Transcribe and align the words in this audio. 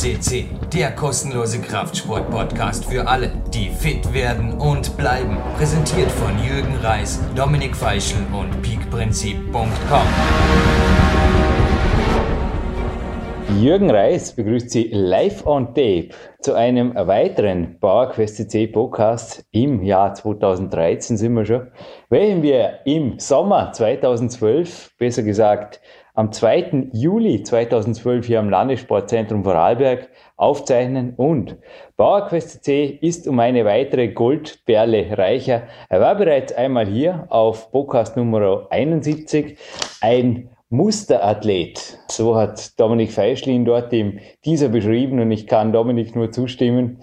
FSCC, 0.00 0.46
der 0.72 0.92
kostenlose 0.92 1.60
Kraftsport-Podcast 1.60 2.86
für 2.86 3.06
alle, 3.06 3.30
die 3.52 3.68
fit 3.68 4.14
werden 4.14 4.54
und 4.54 4.96
bleiben. 4.96 5.36
Präsentiert 5.58 6.10
von 6.10 6.30
Jürgen 6.42 6.74
Reis, 6.82 7.20
Dominik 7.36 7.76
Feischl 7.76 8.16
und 8.32 8.62
peakprinzip.com. 8.62 10.06
Jürgen 13.60 13.90
Reis 13.90 14.32
begrüßt 14.32 14.70
Sie 14.70 14.88
live 14.90 15.44
on 15.44 15.66
tape 15.74 16.10
zu 16.40 16.54
einem 16.54 16.94
weiteren 16.94 17.78
PowerQuest 17.78 18.36
CC 18.36 18.68
Podcast 18.68 19.44
im 19.50 19.82
Jahr 19.82 20.14
2013 20.14 21.18
sind 21.18 21.34
wir 21.34 21.44
schon, 21.44 21.66
welchen 22.08 22.42
wir 22.42 22.78
im 22.86 23.18
Sommer 23.18 23.72
2012, 23.72 24.92
besser 24.96 25.24
gesagt 25.24 25.82
am 26.20 26.32
2. 26.32 26.90
Juli 26.92 27.42
2012 27.42 28.26
hier 28.26 28.40
am 28.40 28.50
Landessportzentrum 28.50 29.42
Vorarlberg 29.42 30.10
aufzeichnen 30.36 31.14
und 31.16 31.56
PowerQuest 31.96 32.62
CC 32.62 32.98
ist 33.00 33.26
um 33.26 33.40
eine 33.40 33.64
weitere 33.64 34.08
Goldperle 34.08 35.16
reicher. 35.16 35.62
Er 35.88 36.00
war 36.02 36.14
bereits 36.16 36.52
einmal 36.52 36.86
hier 36.86 37.26
auf 37.30 37.72
Podcast 37.72 38.18
Nummer 38.18 38.66
71, 38.68 39.56
ein 40.02 40.50
Musterathlet. 40.68 41.98
So 42.10 42.36
hat 42.36 42.78
Dominik 42.78 43.12
Feischlin 43.12 43.64
dort 43.64 43.90
im 43.94 44.18
dieser 44.44 44.68
beschrieben 44.68 45.20
und 45.20 45.30
ich 45.30 45.46
kann 45.46 45.72
Dominik 45.72 46.14
nur 46.14 46.30
zustimmen. 46.30 46.98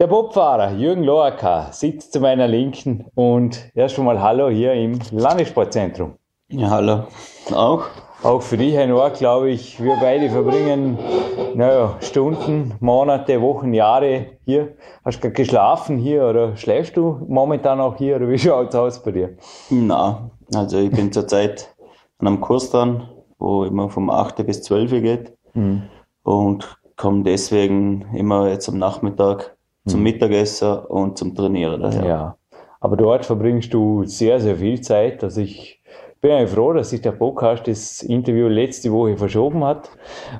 Der 0.00 0.08
Bobfahrer 0.08 0.72
Jürgen 0.72 1.04
Loaka 1.04 1.70
sitzt 1.70 2.12
zu 2.12 2.18
meiner 2.18 2.48
Linken 2.48 3.04
und 3.14 3.70
erst 3.76 3.94
schon 3.94 4.04
mal 4.04 4.20
Hallo 4.20 4.48
hier 4.48 4.72
im 4.72 4.98
Landessportzentrum. 5.12 6.14
Ja, 6.48 6.70
hallo. 6.70 7.04
Auch? 7.52 7.84
Auch 8.22 8.42
für 8.42 8.56
dich, 8.56 8.74
Herr 8.74 8.86
Noah, 8.86 9.10
glaube 9.10 9.50
ich, 9.50 9.82
wir 9.82 9.96
beide 10.00 10.30
verbringen 10.30 10.96
naja, 11.56 11.96
Stunden, 12.00 12.74
Monate, 12.78 13.40
Wochen, 13.40 13.74
Jahre 13.74 14.26
hier. 14.44 14.76
Hast 15.04 15.24
du 15.24 15.30
geschlafen 15.32 15.98
hier 15.98 16.24
oder 16.26 16.56
schläfst 16.56 16.96
du 16.96 17.20
momentan 17.26 17.80
auch 17.80 17.96
hier 17.96 18.16
oder 18.16 18.28
wie 18.28 18.38
schaut 18.38 18.68
es 18.68 18.74
aus 18.76 19.02
bei 19.02 19.10
dir? 19.10 19.36
Na, 19.70 20.30
also 20.54 20.78
ich 20.78 20.92
bin 20.92 21.10
zurzeit 21.10 21.74
an 22.18 22.28
einem 22.28 22.40
Kurs 22.40 22.70
dran, 22.70 23.08
wo 23.40 23.64
immer 23.64 23.88
vom 23.88 24.08
8. 24.08 24.46
bis 24.46 24.62
12 24.62 24.90
geht 25.02 25.32
mhm. 25.54 25.82
und 26.22 26.78
komme 26.96 27.24
deswegen 27.24 28.06
immer 28.14 28.48
jetzt 28.48 28.68
am 28.68 28.78
Nachmittag 28.78 29.56
zum 29.84 29.98
mhm. 29.98 30.04
Mittagessen 30.04 30.78
und 30.78 31.18
zum 31.18 31.34
Trainieren 31.34 31.82
daher. 31.82 32.06
Ja, 32.06 32.36
aber 32.78 32.96
dort 32.96 33.24
verbringst 33.24 33.74
du 33.74 34.04
sehr, 34.04 34.38
sehr 34.38 34.56
viel 34.56 34.80
Zeit, 34.80 35.24
dass 35.24 35.36
ich 35.36 35.81
bin 36.22 36.30
ja 36.30 36.46
froh, 36.46 36.72
dass 36.72 36.90
sich 36.90 37.02
der 37.02 37.12
Podcast 37.12 37.66
das 37.66 38.00
Interview 38.00 38.46
letzte 38.46 38.92
Woche 38.92 39.16
verschoben 39.16 39.64
hat, 39.64 39.90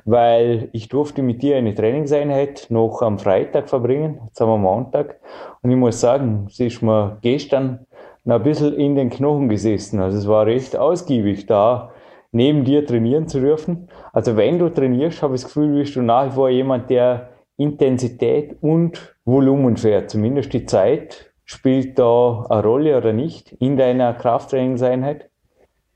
weil 0.05 0.69
ich 0.71 0.87
durfte 0.87 1.21
mit 1.21 1.43
dir 1.43 1.57
eine 1.57 1.75
Trainingseinheit 1.75 2.67
noch 2.69 3.01
am 3.01 3.19
Freitag 3.19 3.69
verbringen, 3.69 4.21
jetzt 4.25 4.39
haben 4.39 4.49
wir 4.49 4.57
Montag. 4.57 5.19
Und 5.61 5.71
ich 5.71 5.77
muss 5.77 5.99
sagen, 5.99 6.47
es 6.49 6.59
ist 6.61 6.81
mir 6.81 7.17
gestern 7.21 7.85
ein 8.25 8.43
bisschen 8.43 8.73
in 8.75 8.95
den 8.95 9.09
Knochen 9.09 9.49
gesessen. 9.49 9.99
Also 9.99 10.17
es 10.17 10.27
war 10.27 10.45
recht 10.45 10.77
ausgiebig 10.77 11.47
da, 11.47 11.91
neben 12.31 12.63
dir 12.63 12.85
trainieren 12.85 13.27
zu 13.27 13.41
dürfen. 13.41 13.89
Also 14.13 14.37
wenn 14.37 14.59
du 14.59 14.69
trainierst, 14.69 15.21
habe 15.21 15.35
ich 15.35 15.41
das 15.41 15.53
Gefühl, 15.53 15.75
bist 15.75 15.97
du 15.97 16.01
nach 16.01 16.27
wie 16.27 16.31
vor 16.31 16.49
jemand, 16.49 16.89
der 16.89 17.31
Intensität 17.57 18.55
und 18.61 19.17
Volumen 19.25 19.75
fährt. 19.75 20.09
Zumindest 20.09 20.53
die 20.53 20.65
Zeit 20.65 21.33
spielt 21.43 21.99
da 21.99 22.45
eine 22.49 22.63
Rolle 22.63 22.97
oder 22.97 23.11
nicht 23.11 23.51
in 23.51 23.75
deiner 23.75 24.13
Krafttrainingseinheit. 24.13 25.29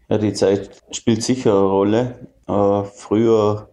Ja, 0.10 0.18
die 0.18 0.34
Zeit 0.34 0.84
spielt 0.92 1.24
sicher 1.24 1.52
eine 1.52 1.68
Rolle. 1.68 2.28
Äh, 2.48 2.84
früher 2.84 3.70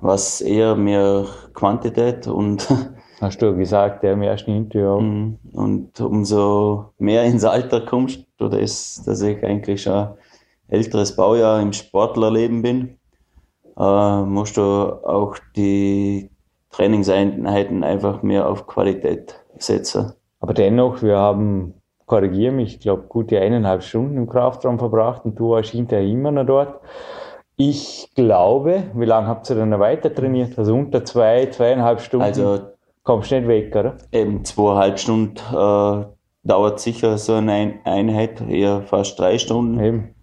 war 0.00 0.14
es 0.14 0.40
eher 0.40 0.76
mehr 0.76 1.26
Quantität 1.54 2.26
und 2.26 2.68
Hast 3.20 3.42
du 3.42 3.56
gesagt, 3.56 4.04
der 4.04 4.12
im 4.12 4.22
ersten 4.22 4.52
Interview. 4.52 5.00
Mhm. 5.00 5.38
Und 5.52 6.00
umso 6.00 6.92
mehr 6.98 7.24
ins 7.24 7.44
Alter 7.44 7.80
kommst, 7.84 8.24
oder 8.40 8.60
ist, 8.60 9.06
dass 9.08 9.22
ich 9.22 9.44
eigentlich 9.44 9.82
schon 9.82 10.08
älteres 10.68 11.16
Baujahr 11.16 11.60
im 11.60 11.72
Sportlerleben 11.72 12.62
bin, 12.62 12.98
äh, 13.76 14.22
musst 14.22 14.56
du 14.56 14.62
auch 14.62 15.36
die 15.56 16.30
Trainingseinheiten 16.70 17.82
einfach 17.82 18.22
mehr 18.22 18.48
auf 18.48 18.66
Qualität 18.66 19.34
setzen. 19.58 20.12
Aber 20.38 20.54
dennoch, 20.54 21.02
wir 21.02 21.18
haben 21.18 21.74
korrigiere 22.08 22.52
mich, 22.52 22.74
ich 22.74 22.80
glaube, 22.80 23.04
gute 23.08 23.40
eineinhalb 23.40 23.82
Stunden 23.84 24.16
im 24.16 24.28
Kraftraum 24.28 24.78
verbracht 24.78 25.24
und 25.24 25.38
du 25.38 25.50
warst 25.50 25.70
hinterher 25.70 26.08
immer 26.08 26.32
noch 26.32 26.46
dort. 26.46 26.80
Ich 27.56 28.10
glaube, 28.14 28.84
wie 28.94 29.04
lange 29.04 29.28
habt 29.28 29.48
ihr 29.50 29.56
dann 29.56 29.78
weiter 29.78 30.12
trainiert? 30.12 30.58
Also 30.58 30.74
unter 30.74 31.04
zwei, 31.04 31.46
zweieinhalb 31.46 32.00
Stunden? 32.00 32.24
Also, 32.24 32.60
kommst 33.04 33.30
du 33.30 33.36
nicht 33.36 33.48
weg, 33.48 33.76
oder? 33.76 33.96
Eben 34.10 34.44
zweieinhalb 34.44 34.98
Stunden 34.98 35.36
äh, 35.36 36.04
dauert 36.44 36.80
sicher 36.80 37.18
so 37.18 37.34
eine 37.34 37.74
Einheit, 37.84 38.40
eher 38.48 38.82
fast 38.82 39.18
drei 39.18 39.38
Stunden. 39.38 39.78
Eben. 39.80 40.14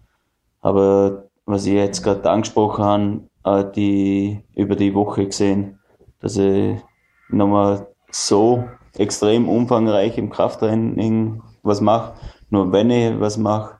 Aber 0.60 1.28
was 1.44 1.66
ich 1.66 1.74
jetzt 1.74 2.02
gerade 2.02 2.28
angesprochen 2.28 3.28
habe, 3.44 3.68
äh, 3.68 3.72
die 3.72 4.42
über 4.54 4.74
die 4.74 4.94
Woche 4.94 5.26
gesehen, 5.26 5.78
dass 6.20 6.36
ich 6.36 6.76
nochmal 7.28 7.86
so 8.10 8.64
extrem 8.96 9.48
umfangreich 9.48 10.18
im 10.18 10.30
Krafttraining 10.30 11.42
was 11.66 11.80
mache. 11.80 12.14
Nur 12.50 12.72
wenn 12.72 12.90
ich 12.90 13.18
was 13.20 13.36
mache, 13.36 13.78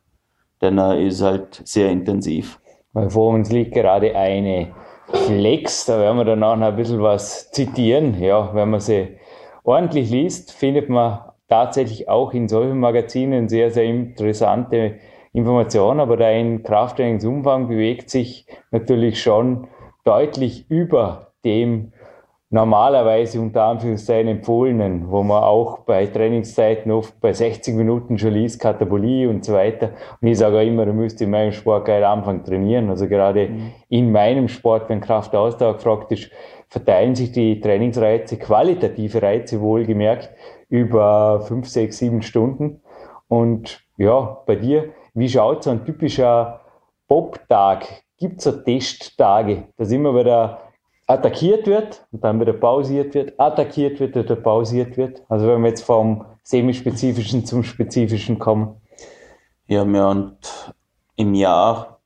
dann 0.60 0.78
äh, 0.78 1.06
ist 1.06 1.16
es 1.16 1.22
halt 1.22 1.62
sehr 1.64 1.90
intensiv. 1.90 2.58
Weil 2.92 3.10
vor 3.10 3.32
uns 3.32 3.50
liegt 3.50 3.74
gerade 3.74 4.16
eine 4.16 4.74
Flex, 5.12 5.86
da 5.86 5.98
werden 5.98 6.18
wir 6.18 6.24
danach 6.24 6.56
noch 6.56 6.68
ein 6.68 6.76
bisschen 6.76 7.02
was 7.02 7.50
zitieren. 7.52 8.20
Ja, 8.20 8.54
wenn 8.54 8.70
man 8.70 8.80
sie 8.80 9.18
ordentlich 9.62 10.10
liest, 10.10 10.52
findet 10.52 10.88
man 10.88 11.20
tatsächlich 11.48 12.08
auch 12.08 12.32
in 12.32 12.48
solchen 12.48 12.80
Magazinen 12.80 13.48
sehr, 13.48 13.70
sehr 13.70 13.84
interessante 13.84 14.98
Informationen, 15.32 16.00
aber 16.00 16.16
dein 16.16 16.62
Krafttrainingsumfang 16.62 17.68
bewegt 17.68 18.10
sich 18.10 18.46
natürlich 18.70 19.22
schon 19.22 19.68
deutlich 20.04 20.70
über 20.70 21.32
dem 21.44 21.92
normalerweise 22.50 23.40
unter 23.40 23.64
Anführungszeichen 23.64 24.28
empfohlenen, 24.28 25.10
wo 25.10 25.22
man 25.22 25.42
auch 25.42 25.80
bei 25.80 26.06
Trainingszeiten 26.06 26.92
oft 26.92 27.20
bei 27.20 27.32
60 27.32 27.74
Minuten 27.74 28.18
schon 28.18 28.32
liest, 28.32 28.60
Katabolie 28.60 29.28
und 29.28 29.44
so 29.44 29.54
weiter. 29.54 29.90
Und 30.20 30.28
ich 30.28 30.38
sage 30.38 30.58
auch 30.58 30.62
immer, 30.62 30.86
du 30.86 30.92
müsst 30.92 31.20
in 31.20 31.30
meinem 31.30 31.52
Sport 31.52 31.86
gleich 31.86 32.04
am 32.04 32.20
Anfang 32.20 32.44
trainieren. 32.44 32.88
Also 32.88 33.08
gerade 33.08 33.48
mhm. 33.48 33.72
in 33.88 34.12
meinem 34.12 34.48
Sport, 34.48 34.88
wenn 34.88 35.00
Kraftausdauer 35.00 35.74
gefragt 35.74 36.12
ist, 36.12 36.30
verteilen 36.68 37.14
sich 37.14 37.32
die 37.32 37.60
Trainingsreize, 37.60 38.38
qualitative 38.38 39.22
Reize 39.22 39.60
wohlgemerkt, 39.60 40.30
über 40.68 41.40
fünf, 41.40 41.68
sechs, 41.68 41.98
sieben 41.98 42.22
Stunden. 42.22 42.80
Und 43.28 43.80
ja, 43.96 44.42
bei 44.46 44.56
dir, 44.56 44.90
wie 45.14 45.28
schaut 45.28 45.64
so 45.64 45.70
ein 45.70 45.84
typischer 45.84 46.60
Bob-Tag? 47.08 47.86
Gibt 48.18 48.38
es 48.38 48.44
so 48.44 48.52
Testtage? 48.52 49.64
Da 49.76 49.84
sind 49.84 50.02
wir 50.02 50.12
bei 50.12 50.22
der 50.22 50.65
attackiert 51.06 51.66
wird 51.66 52.06
und 52.10 52.24
dann 52.24 52.40
wieder 52.40 52.52
pausiert 52.52 53.14
wird, 53.14 53.38
attackiert 53.38 54.00
wird 54.00 54.16
oder 54.16 54.36
pausiert 54.36 54.96
wird. 54.96 55.22
Also 55.28 55.46
wenn 55.46 55.62
wir 55.62 55.68
jetzt 55.68 55.84
vom 55.84 56.24
semispezifischen 56.42 57.44
zum 57.44 57.62
spezifischen 57.62 58.38
kommen. 58.38 58.76
Ja, 59.68 59.84
wir 59.84 60.02
haben 60.02 60.36
im 61.16 61.34
Jahr, 61.34 62.00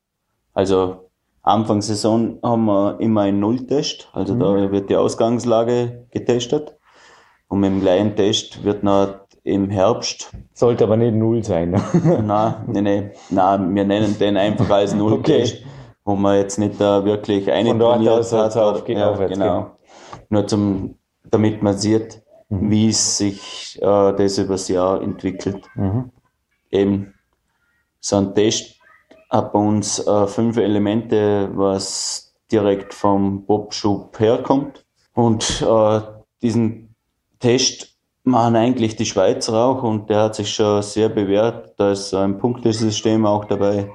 also 0.55 1.11
Anfang 1.43 1.81
Saison 1.81 2.39
haben 2.43 2.67
wir 2.67 3.01
immer 3.01 3.23
einen 3.23 3.41
Nulltest, 3.41 4.09
also 4.13 4.35
mhm. 4.35 4.41
da 4.41 4.73
wird 4.73 4.91
die 4.91 4.97
Ausgangslage 4.97 6.07
getestet. 6.11 6.77
Und 7.49 7.61
mit 7.61 7.71
dem 7.71 7.81
gleichen 7.81 8.15
Test 8.15 8.63
wird 8.63 8.85
noch 8.85 9.15
im 9.43 9.71
Herbst. 9.71 10.31
Sollte 10.53 10.85
aber 10.85 10.97
nicht 10.97 11.15
Null 11.15 11.43
sein. 11.43 11.71
Ne? 11.71 11.83
nein, 12.23 12.55
nein, 12.69 12.85
nein, 12.85 13.11
nein, 13.31 13.75
wir 13.75 13.85
nennen 13.85 14.17
den 14.21 14.37
einfach 14.37 14.71
als 14.71 14.95
Nulltest. 14.95 15.57
Okay 15.57 15.70
wo 16.11 16.17
man 16.17 16.39
jetzt 16.39 16.59
nicht 16.59 16.81
da 16.81 17.05
wirklich 17.05 17.51
eine 17.53 17.71
Von 17.71 17.79
dort 17.79 18.09
aus 18.09 18.33
hat. 18.33 18.57
Auf, 18.57 18.89
ja, 18.89 19.15
genau. 19.15 19.15
genau. 19.29 19.71
Nur 20.29 20.47
zum, 20.49 20.99
damit 21.31 21.63
man 21.63 21.79
sieht, 21.79 22.23
mhm. 22.49 22.71
wie 22.71 22.93
sich 22.93 23.79
äh, 23.81 24.13
das 24.13 24.39
übers 24.39 24.67
Jahr 24.67 25.01
entwickelt. 25.01 25.65
Mhm. 25.77 26.11
Eben 26.73 27.15
so 28.01 28.17
ein 28.17 28.35
Test 28.35 28.81
hat 29.31 29.53
bei 29.53 29.59
uns 29.61 30.05
äh, 30.05 30.27
fünf 30.27 30.57
Elemente, 30.57 31.49
was 31.55 32.35
direkt 32.51 32.93
vom 32.93 33.47
Bobschub 33.47 34.19
herkommt. 34.19 34.85
Und 35.15 35.63
äh, 35.63 36.01
diesen 36.43 36.97
Test 37.39 37.97
machen 38.25 38.57
eigentlich 38.57 38.97
die 38.97 39.07
Schweizer 39.07 39.55
auch 39.55 39.85
und 39.85 40.11
der 40.11 40.23
hat 40.25 40.35
sich 40.35 40.53
schon 40.53 40.83
sehr 40.83 41.09
bewährt. 41.09 41.75
Da 41.79 41.93
ist 41.93 42.13
ein 42.15 42.39
Punktesystem 42.39 43.25
auch 43.27 43.45
dabei. 43.45 43.91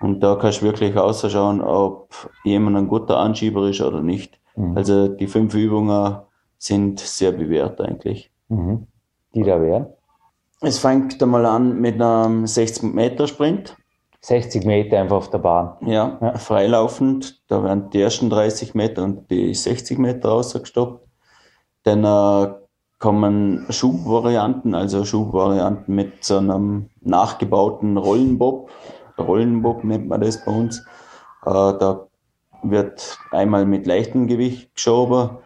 Und 0.00 0.20
da 0.20 0.36
kannst 0.36 0.60
du 0.60 0.66
wirklich 0.66 0.96
ausschauen, 0.96 1.60
ob 1.60 2.30
jemand 2.44 2.76
ein 2.76 2.88
guter 2.88 3.18
Anschieber 3.18 3.68
ist 3.68 3.80
oder 3.80 4.00
nicht. 4.00 4.38
Mhm. 4.56 4.76
Also 4.76 5.08
die 5.08 5.26
fünf 5.26 5.54
Übungen 5.54 6.18
sind 6.58 7.00
sehr 7.00 7.32
bewährt 7.32 7.80
eigentlich. 7.80 8.30
Mhm. 8.48 8.86
Die 9.34 9.42
da 9.42 9.60
wären? 9.60 9.86
Es 10.60 10.78
fängt 10.78 11.22
einmal 11.22 11.46
an 11.46 11.80
mit 11.80 12.00
einem 12.00 12.46
60 12.46 12.94
Meter 12.94 13.26
Sprint. 13.26 13.76
60 14.20 14.64
Meter 14.64 15.00
einfach 15.00 15.16
auf 15.16 15.30
der 15.30 15.38
Bahn. 15.38 15.76
Ja, 15.86 16.18
ja. 16.20 16.36
freilaufend. 16.36 17.40
Da 17.48 17.62
werden 17.62 17.90
die 17.90 18.00
ersten 18.00 18.30
30 18.30 18.74
Meter 18.74 19.04
und 19.04 19.30
die 19.30 19.54
60 19.54 19.98
Meter 19.98 20.30
rausgestoppt. 20.30 21.06
Dann 21.84 22.04
äh, 22.04 22.52
kommen 22.98 23.66
Schubvarianten, 23.70 24.74
also 24.74 25.04
Schubvarianten 25.04 25.94
mit 25.94 26.24
so 26.24 26.38
einem 26.38 26.90
nachgebauten 27.00 27.96
Rollenbob. 27.96 28.70
Rollenbob 29.18 29.84
nennt 29.84 30.08
man 30.08 30.20
das 30.20 30.44
bei 30.44 30.52
uns. 30.52 30.80
Äh, 31.44 31.50
da 31.50 32.06
wird 32.62 33.18
einmal 33.30 33.66
mit 33.66 33.86
leichtem 33.86 34.26
Gewicht 34.26 34.74
geschoben. 34.74 35.38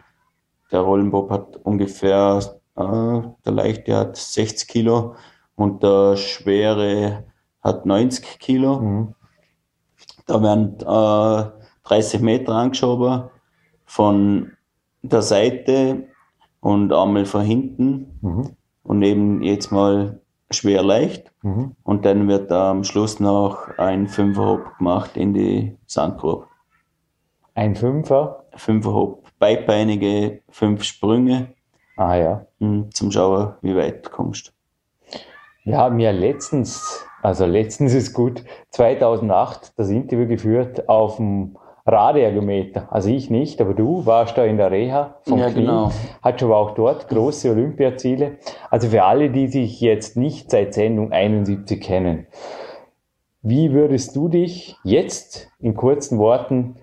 Der 0.71 0.81
Rollenbob 0.81 1.29
hat 1.29 1.57
ungefähr, 1.57 2.39
äh, 2.75 2.81
der 3.45 3.51
leichte 3.51 3.95
hat 3.95 4.17
60 4.17 4.67
Kilo 4.67 5.15
und 5.55 5.83
der 5.83 6.17
schwere 6.17 7.25
hat 7.61 7.85
90 7.85 8.39
Kilo. 8.39 8.79
Mhm. 8.79 9.15
Da 10.25 10.41
werden 10.41 10.77
äh, 10.79 11.51
30 11.83 12.21
Meter 12.21 12.53
angeschoben 12.53 13.29
von 13.85 14.53
der 15.01 15.21
Seite 15.21 16.07
und 16.61 16.93
einmal 16.93 17.25
von 17.25 17.41
hinten 17.41 18.17
mhm. 18.21 18.55
und 18.83 19.03
eben 19.03 19.43
jetzt 19.43 19.71
mal 19.71 20.21
schwer 20.49 20.81
leicht. 20.81 21.32
Mhm. 21.43 21.75
Und 21.83 22.05
dann 22.05 22.27
wird 22.27 22.51
am 22.51 22.83
Schluss 22.83 23.19
noch 23.19 23.67
ein 23.77 24.07
Fünferhop 24.07 24.77
gemacht 24.77 25.17
in 25.17 25.33
die 25.33 25.77
Sandgrube. 25.85 26.47
Ein 27.53 27.75
Fünfer? 27.75 28.45
Fünferhop. 28.55 29.27
Beibeinige 29.37 30.41
fünf 30.49 30.83
Sprünge. 30.83 31.53
Ah 31.97 32.15
ja. 32.15 32.45
Zum 32.59 33.11
Schauen, 33.11 33.53
wie 33.61 33.75
weit 33.75 34.05
du 34.05 34.09
kommst. 34.09 34.53
Wir 35.65 35.77
haben 35.77 35.99
ja 35.99 36.11
letztens, 36.11 37.05
also 37.21 37.45
letztens 37.45 37.93
ist 37.93 38.13
gut, 38.13 38.43
2008 38.71 39.77
das 39.77 39.89
Interview 39.89 40.27
geführt 40.27 40.89
auf 40.89 41.17
dem 41.17 41.57
Radergometer. 41.85 42.87
Also 42.91 43.09
ich 43.09 43.29
nicht, 43.29 43.59
aber 43.59 43.73
du 43.73 44.05
warst 44.05 44.37
da 44.37 44.45
in 44.45 44.57
der 44.57 44.71
Reha 44.71 45.17
vom 45.23 45.39
ja, 45.39 45.49
Knie, 45.49 45.61
genau. 45.61 45.91
hat 46.21 46.39
schon 46.39 46.53
auch 46.53 46.71
dort 46.71 47.09
große 47.09 47.51
Olympiaziele. 47.51 48.37
Also 48.69 48.87
für 48.87 49.03
alle, 49.03 49.29
die 49.29 49.47
sich 49.47 49.81
jetzt 49.81 50.15
nicht 50.15 50.49
seit 50.49 50.73
Sendung 50.73 51.11
71 51.11 51.81
kennen, 51.81 52.27
wie 53.41 53.73
würdest 53.73 54.15
du 54.15 54.29
dich 54.29 54.77
jetzt 54.85 55.51
in 55.59 55.75
kurzen 55.75 56.17
Worten 56.17 56.77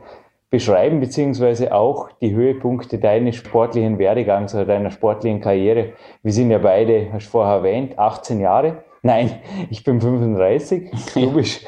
beschreiben, 0.50 1.00
beziehungsweise 1.00 1.72
auch 1.72 2.10
die 2.20 2.34
Höhepunkte 2.34 2.98
deines 2.98 3.36
sportlichen 3.36 3.98
Werdegangs 3.98 4.54
oder 4.54 4.66
deiner 4.66 4.90
sportlichen 4.90 5.40
Karriere? 5.40 5.94
Wir 6.22 6.32
sind 6.32 6.50
ja 6.50 6.58
beide, 6.58 7.10
hast 7.14 7.26
du 7.26 7.30
vorher 7.30 7.54
erwähnt, 7.56 7.98
18 7.98 8.40
Jahre. 8.40 8.84
Nein, 9.00 9.40
ich 9.70 9.82
bin 9.84 10.02
35. 10.02 10.90
Du 11.14 11.32
bist 11.32 11.64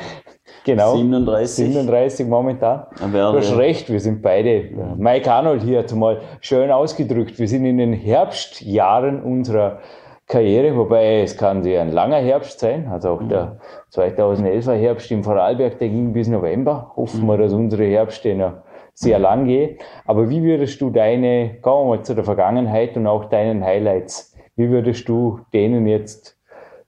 Genau. 0.64 0.94
37. 0.94 1.72
37 1.72 2.26
momentan. 2.26 2.86
Du 3.12 3.18
hast 3.18 3.56
recht, 3.56 3.90
wir 3.90 4.00
sind 4.00 4.22
beide, 4.22 4.70
Mike 4.96 5.30
Arnold 5.30 5.62
hier 5.62 5.80
hat 5.80 5.92
mal 5.92 6.20
schön 6.40 6.70
ausgedrückt, 6.70 7.38
wir 7.38 7.48
sind 7.48 7.64
in 7.64 7.78
den 7.78 7.92
Herbstjahren 7.92 9.22
unserer 9.22 9.80
Karriere, 10.26 10.76
wobei 10.76 11.22
es 11.22 11.36
kann 11.36 11.62
sehr 11.62 11.82
ein 11.82 11.92
langer 11.92 12.18
Herbst 12.18 12.60
sein, 12.60 12.88
also 12.88 13.10
auch 13.10 13.22
der 13.28 13.58
2011er 13.92 14.74
Herbst 14.74 15.10
im 15.10 15.24
Vorarlberg, 15.24 15.78
der 15.78 15.88
ging 15.88 16.12
bis 16.12 16.28
November. 16.28 16.92
Hoffen 16.96 17.26
wir, 17.26 17.36
dass 17.36 17.52
unsere 17.52 17.84
Herbste 17.84 18.34
noch 18.34 18.62
sehr 18.94 19.18
lang 19.18 19.46
gehen. 19.46 19.78
Aber 20.06 20.30
wie 20.30 20.42
würdest 20.42 20.80
du 20.80 20.90
deine, 20.90 21.56
kommen 21.60 21.90
wir 21.90 21.96
mal 21.96 22.04
zu 22.04 22.14
der 22.14 22.24
Vergangenheit 22.24 22.96
und 22.96 23.06
auch 23.06 23.26
deinen 23.26 23.62
Highlights, 23.64 24.34
wie 24.56 24.70
würdest 24.70 25.08
du 25.08 25.40
denen 25.52 25.86
jetzt 25.86 26.38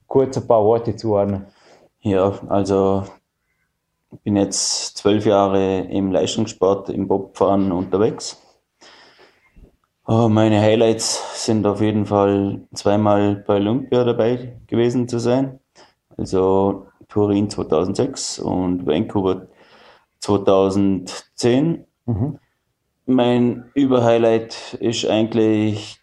kurz 0.06 0.36
ein 0.36 0.46
paar 0.46 0.64
Worte 0.64 0.96
zuordnen? 0.96 1.46
Ja, 2.00 2.32
also 2.48 3.02
bin 4.22 4.36
jetzt 4.36 4.96
zwölf 4.96 5.26
Jahre 5.26 5.80
im 5.80 6.12
Leistungssport, 6.12 6.90
im 6.90 7.08
Bobfahren 7.08 7.72
unterwegs. 7.72 8.40
Oh, 10.06 10.28
meine 10.28 10.60
Highlights 10.60 11.44
sind 11.46 11.66
auf 11.66 11.80
jeden 11.80 12.04
Fall 12.04 12.60
zweimal 12.74 13.36
bei 13.36 13.56
Olympia 13.56 14.04
dabei 14.04 14.60
gewesen 14.66 15.08
zu 15.08 15.18
sein. 15.18 15.60
Also 16.16 16.86
Turin 17.08 17.48
2006 17.48 18.38
und 18.38 18.86
Vancouver 18.86 19.48
2010. 20.20 21.86
Mhm. 22.06 22.38
Mein 23.06 23.70
Überhighlight 23.74 24.74
ist 24.80 25.06
eigentlich 25.06 26.00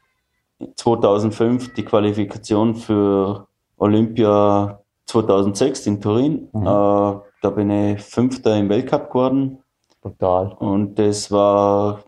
2005 0.75 1.73
die 1.73 1.85
Qualifikation 1.85 2.75
für 2.75 3.47
Olympia 3.77 4.81
2006 5.05 5.87
in 5.87 6.01
Turin. 6.01 6.49
Mhm. 6.53 6.67
Äh, 6.67 7.30
da 7.41 7.49
bin 7.49 7.69
ich 7.69 8.01
Fünfter 8.01 8.55
im 8.55 8.69
Weltcup 8.69 9.09
geworden. 9.09 9.57
Total. 10.01 10.53
Und 10.53 10.97
das 10.97 11.31
war, 11.31 12.03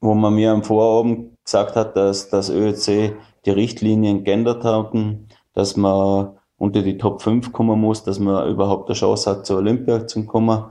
wo 0.00 0.14
man 0.14 0.34
mir 0.34 0.52
am 0.52 0.64
Vorabend 0.64 1.36
gesagt 1.44 1.76
hat, 1.76 1.96
dass 1.96 2.28
das 2.28 2.50
ÖEC 2.50 3.16
die 3.44 3.50
Richtlinien 3.50 4.24
geändert 4.24 4.64
haben, 4.64 5.28
dass 5.52 5.76
man 5.76 6.36
unter 6.58 6.82
die 6.82 6.98
Top 6.98 7.22
5 7.22 7.52
kommen 7.52 7.80
muss, 7.80 8.04
dass 8.04 8.18
man 8.18 8.48
überhaupt 8.48 8.88
eine 8.88 8.96
Chance 8.96 9.30
hat, 9.30 9.46
zur 9.46 9.58
Olympia 9.58 10.06
zu 10.06 10.24
kommen. 10.24 10.64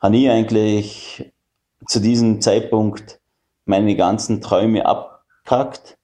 Habe 0.00 0.16
ich 0.16 0.30
eigentlich 0.30 1.32
zu 1.86 2.00
diesem 2.00 2.40
Zeitpunkt 2.40 3.20
meine 3.64 3.94
ganzen 3.94 4.40
Träume 4.40 4.86
abgekackt 4.86 5.98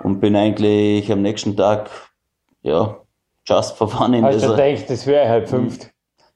und 0.00 0.20
bin 0.20 0.36
eigentlich 0.36 1.10
am 1.10 1.22
nächsten 1.22 1.56
Tag, 1.56 1.90
ja, 2.62 2.98
just 3.46 3.76
for 3.76 3.88
fun 3.88 4.14
in 4.14 4.24
Hast 4.24 4.44
du 4.44 4.50
gedacht, 4.50 4.90
das 4.90 5.06
wäre 5.06 5.28
halt 5.28 5.48
fünft? 5.48 5.92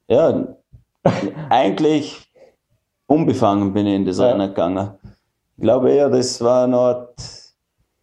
Ja, 0.08 0.46
eigentlich 1.50 2.30
unbefangen 3.06 3.72
bin 3.72 3.86
ich 3.86 3.94
in 3.94 4.04
das 4.04 4.18
ja. 4.18 4.28
Rennen 4.28 4.48
gegangen. 4.48 4.90
Ich 5.56 5.62
glaube 5.62 5.90
eher, 5.90 6.10
das 6.10 6.40
war 6.42 6.66
noch, 6.66 7.08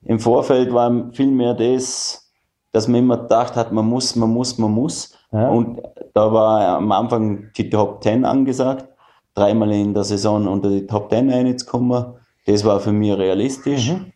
im 0.04 0.20
Vorfeld 0.20 0.74
war 0.74 1.12
viel 1.12 1.32
mehr 1.32 1.54
das, 1.54 2.32
dass 2.72 2.88
man 2.88 3.00
immer 3.02 3.18
gedacht 3.18 3.56
hat, 3.56 3.72
man 3.72 3.86
muss, 3.86 4.16
man 4.16 4.30
muss, 4.30 4.58
man 4.58 4.72
muss. 4.72 5.16
Ja. 5.32 5.50
Und 5.50 5.82
da 6.14 6.32
war 6.34 6.78
am 6.78 6.92
Anfang 6.92 7.52
die 7.56 7.70
Top 7.70 8.04
10 8.04 8.26
angesagt, 8.26 8.88
dreimal 9.36 9.72
in 9.72 9.94
der 9.94 10.04
Saison 10.04 10.48
unter 10.48 10.70
die 10.70 10.88
Top 10.88 11.10
10 11.12 11.30
reinzukommen. 11.30 12.16
Das 12.46 12.66
war 12.66 12.80
für 12.80 12.92
mich 12.92 13.16
realistisch. 13.18 13.92
Mhm. 13.92 14.12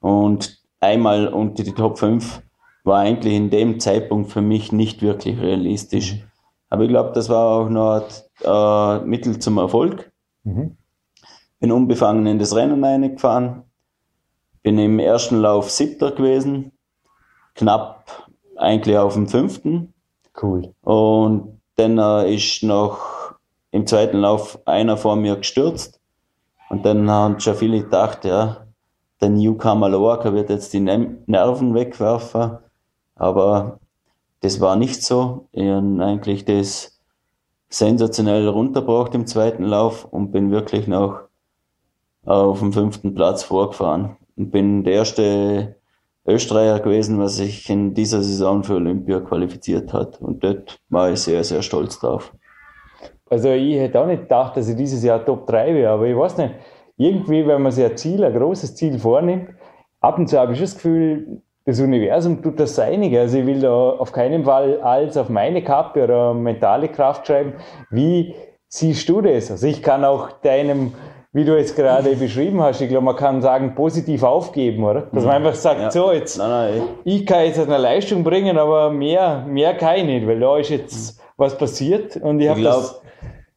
Und 0.00 0.60
einmal 0.80 1.28
unter 1.28 1.62
die 1.62 1.72
Top 1.72 1.98
5 1.98 2.42
war 2.84 3.00
eigentlich 3.00 3.34
in 3.34 3.50
dem 3.50 3.78
Zeitpunkt 3.78 4.32
für 4.32 4.40
mich 4.40 4.72
nicht 4.72 5.02
wirklich 5.02 5.38
realistisch. 5.38 6.24
Aber 6.70 6.84
ich 6.84 6.88
glaube, 6.88 7.10
das 7.12 7.28
war 7.28 7.46
auch 7.46 7.68
noch 7.68 8.06
äh, 8.42 9.04
Mittel 9.04 9.38
zum 9.38 9.58
Erfolg. 9.58 10.10
Mhm. 10.44 10.76
Bin 11.58 11.72
unbefangen 11.72 12.26
in 12.26 12.38
das 12.38 12.54
Rennen 12.54 12.82
reingefahren. 12.82 13.64
Bin 14.62 14.78
im 14.78 14.98
ersten 14.98 15.40
Lauf 15.40 15.70
siebter 15.70 16.12
gewesen. 16.12 16.72
Knapp 17.54 18.28
eigentlich 18.56 18.96
auf 18.96 19.14
dem 19.14 19.26
fünften. 19.26 19.92
Cool. 20.40 20.72
Und 20.82 21.60
dann 21.74 21.98
äh, 21.98 22.32
ist 22.34 22.62
noch 22.62 23.34
im 23.72 23.86
zweiten 23.86 24.18
Lauf 24.18 24.60
einer 24.64 24.96
vor 24.96 25.16
mir 25.16 25.36
gestürzt. 25.36 26.00
Und 26.68 26.84
dann 26.86 27.10
haben 27.10 27.40
schon 27.40 27.56
viele 27.56 27.82
gedacht, 27.82 28.24
ja, 28.24 28.66
der 29.20 29.30
Newcomer 29.30 29.88
Lorca 29.88 30.32
wird 30.32 30.50
jetzt 30.50 30.72
die 30.72 30.80
Nerven 30.80 31.74
wegwerfen. 31.74 32.58
Aber 33.16 33.79
das 34.40 34.60
war 34.60 34.76
nicht 34.76 35.02
so. 35.02 35.48
Ich 35.52 35.68
habe 35.68 36.04
eigentlich 36.04 36.44
das 36.44 37.00
sensationell 37.68 38.48
runtergebracht 38.48 39.14
im 39.14 39.26
zweiten 39.26 39.64
Lauf 39.64 40.04
und 40.04 40.32
bin 40.32 40.50
wirklich 40.50 40.86
noch 40.88 41.20
auf 42.24 42.58
dem 42.58 42.72
fünften 42.72 43.14
Platz 43.14 43.42
vorgefahren 43.42 44.16
und 44.36 44.50
bin 44.50 44.84
der 44.84 44.94
erste 44.94 45.76
Österreicher 46.26 46.80
gewesen, 46.80 47.18
was 47.18 47.36
sich 47.36 47.68
in 47.70 47.94
dieser 47.94 48.22
Saison 48.22 48.62
für 48.62 48.74
Olympia 48.74 49.20
qualifiziert 49.20 49.92
hat. 49.92 50.20
Und 50.20 50.44
dort 50.44 50.78
war 50.88 51.10
ich 51.10 51.20
sehr, 51.20 51.42
sehr 51.44 51.62
stolz 51.62 51.98
drauf. 51.98 52.34
Also 53.28 53.50
ich 53.50 53.76
hätte 53.76 54.00
auch 54.00 54.06
nicht 54.06 54.22
gedacht, 54.22 54.56
dass 54.56 54.68
ich 54.68 54.76
dieses 54.76 55.02
Jahr 55.02 55.24
Top 55.24 55.46
3 55.46 55.74
wäre, 55.74 55.92
aber 55.92 56.06
ich 56.06 56.16
weiß 56.16 56.36
nicht, 56.38 56.54
irgendwie, 56.96 57.46
wenn 57.46 57.62
man 57.62 57.72
sich 57.72 57.84
ein 57.84 57.96
Ziel, 57.96 58.24
ein 58.24 58.34
großes 58.34 58.74
Ziel 58.74 58.98
vornimmt, 58.98 59.50
ab 60.00 60.18
und 60.18 60.28
zu 60.28 60.38
habe 60.38 60.52
ich 60.52 60.60
das 60.60 60.74
Gefühl, 60.74 61.40
das 61.70 61.80
Universum 61.80 62.42
tut 62.42 62.58
das 62.58 62.74
Seinige. 62.74 63.20
Also 63.20 63.38
ich 63.38 63.46
will 63.46 63.60
da 63.60 63.70
auf 63.70 64.12
keinen 64.12 64.44
Fall 64.44 64.80
alles 64.82 65.16
auf 65.16 65.28
meine 65.28 65.62
Kappe 65.62 66.04
oder 66.04 66.34
mentale 66.34 66.88
Kraft 66.88 67.26
schreiben. 67.26 67.54
Wie 67.90 68.34
siehst 68.68 69.08
du 69.08 69.20
das? 69.20 69.50
Also 69.50 69.66
ich 69.66 69.82
kann 69.82 70.04
auch 70.04 70.30
deinem, 70.42 70.94
wie 71.32 71.44
du 71.44 71.56
jetzt 71.56 71.76
gerade 71.76 72.16
beschrieben 72.16 72.60
hast, 72.60 72.80
ich 72.80 72.88
glaube, 72.88 73.04
man 73.04 73.16
kann 73.16 73.40
sagen, 73.40 73.74
positiv 73.74 74.22
aufgeben, 74.22 74.82
oder? 74.84 75.02
Dass 75.12 75.24
man 75.24 75.36
einfach 75.36 75.54
sagt, 75.54 75.80
ja. 75.80 75.90
so, 75.90 76.12
jetzt, 76.12 76.38
nein, 76.38 76.50
nein, 76.50 76.82
ich 77.04 77.24
kann 77.24 77.44
jetzt 77.44 77.60
eine 77.60 77.78
Leistung 77.78 78.24
bringen, 78.24 78.58
aber 78.58 78.90
mehr, 78.90 79.44
mehr 79.46 79.74
kann 79.74 79.96
ich 79.96 80.04
nicht, 80.04 80.26
weil 80.26 80.40
da 80.40 80.58
ist 80.58 80.70
jetzt 80.70 81.20
was 81.36 81.56
passiert 81.56 82.16
und 82.16 82.40
ich, 82.40 82.46
ich 82.46 82.50
habe 82.50 82.60
glaube, 82.60 82.88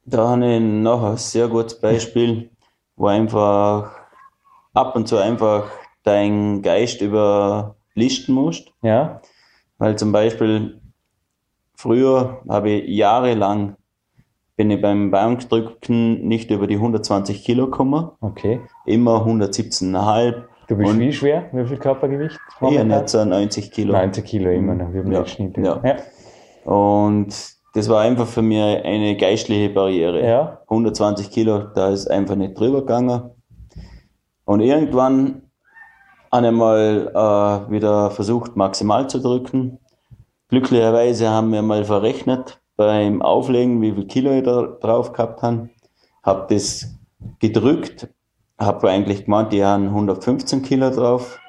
da 0.05 0.29
habe 0.29 0.46
ich 0.46 0.60
noch 0.60 1.03
ein 1.03 1.17
sehr 1.17 1.48
gutes 1.48 1.79
Beispiel, 1.79 2.50
wo 2.96 3.08
einfach 3.08 3.91
ab 4.74 4.96
und 4.96 5.08
zu 5.08 5.17
einfach 5.17 5.65
dein 6.03 6.62
Geist 6.62 7.01
über 7.01 7.73
listen 7.95 8.33
musst. 8.33 8.71
Ja. 8.81 9.21
Weil 9.77 9.97
zum 9.97 10.12
Beispiel 10.12 10.81
früher 11.75 12.41
habe 12.47 12.69
ich 12.69 12.89
jahrelang 12.89 13.75
bin 14.55 14.69
ich 14.69 14.81
beim 14.81 15.09
Bankdrücken 15.09 16.27
nicht 16.27 16.51
über 16.51 16.67
die 16.67 16.75
120 16.75 17.43
Kilo 17.43 17.65
gekommen. 17.65 18.12
Okay. 18.21 18.62
Immer 18.85 19.25
117,5. 19.25 20.43
Du 20.67 20.77
bist 20.77 21.00
wie 21.00 21.12
schwer? 21.12 21.50
Wie 21.51 21.65
viel 21.65 21.77
Körpergewicht? 21.77 22.39
Ja, 22.62 22.83
nicht 22.83 23.09
so 23.09 23.25
90 23.25 23.71
Kilo. 23.71 23.93
90 23.93 24.23
Kilo 24.23 24.50
immer 24.50 24.75
noch, 24.75 24.93
wie 24.93 25.01
beim 25.01 25.12
ja. 25.12 25.19
letzten 25.19 25.63
ja. 25.63 25.81
ja. 25.83 26.71
Und 26.71 27.35
das 27.73 27.89
war 27.89 28.01
einfach 28.01 28.27
für 28.27 28.41
mich 28.41 28.59
eine 28.59 29.17
geistliche 29.17 29.69
Barriere. 29.69 30.25
Ja. 30.25 30.62
120 30.69 31.31
Kilo, 31.31 31.65
da 31.73 31.89
ist 31.89 32.07
einfach 32.07 32.35
nicht 32.35 32.57
drüber 32.57 32.81
gegangen. 32.81 33.31
Und 34.45 34.62
irgendwann 34.62 35.42
habe 36.34 36.48
ich 36.48 36.54
mal 36.54 37.12
äh, 37.68 37.72
wieder 37.72 38.12
versucht, 38.12 38.56
maximal 38.56 39.10
zu 39.10 39.20
drücken. 39.20 39.80
Glücklicherweise 40.50 41.30
haben 41.30 41.52
wir 41.54 41.62
mal 41.62 41.86
verrechnet 41.86 42.60
beim 42.75 43.22
Auflegen, 43.22 43.82
wie 43.82 43.94
viel 43.94 44.08
Kilo 44.08 44.32
ich 44.32 44.44
da 44.44 44.63
drauf 44.63 45.13
gehabt 45.13 45.42
habe. 45.42 45.70
Hab 46.24 46.48
das 46.48 46.88
gedrückt, 47.40 48.10
habe 48.60 48.90
eigentlich 48.90 49.25
gemeint, 49.25 49.54
die 49.54 49.63
haben 49.63 49.88
115 49.88 50.62
Kilo 50.62 50.90
drauf. 50.90 51.40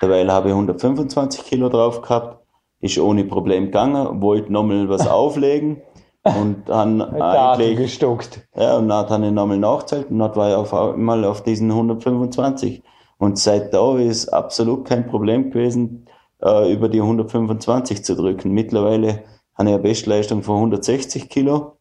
Dabei 0.00 0.26
habe 0.26 0.48
ich 0.48 0.54
125 0.54 1.44
Kilo 1.44 1.68
drauf 1.68 2.02
gehabt 2.02 2.44
ist 2.84 2.98
ohne 2.98 3.24
Problem 3.24 3.66
gegangen, 3.66 4.20
wollte 4.20 4.52
nochmal 4.52 4.88
was 4.90 5.08
auflegen 5.08 5.80
und 6.22 6.68
dann 6.68 7.00
eigentlich 7.00 7.78
gestockt. 7.78 8.46
Ja, 8.54 8.76
und 8.76 8.88
dann 8.88 9.08
hat 9.08 9.10
er 9.10 9.30
nochmal 9.30 9.58
nachgezählt 9.58 10.10
und 10.10 10.18
dann 10.18 10.36
war 10.36 10.50
ich 10.50 10.54
auf 10.54 10.74
einmal 10.74 11.24
auf 11.24 11.42
diesen 11.42 11.70
125. 11.70 12.82
Und 13.18 13.38
seit 13.38 13.72
da 13.72 13.98
ist 13.98 14.28
absolut 14.28 14.86
kein 14.86 15.06
Problem 15.06 15.50
gewesen, 15.50 16.06
äh, 16.42 16.72
über 16.72 16.88
die 16.88 17.00
125 17.00 18.04
zu 18.04 18.14
drücken. 18.14 18.52
Mittlerweile 18.52 19.24
habe 19.54 19.68
ich 19.68 19.74
eine 19.74 19.78
Bestleistung 19.78 20.42
von 20.42 20.56
160 20.56 21.28
Kilo. 21.28 21.78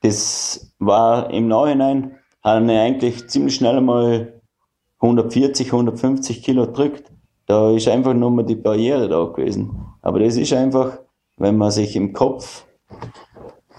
Das 0.00 0.72
war 0.78 1.30
im 1.30 1.48
Nachhinein, 1.48 2.16
habe 2.42 2.64
ich 2.64 2.78
eigentlich 2.78 3.28
ziemlich 3.28 3.54
schnell 3.54 3.80
mal 3.80 4.40
140, 5.00 5.72
150 5.72 6.42
Kilo 6.42 6.66
drückt. 6.66 7.12
Da 7.46 7.70
ist 7.70 7.88
einfach 7.88 8.14
nur 8.14 8.30
mal 8.30 8.44
die 8.44 8.56
Barriere 8.56 9.08
da 9.08 9.24
gewesen. 9.24 9.84
Aber 10.00 10.20
das 10.20 10.36
ist 10.36 10.52
einfach, 10.52 10.98
wenn 11.36 11.56
man 11.56 11.70
sich 11.70 11.96
im 11.96 12.12
Kopf 12.12 12.64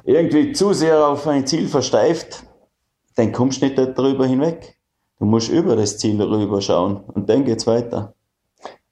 irgendwie 0.05 0.51
zu 0.51 0.73
sehr 0.73 1.07
auf 1.07 1.27
ein 1.27 1.47
Ziel 1.47 1.67
versteift, 1.67 2.43
dann 3.15 3.31
kommst 3.31 3.61
du 3.61 3.65
nicht 3.65 3.77
darüber 3.77 4.25
hinweg. 4.25 4.77
Du 5.23 5.29
musst 5.29 5.49
über 5.49 5.77
das 5.77 5.99
Ziel 5.99 6.21
rüber 6.21 6.59
schauen 6.59 6.97
und 6.97 7.29
dann 7.29 7.45
geht's 7.45 7.65
weiter. 7.65 8.13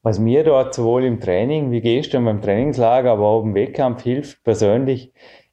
Was 0.02 0.18
mir 0.18 0.46
dort 0.46 0.74
sowohl 0.74 1.04
im 1.04 1.20
Training, 1.20 1.72
wie 1.72 1.82
gehst 1.82 2.14
du 2.14 2.22
beim 2.22 2.42
Trainingslager, 2.42 3.12
aber 3.12 3.28
auch 3.28 3.44
im 3.44 3.54
Wettkampf 3.54 4.04
hilft 4.04 4.42
persönlich, 4.46 5.12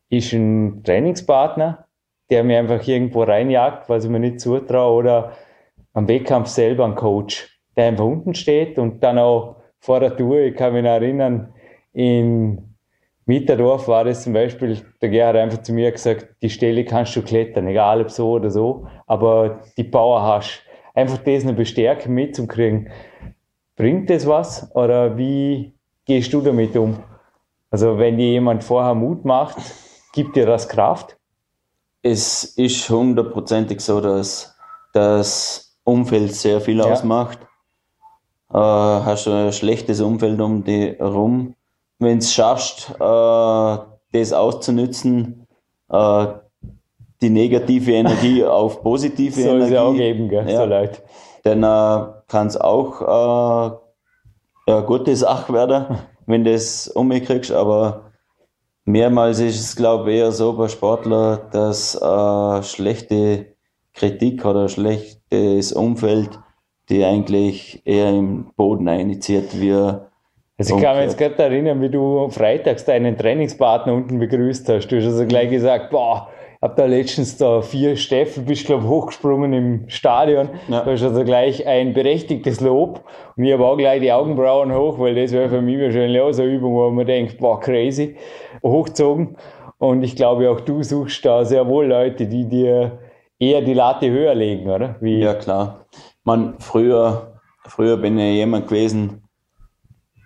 ist 0.09 0.33
ein 0.33 0.85
Trainingspartner, 0.85 1.87
der 2.31 2.45
mir 2.45 2.61
einfach 2.61 2.87
irgendwo 2.87 3.25
reinjagt, 3.25 3.89
was 3.89 4.05
ich 4.05 4.11
mir 4.11 4.21
nicht 4.21 4.39
zutraue, 4.39 4.97
oder 4.97 5.33
am 5.95 6.07
Wettkampf 6.07 6.47
selber 6.47 6.85
ein 6.85 6.95
Coach, 6.95 7.61
der 7.77 7.87
einfach 7.87 8.05
unten 8.05 8.37
steht 8.37 8.79
und 8.79 9.03
dann 9.03 9.19
auch 9.19 9.57
vor 9.81 9.99
der 9.99 10.17
Tour, 10.17 10.39
ich 10.39 10.55
kann 10.55 10.75
mich 10.75 10.85
noch 10.85 10.91
erinnern, 10.91 11.55
in 11.93 12.77
Mitterdorf 13.27 13.89
war 13.89 14.05
das 14.05 14.23
zum 14.23 14.33
Beispiel, 14.33 14.81
der 15.03 15.09
Gerhard 15.09 15.35
hat 15.35 15.43
einfach 15.43 15.63
zu 15.63 15.73
mir 15.73 15.91
gesagt, 15.91 16.37
die 16.41 16.51
Stelle 16.51 16.85
kannst 16.85 17.17
du 17.17 17.23
klettern, 17.23 17.67
egal 17.67 18.01
ob 18.01 18.13
so 18.13 18.31
oder 18.31 18.53
so, 18.53 18.87
aber 19.09 19.63
die 19.77 19.83
Power 19.83 20.23
hast. 20.23 20.63
Einfach 20.99 21.19
das 21.19 21.45
eine 21.45 21.53
Bestärkung 21.53 22.15
mitzukriegen. 22.15 22.91
Bringt 23.77 24.11
das 24.11 24.27
was 24.27 24.69
oder 24.75 25.17
wie 25.17 25.73
gehst 26.05 26.33
du 26.33 26.41
damit 26.41 26.77
um? 26.77 26.99
Also 27.71 27.99
wenn 27.99 28.19
dir 28.19 28.31
jemand 28.31 28.65
vorher 28.65 28.97
Mut 28.97 29.25
macht, 29.25 29.59
gibt 30.13 30.35
dir 30.35 30.45
das 30.45 30.69
Kraft? 30.69 31.17
Es 32.03 32.43
ist 32.43 32.91
hundertprozentig 32.91 33.81
so, 33.81 34.01
dass 34.01 34.59
das 34.93 35.79
Umfeld 35.85 36.35
sehr 36.35 36.61
viel 36.61 36.79
ja. 36.79 36.87
ausmacht. 36.87 37.39
Äh, 38.53 38.57
hast 38.57 39.29
du 39.29 39.31
ein 39.31 39.53
schlechtes 39.53 40.01
Umfeld 40.01 40.41
um 40.41 40.65
dich 40.65 40.99
herum, 40.99 41.55
wenn 42.01 42.19
es 42.19 42.35
schaffst, 42.35 42.91
äh, 42.99 43.79
das 44.13 44.33
auszunützen, 44.33 45.47
äh, 45.91 46.27
die 47.23 47.31
negative 47.31 47.93
Energie 47.93 48.45
auf 48.45 48.83
positive 48.83 49.41
Soll 49.41 49.57
Energie. 49.57 49.75
Soll 49.75 49.79
auch 49.79 49.95
geben, 49.95 50.29
gell? 50.29 50.49
Ja. 50.49 50.59
So 50.59 50.65
leid. 50.65 51.03
Dann 51.43 51.63
äh, 51.63 52.13
kann 52.29 52.47
es 52.47 52.57
auch 52.57 53.01
äh, 54.67 54.71
eine 54.73 54.83
gute 54.85 55.17
Sache 55.17 55.53
werden, 55.53 55.99
wenn 56.27 56.45
du 56.45 56.53
das 56.53 56.89
umkriegst, 56.89 57.53
aber 57.53 58.13
mehrmals 58.85 59.41
ist 59.41 59.61
es, 59.61 59.77
glaube 59.77 60.13
ich, 60.13 60.19
eher 60.19 60.33
so 60.33 60.53
bei 60.55 60.69
Sportlern, 60.69 61.41
dass 61.53 61.95
äh, 61.95 62.63
schlechte 62.63 63.55
Kritik 63.95 64.45
oder 64.45 64.69
schlechtes 64.69 65.73
Umfeld 65.73 66.39
die 66.89 67.05
eigentlich 67.05 67.83
eher 67.85 68.11
im 68.11 68.51
Boden 68.57 68.89
einzieht, 68.89 69.61
wie 69.61 69.73
also 70.61 70.77
ich 70.77 70.83
kann 70.83 70.97
mich 70.97 71.05
jetzt 71.05 71.19
gerade 71.19 71.41
erinnern, 71.41 71.81
wie 71.81 71.89
du 71.89 72.29
freitags 72.31 72.85
deinen 72.85 73.17
Trainingspartner 73.17 73.95
unten 73.95 74.19
begrüßt 74.19 74.69
hast. 74.69 74.89
Du 74.89 74.97
hast 74.97 75.05
also 75.05 75.25
gleich 75.25 75.51
gesagt, 75.51 75.91
boah, 75.91 76.31
ich 76.59 76.63
hab 76.63 76.75
da 76.75 76.87
letztens 76.87 77.37
da 77.37 77.63
vier 77.63 77.97
Steffen, 77.97 78.45
bist 78.45 78.67
glaube 78.67 78.89
hochgesprungen 78.89 79.53
im 79.53 79.89
Stadion. 79.89 80.51
Ja. 80.67 80.81
Du 80.81 80.91
hast 80.91 81.05
also 81.05 81.23
gleich 81.23 81.65
ein 81.69 81.93
berechtigtes 81.95 82.61
Lob. 82.61 83.05
Und 83.37 83.45
ich 83.45 83.53
habe 83.53 83.65
auch 83.65 83.77
gleich 83.77 84.01
die 84.01 84.11
Augenbrauen 84.11 84.75
hoch, 84.75 84.99
weil 84.99 85.15
das 85.15 85.31
wäre 85.31 85.49
für 85.49 85.63
mich 85.63 85.79
wahrscheinlich 85.81 86.21
auch 86.21 86.33
so 86.33 86.43
eine 86.43 86.51
Übung, 86.51 86.75
wo 86.75 86.91
man 86.91 87.07
denkt, 87.07 87.39
boah, 87.39 87.61
crazy, 87.61 88.17
hochgezogen. 88.65 89.37
Und 89.79 90.03
ich 90.03 90.17
glaube 90.17 90.51
auch 90.51 90.59
du 90.59 90.83
suchst 90.83 91.25
da 91.25 91.45
sehr 91.45 91.69
wohl 91.69 91.87
Leute, 91.87 92.27
die 92.27 92.49
dir 92.49 92.99
eher 93.39 93.63
die 93.63 93.75
Latte 93.75 94.11
höher 94.11 94.35
legen, 94.35 94.69
oder? 94.69 94.97
Wie 95.01 95.21
ja, 95.21 95.35
klar. 95.35 95.87
Man, 96.25 96.59
früher, 96.59 97.41
früher 97.69 97.99
bin 97.99 98.19
ich 98.19 98.35
jemand 98.35 98.67
gewesen, 98.67 99.23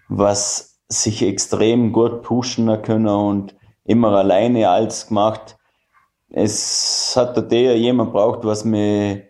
was 0.09 0.81
sich 0.89 1.23
extrem 1.23 1.93
gut 1.93 2.23
pushen 2.23 2.81
können 2.81 3.07
und 3.07 3.55
immer 3.85 4.13
alleine 4.13 4.71
alles 4.71 5.09
gemacht. 5.09 5.59
Es 6.33 7.15
hat 7.17 7.51
der 7.53 7.79
jemand 7.79 8.13
braucht, 8.13 8.45
was 8.45 8.65
mich 8.65 9.23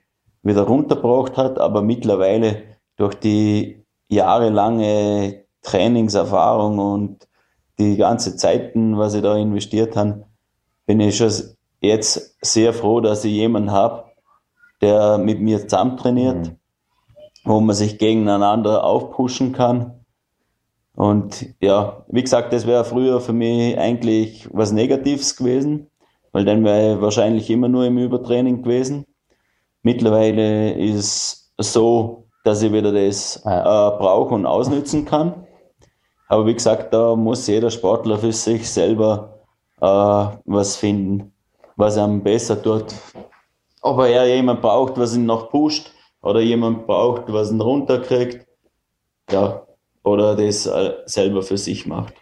wieder 0.43 0.63
runtergebracht 0.63 1.37
hat, 1.37 1.59
aber 1.59 1.83
mittlerweile 1.83 2.63
durch 2.97 3.15
die 3.17 3.85
jahrelange 4.09 5.45
Trainingserfahrung 5.63 6.79
und 6.79 7.29
die 7.79 7.97
ganze 7.97 8.37
Zeiten, 8.37 8.99
was 8.99 9.15
ich 9.15 9.23
da 9.23 9.37
investiert 9.37 9.97
habe, 9.97 10.27
bin 10.87 11.01
ich 11.01 11.17
schon 11.17 11.33
jetzt 11.81 12.37
sehr 12.41 12.73
froh, 12.73 13.01
dass 13.01 13.25
ich 13.25 13.33
jemanden 13.33 13.73
habe, 13.73 14.05
der 14.81 15.19
mit 15.19 15.41
mir 15.41 15.67
zusammen 15.67 15.97
trainiert, 15.97 16.49
mhm. 16.49 16.57
wo 17.45 17.61
man 17.61 17.75
sich 17.75 17.99
gegeneinander 17.99 18.85
aufpushen 18.85 19.53
kann 19.53 20.03
und 20.95 21.55
ja, 21.61 22.05
wie 22.09 22.23
gesagt, 22.23 22.53
das 22.53 22.67
wäre 22.67 22.85
früher 22.85 23.21
für 23.21 23.33
mich 23.33 23.79
eigentlich 23.79 24.49
was 24.53 24.73
Negatives 24.73 25.37
gewesen, 25.37 25.89
weil 26.33 26.45
dann 26.45 26.65
wäre 26.65 26.95
ich 26.95 27.01
wahrscheinlich 27.01 27.49
immer 27.51 27.69
nur 27.69 27.85
im 27.85 27.99
Übertraining 27.99 28.63
gewesen. 28.63 29.07
Mittlerweile 29.83 30.73
ist 30.73 31.53
es 31.57 31.73
so, 31.73 32.25
dass 32.45 32.63
ich 32.63 32.73
wieder 32.73 32.93
das 32.93 33.37
äh, 33.37 33.41
brauche 33.51 34.35
und 34.35 34.47
ausnützen 34.47 35.05
kann. 35.05 35.47
Aber 36.29 36.47
wie 36.47 36.55
gesagt, 36.55 36.93
da 36.95 37.15
muss 37.15 37.47
jeder 37.47 37.71
Sportler 37.71 38.19
für 38.19 38.33
sich 38.33 38.69
selber 38.69 39.41
äh, 39.81 39.87
was 40.47 40.77
finden, 40.77 41.33
was 41.77 41.97
ihm 41.97 42.23
besser 42.23 42.61
tut. 42.61 42.87
Ob 43.83 43.99
er 44.01 44.27
jemand 44.27 44.63
braucht, 44.63 44.97
was 44.99 45.17
ihn 45.17 45.27
noch 45.27 45.51
pusht, 45.51 45.93
oder 46.23 46.41
jemand 46.41 46.87
braucht, 46.87 47.25
was 47.33 47.51
ihn 47.51 47.61
runterkriegt. 47.61 48.47
Ja, 49.31 49.67
oder 50.05 50.37
das 50.37 50.67
äh, 50.67 50.95
selber 51.07 51.43
für 51.43 51.59
sich 51.59 51.87
macht. 51.87 52.15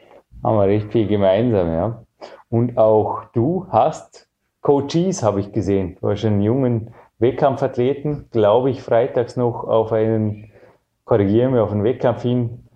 Haben 0.43 0.57
wir 0.57 0.67
recht 0.67 0.91
viel 0.91 1.07
gemeinsam, 1.07 1.69
ja. 1.69 2.05
Und 2.51 2.77
auch 2.77 3.25
du 3.33 3.67
hast 3.71 4.29
Coaches, 4.61 5.23
habe 5.23 5.41
ich 5.41 5.53
gesehen. 5.53 5.97
Du 6.01 6.11
hast 6.11 6.25
einen 6.25 6.43
jungen 6.43 6.93
Wettkampfathleten, 7.19 8.29
glaube 8.31 8.71
ich, 8.71 8.83
freitags 8.83 9.37
noch 9.37 9.65
auf 9.65 9.93
einen, 9.93 10.51
korrigieren 11.05 11.55
wir, 11.55 11.63
auf 11.63 11.73
einen 11.73 11.85
Wettkampf 11.85 12.23
hin, 12.23 12.41
ein 12.41 12.69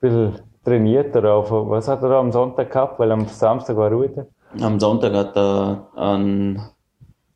bisschen 0.00 0.38
trainiert 0.64 1.16
oder 1.16 1.34
auf, 1.34 1.50
was 1.50 1.88
hat 1.88 2.02
er 2.02 2.10
da 2.10 2.20
am 2.20 2.30
Sonntag 2.30 2.70
gehabt, 2.70 2.98
weil 2.98 3.10
am 3.10 3.26
Samstag 3.26 3.76
war 3.76 3.90
Ruhe. 3.90 4.26
Am 4.60 4.78
Sonntag 4.78 5.14
hat 5.14 5.36
er 5.36 5.88
einen 5.96 6.62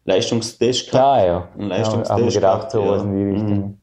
Leistungstest 0.04 0.90
gehabt. 0.90 1.04
Ah, 1.04 1.26
ja. 1.26 1.48
Einen 1.58 1.68
Leistungstest 1.68 2.10
ja, 2.10 2.14
haben 2.14 2.24
wir 2.24 2.32
gedacht, 2.32 2.70
sowas 2.70 3.02
ja. 3.02 3.08
in 3.08 3.16
die 3.16 3.24
Richtung. 3.24 3.58
Mhm. 3.58 3.76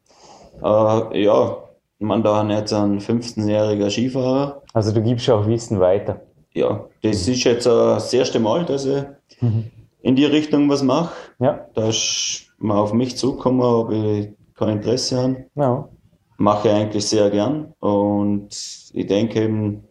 Äh, 0.64 1.24
ja, 1.24 1.58
man 2.00 2.24
da 2.24 2.44
jetzt 2.48 2.74
ein 2.74 3.00
15-jähriger 3.00 3.90
Skifahrer. 3.90 4.62
Also 4.74 4.94
du 4.94 5.02
gibst 5.02 5.30
auch 5.30 5.48
Wissen 5.48 5.80
weiter. 5.80 6.22
Ja, 6.54 6.86
das 7.02 7.28
ist 7.28 7.44
jetzt 7.44 7.66
das 7.66 8.14
erste 8.14 8.40
Mal, 8.40 8.66
dass 8.66 8.86
ich 8.86 9.04
mhm. 9.42 9.66
in 10.02 10.16
die 10.16 10.26
Richtung 10.26 10.70
was 10.70 10.84
mache. 10.84 11.14
Ja. 11.40 11.68
Da 11.74 11.90
ist 11.90 12.48
mal 12.60 12.78
auf 12.78 12.94
mich 12.94 13.18
zugekommen, 13.18 13.62
ob 13.62 13.92
ich 13.92 14.30
kein 14.56 14.78
Interesse 14.78 15.22
habe. 15.22 15.46
Ja. 15.56 15.90
Mache 16.38 16.68
ich 16.68 16.74
eigentlich 16.74 17.06
sehr 17.08 17.30
gern 17.30 17.74
und 17.80 18.50
ich 18.94 19.08
denke 19.08 19.44
eben, 19.44 19.84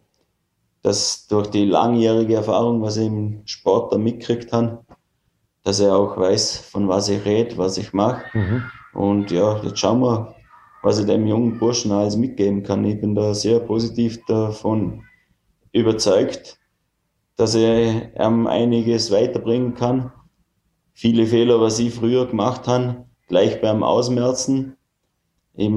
dass 0.83 1.27
durch 1.29 1.49
die 1.49 1.65
langjährige 1.65 2.35
Erfahrung, 2.35 2.83
was 2.83 2.97
ich 2.97 3.07
im 3.07 3.43
Sport 3.45 3.93
da 3.93 3.99
mitgekriegt 3.99 4.53
habe, 4.53 4.81
dass 5.63 5.81
er 5.81 5.97
auch 5.97 6.17
weiß, 6.17 6.59
von 6.59 6.89
was 6.89 7.09
ich 7.09 7.25
rede, 7.25 7.57
was 7.57 7.79
ich 7.79 7.93
mache. 7.93 8.23
Mhm. 8.37 8.63
Und 8.93 9.31
ja, 9.31 9.61
jetzt 9.63 9.79
schauen 9.79 10.01
wir, 10.01 10.35
was 10.83 10.99
ich 10.99 11.07
dem 11.07 11.27
jungen 11.27 11.59
Burschen 11.59 11.93
alles 11.93 12.17
mitgeben 12.17 12.63
kann. 12.65 12.85
Ich 12.85 13.01
bin 13.01 13.15
da 13.15 13.33
sehr 13.33 13.61
positiv 13.61 14.25
davon 14.27 15.05
überzeugt, 15.73 16.59
dass 17.37 17.55
er 17.55 18.15
ihm 18.19 18.47
einiges 18.47 19.11
weiterbringen 19.11 19.75
kann. 19.75 20.13
Viele 20.93 21.27
Fehler, 21.27 21.61
was 21.61 21.79
ich 21.79 21.95
früher 21.95 22.27
gemacht 22.27 22.69
habe, 22.69 23.07
gleich 23.29 23.61
beim 23.61 23.83
Ausmerzen. 23.83 24.77
Ich, 25.55 25.71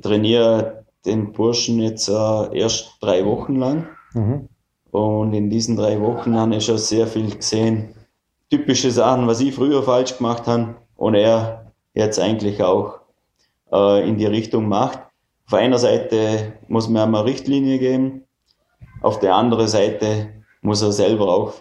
trainiere 0.00 0.84
den 1.04 1.32
Burschen 1.32 1.80
jetzt 1.80 2.08
äh, 2.08 2.58
erst 2.58 2.96
drei 3.00 3.24
Wochen 3.24 3.56
lang. 3.56 3.88
Mhm. 4.12 4.48
Und 4.90 5.34
in 5.34 5.50
diesen 5.50 5.76
drei 5.76 6.00
Wochen 6.00 6.36
habe 6.36 6.56
ich 6.56 6.64
schon 6.64 6.78
sehr 6.78 7.06
viel 7.06 7.34
gesehen. 7.34 7.94
Typische 8.50 8.90
Sachen, 8.90 9.26
was 9.26 9.40
ich 9.40 9.54
früher 9.54 9.82
falsch 9.82 10.16
gemacht 10.16 10.46
habe 10.46 10.76
und 10.96 11.14
er 11.14 11.72
jetzt 11.94 12.18
eigentlich 12.18 12.62
auch 12.62 13.00
äh, 13.72 14.08
in 14.08 14.16
die 14.18 14.26
Richtung 14.26 14.68
macht. 14.68 15.00
Auf 15.46 15.54
einer 15.54 15.78
Seite 15.78 16.54
muss 16.68 16.88
man 16.88 17.14
eine 17.14 17.24
Richtlinie 17.24 17.78
geben, 17.78 18.23
auf 19.04 19.18
der 19.18 19.34
anderen 19.34 19.68
Seite 19.68 20.32
muss 20.62 20.80
er 20.80 20.92
selber 20.92 21.28
auch 21.28 21.52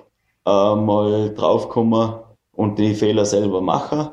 äh, 0.45 0.75
mal 0.75 1.33
draufkommen 1.33 2.21
und 2.53 2.79
die 2.79 2.95
Fehler 2.95 3.25
selber 3.25 3.61
machen. 3.61 4.11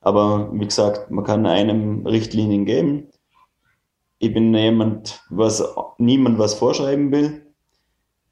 Aber 0.00 0.50
wie 0.52 0.64
gesagt, 0.64 1.10
man 1.10 1.24
kann 1.24 1.46
einem 1.46 2.06
Richtlinien 2.06 2.64
geben. 2.64 3.08
Ich 4.18 4.32
bin 4.32 4.54
jemand, 4.54 5.22
was 5.28 5.62
niemand 5.98 6.38
was 6.38 6.54
vorschreiben 6.54 7.12
will. 7.12 7.52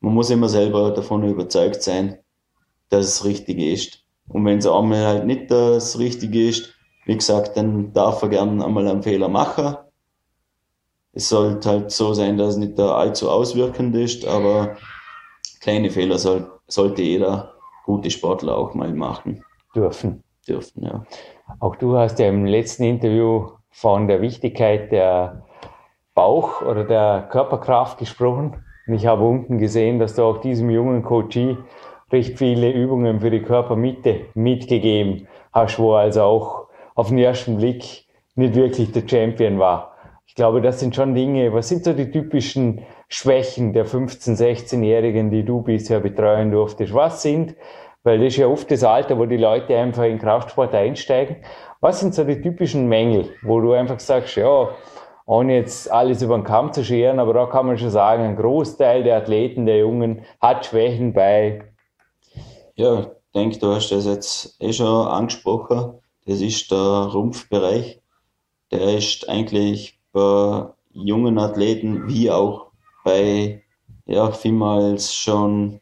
Man 0.01 0.15
muss 0.15 0.31
immer 0.31 0.49
selber 0.49 0.93
davon 0.93 1.25
überzeugt 1.25 1.83
sein, 1.83 2.19
dass 2.89 3.07
es 3.07 3.25
richtig 3.27 3.59
ist. 3.59 4.05
Und 4.29 4.47
wenn 4.47 4.59
es 4.59 4.67
einmal 4.67 5.05
halt 5.05 5.27
nicht 5.27 5.51
das 5.51 5.99
Richtige 5.99 6.49
ist, 6.49 6.75
wie 7.05 7.17
gesagt, 7.17 7.57
dann 7.57 7.93
darf 7.93 8.23
er 8.23 8.29
gerne 8.31 8.65
einmal 8.65 8.89
einen 8.89 9.03
Fehler 9.03 9.29
machen. 9.29 9.77
Es 11.13 11.29
sollte 11.29 11.69
halt 11.69 11.91
so 11.91 12.15
sein, 12.15 12.39
dass 12.39 12.51
es 12.51 12.57
nicht 12.57 12.79
allzu 12.81 13.31
auswirkend 13.31 13.95
ist, 13.95 14.27
aber 14.27 14.77
kleine 15.61 15.91
Fehler 15.91 16.19
soll, 16.19 16.51
sollte 16.67 17.03
jeder 17.03 17.53
gute 17.85 18.11
Sportler 18.11 18.57
auch 18.57 18.75
mal 18.75 18.93
machen. 18.93 19.45
Dürfen. 19.75 20.23
Dürfen, 20.49 20.85
ja. 20.85 21.05
Auch 21.61 21.77
du 21.77 21.97
hast 21.97 22.19
ja 22.19 22.29
im 22.29 22.47
letzten 22.47 22.85
Interview 22.85 23.51
von 23.71 24.09
der 24.09 24.21
Wichtigkeit 24.21 24.91
der 24.91 25.43
Bauch- 26.15 26.63
oder 26.63 26.85
der 26.85 27.29
Körperkraft 27.31 27.99
gesprochen. 27.99 28.65
Und 28.87 28.95
ich 28.95 29.07
habe 29.07 29.23
unten 29.25 29.59
gesehen, 29.59 29.99
dass 29.99 30.15
du 30.15 30.23
auch 30.23 30.39
diesem 30.39 30.71
jungen 30.71 31.03
Coachie 31.03 31.57
recht 32.11 32.39
viele 32.39 32.71
Übungen 32.71 33.21
für 33.21 33.31
die 33.31 33.43
Körpermitte 33.43 34.27
mitgegeben 34.35 35.29
hast, 35.53 35.79
wo 35.79 35.95
also 35.95 36.23
auch 36.23 36.67
auf 36.95 37.09
den 37.09 37.19
ersten 37.19 37.57
Blick 37.57 38.07
nicht 38.35 38.55
wirklich 38.55 38.93
der 38.93 39.09
Champion 39.09 39.59
war. 39.59 39.92
Ich 40.33 40.37
glaube, 40.37 40.63
das 40.63 40.81
sind 40.81 40.97
schon 40.97 41.15
Dinge, 41.15 41.53
was 41.53 41.69
sind 41.69 41.85
so 41.85 41.93
die 41.93 42.11
typischen 42.11 42.87
Schwächen 43.07 43.75
der 43.75 43.85
15-, 43.85 44.35
16-Jährigen, 44.35 45.31
die 45.31 45.45
du 45.45 45.61
bisher 45.61 46.01
betreuen 46.01 46.51
durftest? 46.51 46.95
Was 46.95 47.21
sind, 47.21 47.55
weil 48.03 48.17
das 48.17 48.29
ist 48.29 48.37
ja 48.39 48.47
oft 48.47 48.71
das 48.71 48.83
Alter, 48.83 49.19
wo 49.19 49.27
die 49.27 49.37
Leute 49.37 49.77
einfach 49.77 50.05
in 50.05 50.19
Kraftsport 50.19 50.75
einsteigen, 50.75 51.37
was 51.83 52.01
sind 52.01 52.15
so 52.15 52.25
die 52.25 52.41
typischen 52.41 52.89
Mängel, 52.89 53.29
wo 53.43 53.61
du 53.61 53.73
einfach 53.73 54.01
sagst, 54.01 54.37
ja, 54.37 54.71
ohne 55.27 55.55
jetzt 55.55 55.93
alles 55.93 56.23
über 56.23 56.39
den 56.39 56.45
Kamm 56.45 56.73
zu 56.73 56.83
scheren, 56.83 57.19
aber 57.19 57.35
da 57.35 57.45
kann 57.45 57.67
man 57.67 57.77
schon 57.77 57.91
sagen, 57.91 58.23
ein 58.23 58.37
Großteil 58.37 59.03
der 59.03 59.19
Athleten, 59.19 59.67
der 59.67 59.81
Jungen, 59.81 60.25
hat 60.41 60.65
Schwächen 60.65 61.13
bei. 61.13 61.61
Ja, 62.75 63.01
ich 63.01 63.07
denke, 63.35 63.59
du 63.59 63.75
hast 63.75 63.91
das 63.91 64.07
jetzt 64.07 64.57
eh 64.63 64.73
schon 64.73 65.07
angesprochen. 65.09 66.01
Das 66.25 66.41
ist 66.41 66.71
der 66.71 66.79
Rumpfbereich. 66.79 68.01
Der 68.71 68.97
ist 68.97 69.29
eigentlich 69.29 69.99
bei 70.13 70.67
jungen 70.93 71.39
Athleten 71.39 72.09
wie 72.09 72.31
auch 72.31 72.73
bei 73.05 73.63
ja, 74.07 74.31
vielmals 74.31 75.15
schon 75.15 75.81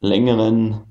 längeren 0.00 0.82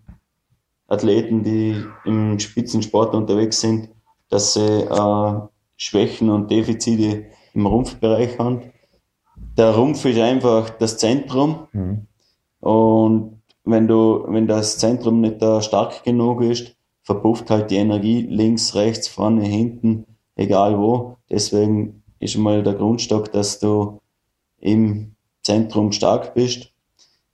Athleten, 0.88 1.44
die 1.44 1.84
im 2.06 2.40
Spitzensport 2.40 3.14
unterwegs 3.14 3.62
sind, 3.62 3.90
dass 4.30 4.54
sie 4.54 4.84
äh, 4.84 5.42
Schwächen 5.78 6.30
und 6.30 6.52
Defizite 6.52 7.26
im 7.54 7.66
Rumpfbereich 7.66 8.40
haben. 8.40 8.72
Der 9.58 9.76
Rumpf 9.76 10.06
ist 10.06 10.20
einfach 10.20 10.70
das 10.70 10.98
Zentrum. 10.98 11.68
Mhm. 11.72 12.08
Und 12.60 13.42
wenn 13.64 13.88
du, 13.88 14.26
wenn 14.28 14.48
das 14.48 14.78
Zentrum 14.78 15.22
nicht 15.22 15.42
da 15.42 15.62
stark 15.62 16.04
genug 16.04 16.42
ist, 16.42 16.76
verpufft 17.04 17.50
halt 17.50 17.72
die 17.72 17.78
Energie 17.78 18.22
links, 18.22 18.76
rechts, 18.76 19.08
vorne, 19.08 19.44
hinten, 19.44 20.06
egal 20.36 20.78
wo. 20.78 21.18
Deswegen 21.30 22.01
ist 22.22 22.38
mal 22.38 22.64
der 22.64 22.76
Grundstock, 22.76 23.32
dass 23.32 23.60
du 23.60 24.00
im 24.60 25.16
Zentrum 25.42 25.92
stark 25.92 26.34
bist. 26.34 26.72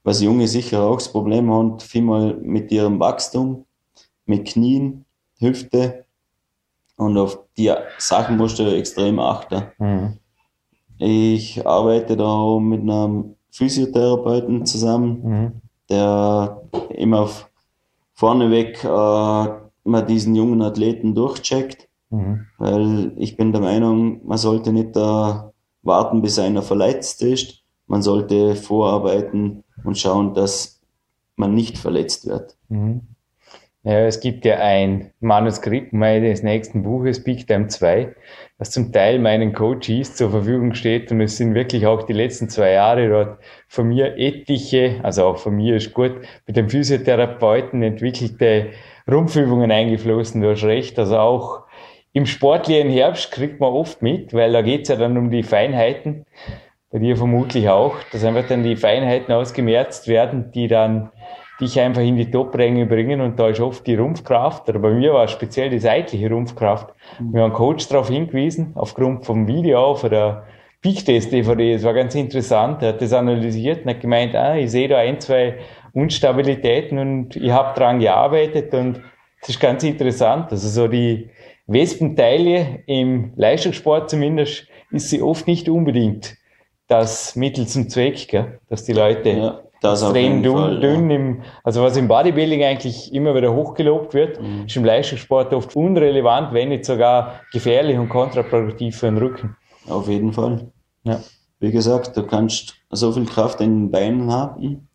Was 0.02 0.22
Junge 0.22 0.48
sicher 0.48 0.82
auch 0.82 0.96
das 0.96 1.12
Problem 1.12 1.52
haben, 1.52 1.78
vielmal 1.78 2.34
mit 2.34 2.72
ihrem 2.72 2.98
Wachstum, 2.98 3.66
mit 4.24 4.48
Knien, 4.48 5.04
Hüfte. 5.38 6.06
Und 6.96 7.18
auf 7.18 7.38
die 7.56 7.72
Sachen 7.98 8.38
musst 8.38 8.58
du 8.58 8.64
extrem 8.74 9.18
achten. 9.18 9.64
Mhm. 9.78 10.18
Ich 10.98 11.64
arbeite 11.66 12.16
da 12.16 12.58
mit 12.58 12.80
einem 12.80 13.36
Physiotherapeuten 13.50 14.66
zusammen, 14.66 15.22
mhm. 15.22 15.52
der 15.90 16.62
immer 16.90 17.28
vorneweg 18.14 18.82
äh, 18.82 18.88
mal 18.88 20.02
diesen 20.06 20.34
jungen 20.34 20.62
Athleten 20.62 21.14
durchcheckt. 21.14 21.87
Mhm. 22.10 22.46
Weil 22.58 23.12
ich 23.16 23.36
bin 23.36 23.52
der 23.52 23.60
Meinung, 23.60 24.26
man 24.26 24.38
sollte 24.38 24.72
nicht 24.72 24.96
da 24.96 25.52
warten, 25.82 26.22
bis 26.22 26.38
einer 26.38 26.62
verletzt 26.62 27.22
ist. 27.22 27.62
Man 27.86 28.02
sollte 28.02 28.54
vorarbeiten 28.54 29.64
und 29.84 29.98
schauen, 29.98 30.34
dass 30.34 30.80
man 31.36 31.54
nicht 31.54 31.78
verletzt 31.78 32.26
wird. 32.26 32.56
Mhm. 32.68 33.02
Ja, 33.84 34.00
es 34.00 34.20
gibt 34.20 34.44
ja 34.44 34.56
ein 34.56 35.12
Manuskript 35.20 35.92
meines 35.92 36.42
nächsten 36.42 36.82
Buches, 36.82 37.22
Big 37.22 37.46
Time 37.46 37.68
2, 37.68 38.14
das 38.58 38.72
zum 38.72 38.92
Teil 38.92 39.20
meinen 39.20 39.54
Coaches 39.54 40.16
zur 40.16 40.30
Verfügung 40.30 40.74
steht 40.74 41.12
und 41.12 41.20
es 41.20 41.36
sind 41.36 41.54
wirklich 41.54 41.86
auch 41.86 42.02
die 42.02 42.12
letzten 42.12 42.48
zwei 42.48 42.72
Jahre 42.72 43.08
dort 43.08 43.38
von 43.68 43.88
mir 43.88 44.16
etliche, 44.18 45.00
also 45.04 45.24
auch 45.24 45.38
von 45.38 45.54
mir 45.54 45.76
ist 45.76 45.94
gut, 45.94 46.12
mit 46.46 46.56
dem 46.56 46.68
Physiotherapeuten 46.68 47.82
entwickelte 47.82 48.72
Rumpfübungen 49.10 49.70
eingeflossen. 49.70 50.42
Du 50.42 50.50
hast 50.50 50.64
recht, 50.64 50.98
also 50.98 51.16
auch 51.16 51.67
im 52.18 52.26
sportlichen 52.26 52.90
Herbst 52.90 53.30
kriegt 53.30 53.60
man 53.60 53.72
oft 53.72 54.02
mit, 54.02 54.34
weil 54.34 54.52
da 54.52 54.60
geht's 54.60 54.88
ja 54.88 54.96
dann 54.96 55.16
um 55.16 55.30
die 55.30 55.44
Feinheiten, 55.44 56.26
bei 56.90 56.98
dir 56.98 57.16
vermutlich 57.16 57.68
auch, 57.68 57.94
dass 58.10 58.24
einfach 58.24 58.48
dann 58.48 58.64
die 58.64 58.74
Feinheiten 58.74 59.32
ausgemerzt 59.32 60.08
werden, 60.08 60.50
die 60.50 60.66
dann 60.66 61.12
dich 61.60 61.78
einfach 61.78 62.02
in 62.02 62.16
die 62.16 62.28
Top-Ränge 62.28 62.86
bringen 62.86 63.20
und 63.20 63.38
da 63.38 63.48
ist 63.48 63.60
oft 63.60 63.86
die 63.86 63.94
Rumpfkraft, 63.94 64.68
oder 64.68 64.80
bei 64.80 64.90
mir 64.90 65.12
war 65.12 65.24
es 65.24 65.30
speziell 65.30 65.70
die 65.70 65.78
seitliche 65.78 66.28
Rumpfkraft. 66.28 66.88
Mhm. 67.20 67.34
Wir 67.34 67.42
haben 67.42 67.50
einen 67.50 67.56
Coach 67.56 67.86
darauf 67.86 68.08
hingewiesen, 68.08 68.72
aufgrund 68.74 69.24
vom 69.24 69.46
Video 69.46 69.94
von 69.94 70.10
der 70.10 70.44
Peak 70.82 71.04
Test 71.04 71.30
DVD, 71.30 71.74
es 71.74 71.84
war 71.84 71.94
ganz 71.94 72.16
interessant, 72.16 72.82
er 72.82 72.88
hat 72.88 73.00
das 73.00 73.12
analysiert 73.12 73.84
und 73.84 73.90
hat 73.90 74.00
gemeint, 74.00 74.34
ah, 74.34 74.56
ich 74.56 74.72
sehe 74.72 74.88
da 74.88 74.98
ein, 74.98 75.20
zwei 75.20 75.58
Unstabilitäten 75.92 76.98
und 76.98 77.36
ich 77.36 77.52
habe 77.52 77.78
dran 77.78 78.00
gearbeitet 78.00 78.74
und 78.74 79.02
das 79.40 79.50
ist 79.50 79.60
ganz 79.60 79.84
interessant. 79.84 80.50
Also 80.50 80.68
so 80.68 80.88
die 80.88 81.30
Wespenteile 81.68 82.82
im 82.86 83.32
Leistungssport 83.36 84.10
zumindest 84.10 84.66
ist 84.90 85.10
sie 85.10 85.22
oft 85.22 85.46
nicht 85.46 85.68
unbedingt 85.68 86.36
das 86.88 87.36
Mittel 87.36 87.66
zum 87.66 87.88
Zweck, 87.88 88.28
gell? 88.28 88.58
dass 88.68 88.84
die 88.84 88.94
Leute 88.94 89.30
ja. 89.30 89.60
Das 89.80 90.02
extrem 90.02 90.42
dünn, 90.42 90.56
Fall, 90.56 90.80
dünn 90.80 91.10
ja. 91.10 91.16
im, 91.16 91.42
also 91.62 91.82
was 91.82 91.96
im 91.96 92.08
Bodybuilding 92.08 92.64
eigentlich 92.64 93.12
immer 93.12 93.34
wieder 93.34 93.54
hochgelobt 93.54 94.12
wird, 94.12 94.40
mhm. 94.40 94.64
ist 94.66 94.76
im 94.76 94.84
Leistungssport 94.84 95.54
oft 95.54 95.76
unrelevant, 95.76 96.52
wenn 96.52 96.70
nicht 96.70 96.84
sogar 96.84 97.40
gefährlich 97.52 97.96
und 97.96 98.08
kontraproduktiv 98.08 98.96
für 98.96 99.06
den 99.06 99.18
Rücken. 99.18 99.56
Auf 99.88 100.08
jeden 100.08 100.32
Fall. 100.32 100.72
Ja. 101.04 101.20
Wie 101.60 101.70
gesagt, 101.70 102.16
du 102.16 102.24
kannst 102.24 102.74
so 102.90 103.12
viel 103.12 103.26
Kraft 103.26 103.60
in 103.60 103.82
den 103.82 103.90
Beinen 103.90 104.32
haben, 104.32 104.88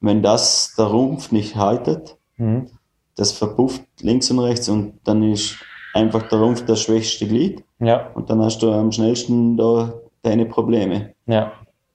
wenn 0.00 0.22
das 0.22 0.74
der 0.78 0.86
Rumpf 0.86 1.32
nicht 1.32 1.56
haltet, 1.56 2.16
mhm. 2.36 2.70
das 3.16 3.32
verpufft 3.32 3.82
links 4.00 4.30
und 4.30 4.38
rechts 4.38 4.68
und 4.68 5.00
dann 5.04 5.22
ist 5.22 5.56
einfach 5.98 6.28
der 6.28 6.38
Rumpf 6.38 6.64
das 6.64 6.82
schwächste 6.82 7.26
Glied. 7.26 7.64
Ja. 7.80 8.10
Und 8.14 8.30
dann 8.30 8.42
hast 8.42 8.62
du 8.62 8.72
am 8.72 8.92
schnellsten 8.92 9.56
da 9.56 9.94
deine 10.22 10.46
Probleme. 10.46 11.14
Ja. 11.26 11.52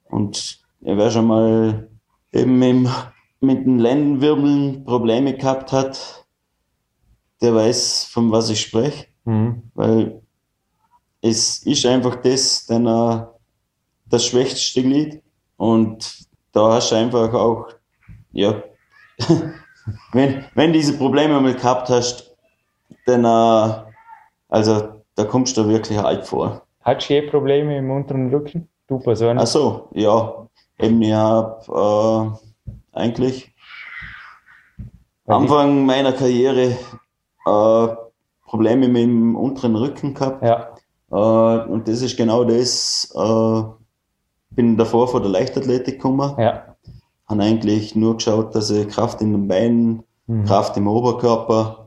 Und 0.10 0.60
wer 0.82 1.12
schon 1.12 1.28
mal 1.28 1.90
eben 2.32 2.62
im, 2.62 2.90
mit 3.40 3.66
den 3.66 3.80
Lendenwirbeln 3.80 4.86
Probleme 4.86 5.36
gehabt 5.36 5.72
hat, 5.72 6.26
der 7.42 7.56
weiß, 7.56 8.06
von 8.06 8.32
was 8.32 8.50
ich 8.50 8.62
spreche. 8.62 9.08
Mhm. 9.26 9.64
Weil 9.74 10.22
es 11.22 11.60
ist 11.66 11.86
einfach 11.86 12.18
das, 12.18 12.66
denn, 12.66 12.86
äh, 12.88 13.26
das 14.06 14.26
schwächste 14.26 14.82
Glied. 14.82 15.22
Und 15.58 16.28
da 16.52 16.74
hast 16.74 16.92
du 16.92 16.96
einfach 16.96 17.34
auch, 17.34 17.68
ja, 18.32 18.64
wenn, 20.12 20.46
wenn 20.56 20.74
diese 20.74 20.98
Probleme 20.98 21.40
mal 21.40 21.54
gehabt 21.54 21.90
hast, 21.90 22.36
dann, 23.06 23.26
äh, 23.26 23.93
also, 24.54 25.02
da 25.16 25.24
kommst 25.24 25.58
du 25.58 25.68
wirklich 25.68 25.98
alt 25.98 26.28
vor. 26.28 26.62
Hattest 26.82 27.10
du 27.10 27.16
je 27.16 27.22
Probleme 27.24 27.76
im 27.76 27.90
unteren 27.90 28.30
Rücken? 28.30 28.70
Du 28.88 29.00
persönlich? 29.00 29.42
Ach 29.42 29.48
so, 29.48 29.88
ja. 29.94 30.48
Eben, 30.78 31.02
ich 31.02 31.12
habe 31.12 32.38
äh, 32.94 33.00
eigentlich 33.00 33.52
Anfang 35.26 35.88
meiner 35.88 36.12
Karriere 36.12 36.78
äh, 37.48 37.88
Probleme 38.46 38.88
mit 38.90 39.02
dem 39.02 39.36
unteren 39.36 39.76
Rücken 39.76 40.14
gehabt. 40.14 40.44
Ja. 40.44 40.70
Äh, 41.10 41.68
und 41.68 41.88
das 41.88 42.04
ist 42.04 42.16
genau 42.16 42.44
das. 42.44 43.12
Äh, 43.16 43.64
bin 44.52 44.78
davor 44.78 45.08
vor 45.08 45.22
der 45.22 45.32
Leichtathletik 45.32 45.96
gekommen. 45.96 46.36
Ja. 46.38 46.76
Habe 47.28 47.42
eigentlich 47.42 47.96
nur 47.96 48.18
geschaut, 48.18 48.54
dass 48.54 48.70
ich 48.70 48.88
Kraft 48.90 49.20
in 49.22 49.32
den 49.32 49.48
Beinen, 49.48 50.04
mhm. 50.28 50.46
Kraft 50.46 50.78
im 50.78 50.88
Oberkörper 50.88 51.83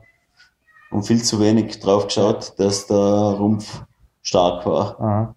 und 0.91 1.03
viel 1.03 1.21
zu 1.23 1.39
wenig 1.39 1.79
drauf 1.79 2.07
geschaut, 2.07 2.53
dass 2.57 2.87
der 2.87 2.97
Rumpf 2.97 3.83
stark 4.21 4.65
war. 4.65 4.99
Aha. 4.99 5.35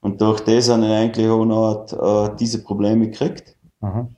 Und 0.00 0.20
durch 0.20 0.40
das 0.40 0.68
habe 0.68 0.84
ich 0.84 0.92
eigentlich 0.92 1.28
auch 1.28 1.44
noch 1.44 1.86
äh, 1.92 2.36
diese 2.38 2.62
Probleme 2.62 3.08
gekriegt. 3.10 3.56
Mhm. 3.80 4.16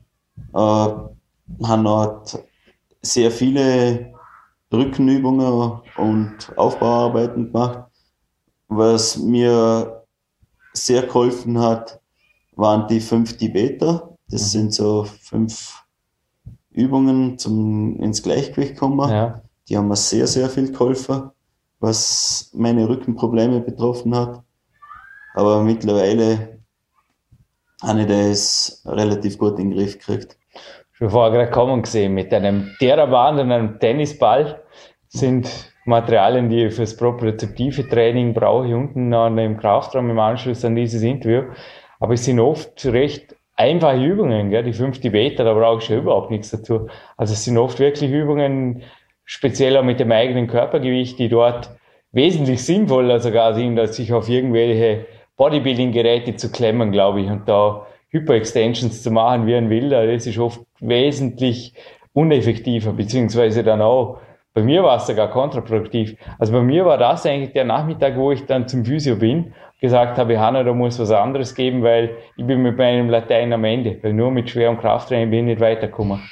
Äh, 0.53 0.59
habe 0.59 1.83
noch 1.83 2.25
sehr 3.03 3.31
viele 3.31 4.15
Rückenübungen 4.73 5.81
und 5.97 6.53
Aufbauarbeiten 6.57 7.53
gemacht. 7.53 7.85
Was 8.69 9.19
mir 9.19 10.05
sehr 10.73 11.03
geholfen 11.03 11.61
hat, 11.61 12.01
waren 12.57 12.89
die 12.89 13.01
fünf 13.01 13.37
Tibeter. 13.37 14.17
Das 14.29 14.43
mhm. 14.43 14.47
sind 14.47 14.75
so 14.75 15.05
fünf 15.05 15.85
Übungen 16.71 17.39
zum 17.39 18.01
ins 18.01 18.23
Gleichgewicht 18.23 18.77
kommen. 18.77 19.09
Ja. 19.09 19.44
Die 19.69 19.77
haben 19.77 19.89
mir 19.89 19.97
sehr, 19.97 20.27
sehr 20.27 20.49
viel 20.49 20.73
geholfen, 20.73 21.31
was 21.81 22.51
meine 22.55 22.89
Rückenprobleme 22.89 23.61
betroffen 23.61 24.15
hat. 24.15 24.43
Aber 25.35 25.63
mittlerweile 25.63 26.61
habe 27.83 28.01
ich 28.03 28.07
das 28.07 28.83
relativ 28.87 29.39
gut 29.39 29.59
in 29.59 29.71
den 29.71 29.79
Griff 29.79 29.99
gekriegt 29.99 30.39
schon 30.95 31.11
vorher 31.11 31.33
gerade 31.33 31.51
kommen 31.51 31.83
gesehen, 31.83 32.15
mit 32.15 32.33
einem 32.33 32.71
Theraband 32.79 33.41
und 33.41 33.53
einem 33.53 33.79
Tennisball 33.79 34.63
sind 35.09 35.73
Materialien, 35.85 36.49
die 36.49 36.65
ich 36.65 36.75
fürs 36.75 36.97
propriozeptive 36.97 37.89
Training 37.89 38.33
brauche, 38.33 38.75
unten 38.75 39.13
an 39.13 39.37
dem 39.37 39.59
Kraftraum 39.59 40.09
im 40.11 40.19
Anschluss 40.19 40.65
an 40.65 40.77
dieses 40.77 41.03
Interview. 41.03 41.43
Aber 42.01 42.15
es 42.15 42.25
sind 42.25 42.41
oft 42.41 42.85
recht 42.87 43.37
einfache 43.57 44.03
Übungen, 44.03 44.51
gell? 44.51 44.65
die 44.65 44.73
fünf 44.73 44.99
Tibeter, 45.01 45.45
da 45.45 45.53
brauche 45.53 45.83
ich 45.83 45.89
ja 45.89 45.99
überhaupt 45.99 46.31
nichts 46.31 46.51
dazu. 46.51 46.89
Also 47.17 47.35
es 47.35 47.45
sind 47.45 47.59
oft 47.59 47.79
wirklich 47.79 48.11
Übungen, 48.11 48.83
speziell 49.25 49.77
auch 49.77 49.85
mit 49.85 50.01
dem 50.01 50.13
eigenen 50.13 50.47
Körpergewicht, 50.47 51.19
die 51.19 51.29
dort 51.29 51.71
wesentlich 52.13 52.65
sinnvoller 52.65 53.21
sogar 53.21 53.55
sind, 53.55 53.79
als 53.79 53.97
sich 53.97 54.13
auf 54.13 54.29
irgendwelche 54.29 55.07
Bodybuilding-Geräte 55.37 56.37
zu 56.37 56.51
klemmen, 56.53 56.93
glaube 56.93 57.23
ich. 57.23 57.29
Und 57.29 57.49
da 57.49 57.87
Hyperextensions 58.11 59.03
zu 59.03 59.11
machen 59.11 59.47
wie 59.47 59.57
ein 59.57 59.71
Wilder, 59.71 60.07
das 60.07 60.27
ist 60.27 60.39
oft 60.39 60.61
wesentlich 60.81 61.75
uneffektiver, 62.13 62.93
beziehungsweise 62.93 63.65
dann 63.65 63.83
auch, 63.83 64.19
bei 64.55 64.63
mir 64.63 64.85
war 64.85 64.99
es 64.99 65.09
sogar 65.09 65.31
kontraproduktiv. 65.31 66.17
Also 66.39 66.53
bei 66.53 66.61
mir 66.63 66.85
war 66.85 66.97
das 66.97 67.27
eigentlich 67.27 67.53
der 67.53 67.65
Nachmittag, 67.65 68.17
wo 68.17 68.31
ich 68.31 68.47
dann 68.47 68.69
zum 68.69 68.85
Physio 68.85 69.17
bin, 69.17 69.53
gesagt 69.81 70.17
habe, 70.17 70.39
Hanna, 70.39 70.63
da 70.63 70.73
muss 70.73 71.01
was 71.01 71.11
anderes 71.11 71.57
geben, 71.57 71.83
weil 71.83 72.17
ich 72.37 72.47
bin 72.47 72.63
mit 72.63 72.79
meinem 72.79 73.11
Latein 73.11 73.53
am 73.53 73.65
Ende, 73.65 73.99
weil 74.03 74.13
nur 74.13 74.31
mit 74.31 74.49
schwerem 74.49 74.79
Krafttraining 74.79 75.31
bin 75.31 75.41
ich 75.41 75.57
nicht 75.57 75.61
weitergekommen. 75.61 76.23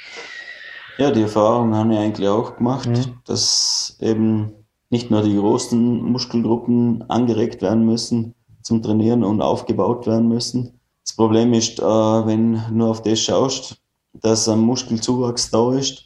Ja, 0.97 1.11
die 1.11 1.21
Erfahrung 1.21 1.75
habe 1.75 1.93
ich 1.93 1.99
eigentlich 1.99 2.27
auch 2.27 2.57
gemacht, 2.57 2.89
mhm. 2.89 3.19
dass 3.25 3.97
eben 3.99 4.51
nicht 4.89 5.09
nur 5.09 5.23
die 5.23 5.35
großen 5.35 6.03
Muskelgruppen 6.03 7.09
angeregt 7.09 7.61
werden 7.61 7.85
müssen 7.85 8.35
zum 8.61 8.81
Trainieren 8.81 9.23
und 9.23 9.41
aufgebaut 9.41 10.05
werden 10.07 10.27
müssen, 10.27 10.79
das 11.03 11.15
Problem 11.15 11.53
ist, 11.53 11.79
äh, 11.79 11.83
wenn 11.83 12.53
du 12.53 12.59
nur 12.71 12.89
auf 12.89 13.01
das 13.01 13.19
schaust, 13.19 13.77
dass 14.13 14.47
ein 14.47 14.59
Muskelzuwachs 14.59 15.51
da 15.51 15.73
ist, 15.73 16.05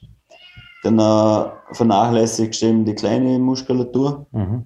dann 0.84 1.00
äh, 1.00 1.52
vernachlässigst 1.74 2.62
du 2.62 2.66
eben 2.66 2.86
die 2.86 2.96
kleine 2.96 3.38
Muskulatur. 3.40 4.26
Mhm. 4.32 4.66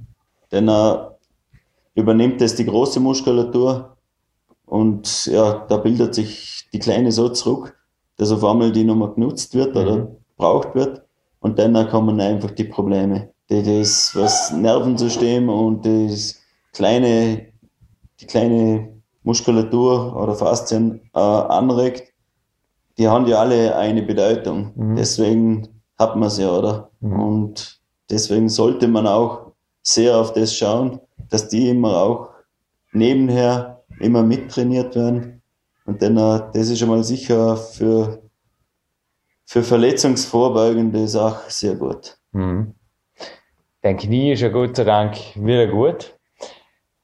Dann 0.50 0.68
äh, 0.68 0.98
übernimmt 1.96 2.40
das 2.42 2.56
die 2.56 2.66
große 2.66 3.00
Muskulatur 3.00 3.98
und 4.66 5.26
ja, 5.26 5.66
da 5.68 5.78
bildet 5.78 6.16
sich 6.16 6.68
die 6.72 6.80
kleine 6.80 7.12
so 7.12 7.30
zurück, 7.30 7.78
dass 8.22 8.32
auf 8.32 8.44
einmal 8.44 8.72
die 8.72 8.84
nochmal 8.84 9.16
genutzt 9.16 9.56
wird 9.56 9.74
mhm. 9.74 9.82
oder 9.82 10.08
gebraucht 10.30 10.76
wird 10.76 11.02
und 11.40 11.58
dann 11.58 11.90
kommen 11.90 12.22
einfach 12.22 12.52
die 12.52 12.66
Probleme. 12.66 13.32
Die, 13.50 13.64
das, 13.64 14.16
was 14.16 14.52
Nervensystem 14.52 15.50
und 15.50 15.84
das 15.84 16.40
kleine, 16.72 17.48
die 18.20 18.28
kleine 18.28 18.90
Muskulatur 19.24 20.16
oder 20.16 20.36
Faszien 20.36 21.02
äh, 21.16 21.20
anregt, 21.20 22.14
die 23.00 23.08
haben 23.08 23.26
ja 23.26 23.40
alle 23.40 23.76
eine 23.76 24.04
Bedeutung. 24.04 24.72
Mhm. 24.76 24.96
Deswegen 24.98 25.82
hat 25.98 26.16
man 26.16 26.30
sie, 26.30 26.46
oder? 26.46 26.92
Mhm. 27.00 27.20
Und 27.20 27.82
deswegen 28.12 28.50
sollte 28.50 28.88
man 28.88 29.08
auch 29.08 29.54
sehr 29.82 30.16
auf 30.16 30.34
das 30.34 30.56
schauen, 30.56 31.00
dass 31.32 31.48
die 31.48 31.70
immer 31.70 31.98
auch 31.98 32.28
nebenher 32.94 33.82
immer 34.00 34.22
mittrainiert 34.22 34.96
werden. 34.96 35.41
Und 35.86 36.02
dann, 36.02 36.18
äh, 36.18 36.42
das 36.54 36.70
ist 36.70 36.80
schon 36.80 36.90
mal 36.90 37.04
sicher 37.04 37.58
für, 37.58 38.22
für 39.46 39.64
verletzungsvorbeugende 39.64 41.08
Sache 41.08 41.52
sehr 41.52 41.76
gut. 41.76 42.18
Mhm. 42.32 42.76
Dein 43.82 43.98
Knie 43.98 44.34
ist 44.34 44.42
ja 44.42 44.50
Gott 44.50 44.76
sei 44.76 44.84
Dank 44.84 45.18
wieder 45.36 45.68
gut. 45.68 46.16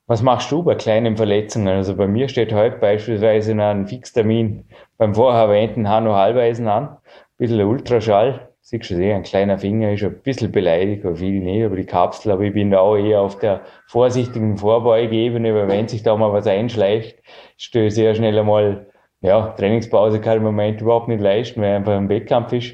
Was 0.05 0.21
machst 0.21 0.51
du 0.51 0.63
bei 0.63 0.75
kleinen 0.75 1.17
Verletzungen? 1.17 1.67
Also 1.67 1.95
bei 1.95 2.07
mir 2.07 2.29
steht 2.29 2.53
heute 2.53 2.77
beispielsweise 2.77 3.55
noch 3.55 3.65
ein 3.65 3.87
Fixtermin 3.87 4.63
beim 4.97 5.15
vorher 5.15 5.43
erwähnten 5.43 5.89
Hanno 5.89 6.13
Hallweisen 6.13 6.67
an. 6.67 6.89
Ein 6.89 6.99
bisschen 7.37 7.61
Ultraschall. 7.61 8.46
Siehst 8.69 8.89
du 8.89 8.95
eh, 8.95 9.13
ein 9.13 9.23
kleiner 9.23 9.57
Finger 9.57 9.93
ist 9.93 10.03
ein 10.03 10.21
bisschen 10.23 10.51
beleidigt, 10.51 11.05
aber 11.05 11.15
viel 11.15 11.39
nicht, 11.39 11.63
aber 11.63 11.77
die 11.77 11.85
Kapsel, 11.85 12.33
aber 12.33 12.43
ich 12.43 12.53
bin 12.53 12.69
da 12.69 12.79
auch 12.79 12.97
eher 12.97 13.21
auf 13.21 13.39
der 13.39 13.61
vorsichtigen 13.85 14.57
Vorbeugebene, 14.57 15.55
weil 15.55 15.69
wenn 15.69 15.87
sich 15.87 16.03
da 16.03 16.17
mal 16.17 16.33
was 16.33 16.47
einschleicht, 16.47 17.17
stößt 17.55 17.95
sehr 17.95 18.13
schnell 18.13 18.37
einmal, 18.37 18.87
ja, 19.21 19.53
Trainingspause 19.57 20.19
kann 20.19 20.33
ich 20.33 20.37
im 20.39 20.43
Moment 20.43 20.81
überhaupt 20.81 21.07
nicht 21.07 21.21
leisten, 21.21 21.61
weil 21.61 21.77
einfach 21.77 21.95
ein 21.95 22.09
Wettkampf 22.09 22.51
ist. 22.51 22.73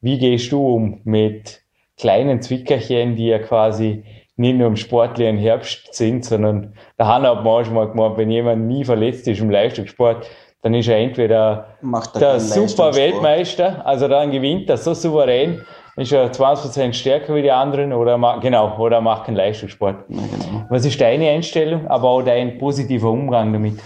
Wie 0.00 0.16
gehst 0.16 0.50
du 0.50 0.66
um 0.66 1.02
mit 1.04 1.60
kleinen 1.98 2.40
Zwickerchen, 2.40 3.14
die 3.16 3.26
ja 3.26 3.38
quasi 3.38 4.02
nicht 4.36 4.56
nur 4.56 4.68
im 4.68 4.76
sportlichen 4.76 5.36
Herbst 5.36 5.94
sind, 5.94 6.24
sondern 6.24 6.72
da 6.96 7.06
haben 7.06 7.26
auch 7.26 7.44
manchmal 7.44 7.90
gemeint, 7.90 8.16
wenn 8.16 8.30
jemand 8.30 8.66
nie 8.66 8.86
verletzt 8.86 9.28
ist 9.28 9.40
im 9.40 9.50
Leistungssport, 9.50 10.26
dann 10.64 10.72
ist 10.72 10.88
er 10.88 10.96
entweder 10.96 11.76
er 11.82 12.18
der 12.18 12.40
super 12.40 12.94
Weltmeister, 12.94 13.84
also 13.84 14.08
dann 14.08 14.30
gewinnt 14.30 14.70
er 14.70 14.78
so 14.78 14.94
souverän, 14.94 15.60
ist 15.94 16.10
er 16.10 16.32
20% 16.32 16.94
stärker 16.94 17.34
wie 17.34 17.42
die 17.42 17.50
anderen 17.50 17.92
oder 17.92 18.40
genau, 18.40 18.74
oder 18.78 19.02
macht 19.02 19.26
keinen 19.26 19.36
Leistungssport. 19.36 20.06
Ja, 20.08 20.22
genau. 20.22 20.64
Was 20.70 20.86
ist 20.86 20.98
deine 20.98 21.28
Einstellung, 21.28 21.86
aber 21.86 22.08
auch 22.08 22.22
dein 22.22 22.56
positiver 22.56 23.10
Umgang 23.10 23.52
damit? 23.52 23.78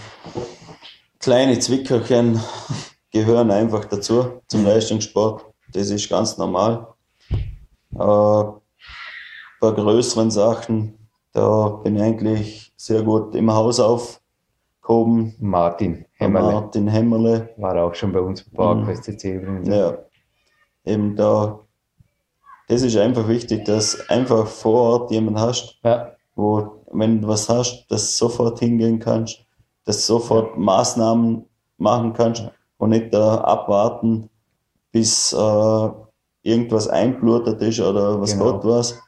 Kleine 1.19 1.59
Zwickerchen 1.59 2.39
gehören 3.11 3.51
einfach 3.51 3.83
dazu 3.83 4.41
zum 4.47 4.65
Leistungssport. 4.65 5.43
Das 5.73 5.89
ist 5.89 6.09
ganz 6.09 6.37
normal. 6.37 6.87
Äh, 7.93 8.43
bei 9.59 9.71
größeren 9.71 10.31
Sachen, 10.31 10.97
da 11.33 11.67
bin 11.83 11.97
ich 11.97 12.01
eigentlich 12.01 12.71
sehr 12.77 13.01
gut 13.01 13.35
im 13.35 13.53
Haus 13.53 13.81
aufgehoben. 14.89 15.35
Martin 15.39 16.05
Hämmerle. 16.13 16.51
Martin 16.51 16.87
Hämmerle. 16.87 17.49
War 17.57 17.75
auch 17.83 17.95
schon 17.95 18.11
bei 18.11 18.19
uns 18.19 18.41
im 18.41 18.53
PowerQuest 18.53 19.03
CC 19.03 19.35
übrigens. 19.35 19.67
Ja, 19.67 19.97
eben 20.83 21.15
da, 21.15 21.59
das 22.67 22.81
ist 22.81 22.97
einfach 22.97 23.27
wichtig, 23.27 23.65
dass 23.65 24.09
einfach 24.09 24.47
vor 24.47 24.81
Ort 24.81 25.11
jemand 25.11 25.39
hast, 25.39 25.79
ja. 25.83 26.13
wo, 26.35 26.83
wenn 26.91 27.21
du 27.21 27.27
was 27.27 27.47
hast, 27.47 27.85
dass 27.89 28.17
du 28.17 28.27
sofort 28.27 28.59
hingehen 28.59 28.99
kannst, 28.99 29.45
dass 29.85 29.97
du 29.97 30.13
sofort 30.13 30.55
ja. 30.55 30.59
Maßnahmen 30.59 31.45
machen 31.77 32.13
kannst 32.13 32.49
und 32.77 32.89
nicht 32.89 33.13
da 33.13 33.41
abwarten, 33.41 34.29
bis 34.91 35.33
äh, 35.33 35.89
irgendwas 36.41 36.87
einblutet 36.87 37.61
ist 37.61 37.79
oder 37.79 38.19
was 38.19 38.33
genau. 38.33 38.53
Gott 38.53 38.65
was 38.65 38.99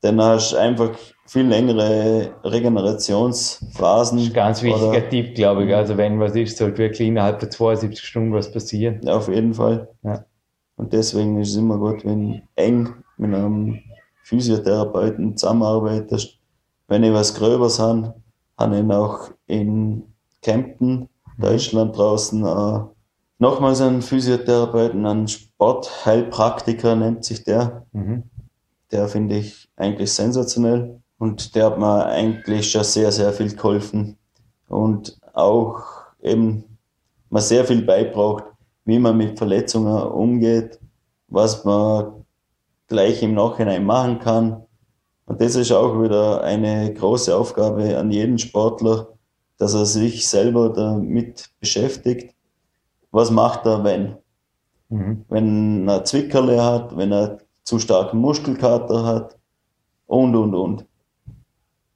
dann 0.00 0.20
hast 0.20 0.52
du 0.52 0.56
einfach 0.56 0.90
viel 1.30 1.46
längere 1.46 2.34
Regenerationsphasen. 2.42 4.18
Das 4.18 4.26
ist 4.26 4.30
ein 4.30 4.34
ganz 4.34 4.62
wichtiger 4.62 4.88
oder, 4.88 5.08
Tipp, 5.08 5.36
glaube 5.36 5.64
ich. 5.64 5.72
Also 5.72 5.96
wenn 5.96 6.18
was 6.18 6.34
ist, 6.34 6.56
sollte 6.56 6.78
wirklich 6.78 7.06
innerhalb 7.06 7.38
der 7.38 7.50
72 7.50 8.04
Stunden 8.04 8.32
was 8.32 8.50
passieren. 8.50 9.00
Ja, 9.04 9.16
auf 9.16 9.28
jeden 9.28 9.54
Fall. 9.54 9.88
Ja. 10.02 10.24
Und 10.74 10.92
deswegen 10.92 11.40
ist 11.40 11.50
es 11.50 11.56
immer 11.56 11.78
gut, 11.78 12.04
wenn 12.04 12.42
eng 12.56 12.94
mit 13.16 13.32
einem 13.32 13.78
Physiotherapeuten 14.24 15.36
zusammenarbeitest. 15.36 16.36
Wenn 16.88 17.04
ich 17.04 17.12
was 17.12 17.36
Gröbers 17.36 17.78
habe, 17.78 18.12
habe 18.58 18.80
ich 18.80 18.90
auch 18.92 19.30
in 19.46 20.02
Kempten 20.42 21.08
Deutschland 21.38 21.96
draußen. 21.96 22.44
Äh, 22.44 22.80
nochmals 23.38 23.80
einen 23.80 24.02
Physiotherapeuten, 24.02 25.06
einen 25.06 25.28
Sportheilpraktiker 25.28 26.96
nennt 26.96 27.24
sich 27.24 27.44
der. 27.44 27.86
Mhm. 27.92 28.24
Der 28.90 29.06
finde 29.06 29.36
ich 29.36 29.68
eigentlich 29.76 30.12
sensationell 30.12 30.99
und 31.20 31.54
der 31.54 31.66
hat 31.66 31.78
mir 31.78 32.06
eigentlich 32.06 32.70
schon 32.70 32.82
sehr, 32.82 33.12
sehr 33.12 33.32
viel 33.32 33.54
geholfen 33.54 34.16
und 34.68 35.20
auch 35.34 35.82
eben 36.22 36.64
man 37.28 37.42
sehr 37.42 37.64
viel 37.66 37.82
beibraucht, 37.82 38.44
wie 38.86 38.98
man 38.98 39.18
mit 39.18 39.36
Verletzungen 39.36 40.02
umgeht, 40.02 40.80
was 41.28 41.62
man 41.64 42.24
gleich 42.88 43.22
im 43.22 43.34
Nachhinein 43.34 43.84
machen 43.84 44.18
kann. 44.18 44.62
Und 45.26 45.42
das 45.42 45.56
ist 45.56 45.70
auch 45.72 46.02
wieder 46.02 46.42
eine 46.42 46.92
große 46.94 47.36
Aufgabe 47.36 47.98
an 47.98 48.10
jeden 48.10 48.38
Sportler, 48.38 49.08
dass 49.58 49.74
er 49.74 49.84
sich 49.84 50.26
selber 50.26 50.70
damit 50.70 51.50
beschäftigt. 51.60 52.34
Was 53.10 53.30
macht 53.30 53.66
er, 53.66 53.84
wenn? 53.84 54.16
Mhm. 54.88 55.26
Wenn 55.28 55.86
er 55.86 56.02
Zwickerle 56.04 56.64
hat, 56.64 56.96
wenn 56.96 57.12
er 57.12 57.38
zu 57.62 57.78
starken 57.78 58.18
Muskelkater 58.18 59.04
hat 59.04 59.36
und, 60.06 60.34
und, 60.34 60.54
und. 60.54 60.89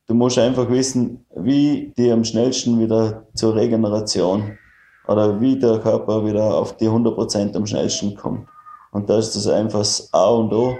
Du 0.07 0.15
musst 0.15 0.39
einfach 0.39 0.69
wissen, 0.69 1.25
wie 1.35 1.95
die 1.97 2.11
am 2.11 2.25
schnellsten 2.25 2.79
wieder 2.79 3.27
zur 3.35 3.55
Regeneration 3.55 4.59
oder 5.07 5.41
wie 5.41 5.59
der 5.59 5.79
Körper 5.79 6.27
wieder 6.27 6.55
auf 6.55 6.77
die 6.77 6.89
100% 6.89 7.57
am 7.57 7.67
schnellsten 7.67 8.15
kommt. 8.15 8.47
Und 8.93 9.09
da 9.09 9.19
ist 9.19 9.35
das 9.35 9.47
einfach 9.47 9.79
das 9.79 10.13
A 10.13 10.29
und 10.29 10.53
O 10.53 10.77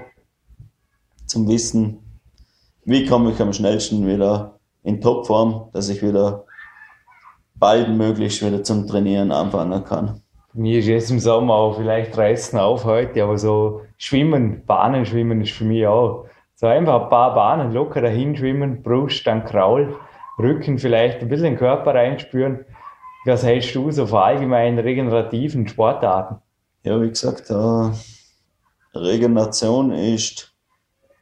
zum 1.25 1.47
Wissen, 1.47 1.99
wie 2.83 3.05
komme 3.05 3.31
ich 3.31 3.41
am 3.41 3.51
schnellsten 3.51 4.07
wieder 4.07 4.59
in 4.83 5.01
Topform, 5.01 5.69
dass 5.73 5.89
ich 5.89 6.03
wieder 6.03 6.45
bald 7.55 7.89
möglichst 7.89 8.45
wieder 8.45 8.63
zum 8.63 8.85
Trainieren 8.85 9.31
anfangen 9.31 9.83
kann. 9.83 10.21
Mir 10.53 10.79
ist 10.79 10.87
jetzt 10.87 11.09
im 11.09 11.19
Sommer 11.19 11.55
auch 11.55 11.77
vielleicht 11.77 12.15
reißen 12.15 12.59
auf 12.59 12.85
heute, 12.85 13.23
aber 13.23 13.37
so 13.37 13.81
Schwimmen, 13.97 14.63
Bahnen 14.65 15.05
schwimmen 15.05 15.41
ist 15.41 15.51
für 15.51 15.65
mich 15.65 15.87
auch. 15.87 16.27
So 16.55 16.67
einfach 16.67 17.03
ein 17.03 17.09
paar 17.09 17.35
Bahnen 17.35 17.73
locker 17.73 18.01
dahin 18.01 18.35
schwimmen, 18.35 18.81
Brust, 18.81 19.27
dann 19.27 19.43
Kraul, 19.43 19.97
Rücken 20.39 20.79
vielleicht 20.79 21.19
ein 21.19 21.27
bisschen 21.27 21.45
den 21.45 21.57
Körper 21.57 21.93
reinspüren. 21.93 22.65
Was 23.25 23.43
hältst 23.43 23.75
du 23.75 23.91
so 23.91 24.07
von 24.07 24.19
allgemeinen 24.19 24.79
regenerativen 24.79 25.67
Sportarten? 25.67 26.37
Ja, 26.83 27.01
wie 27.01 27.09
gesagt, 27.09 27.49
äh, 27.49 28.97
Regeneration 28.97 29.91
ist 29.91 30.53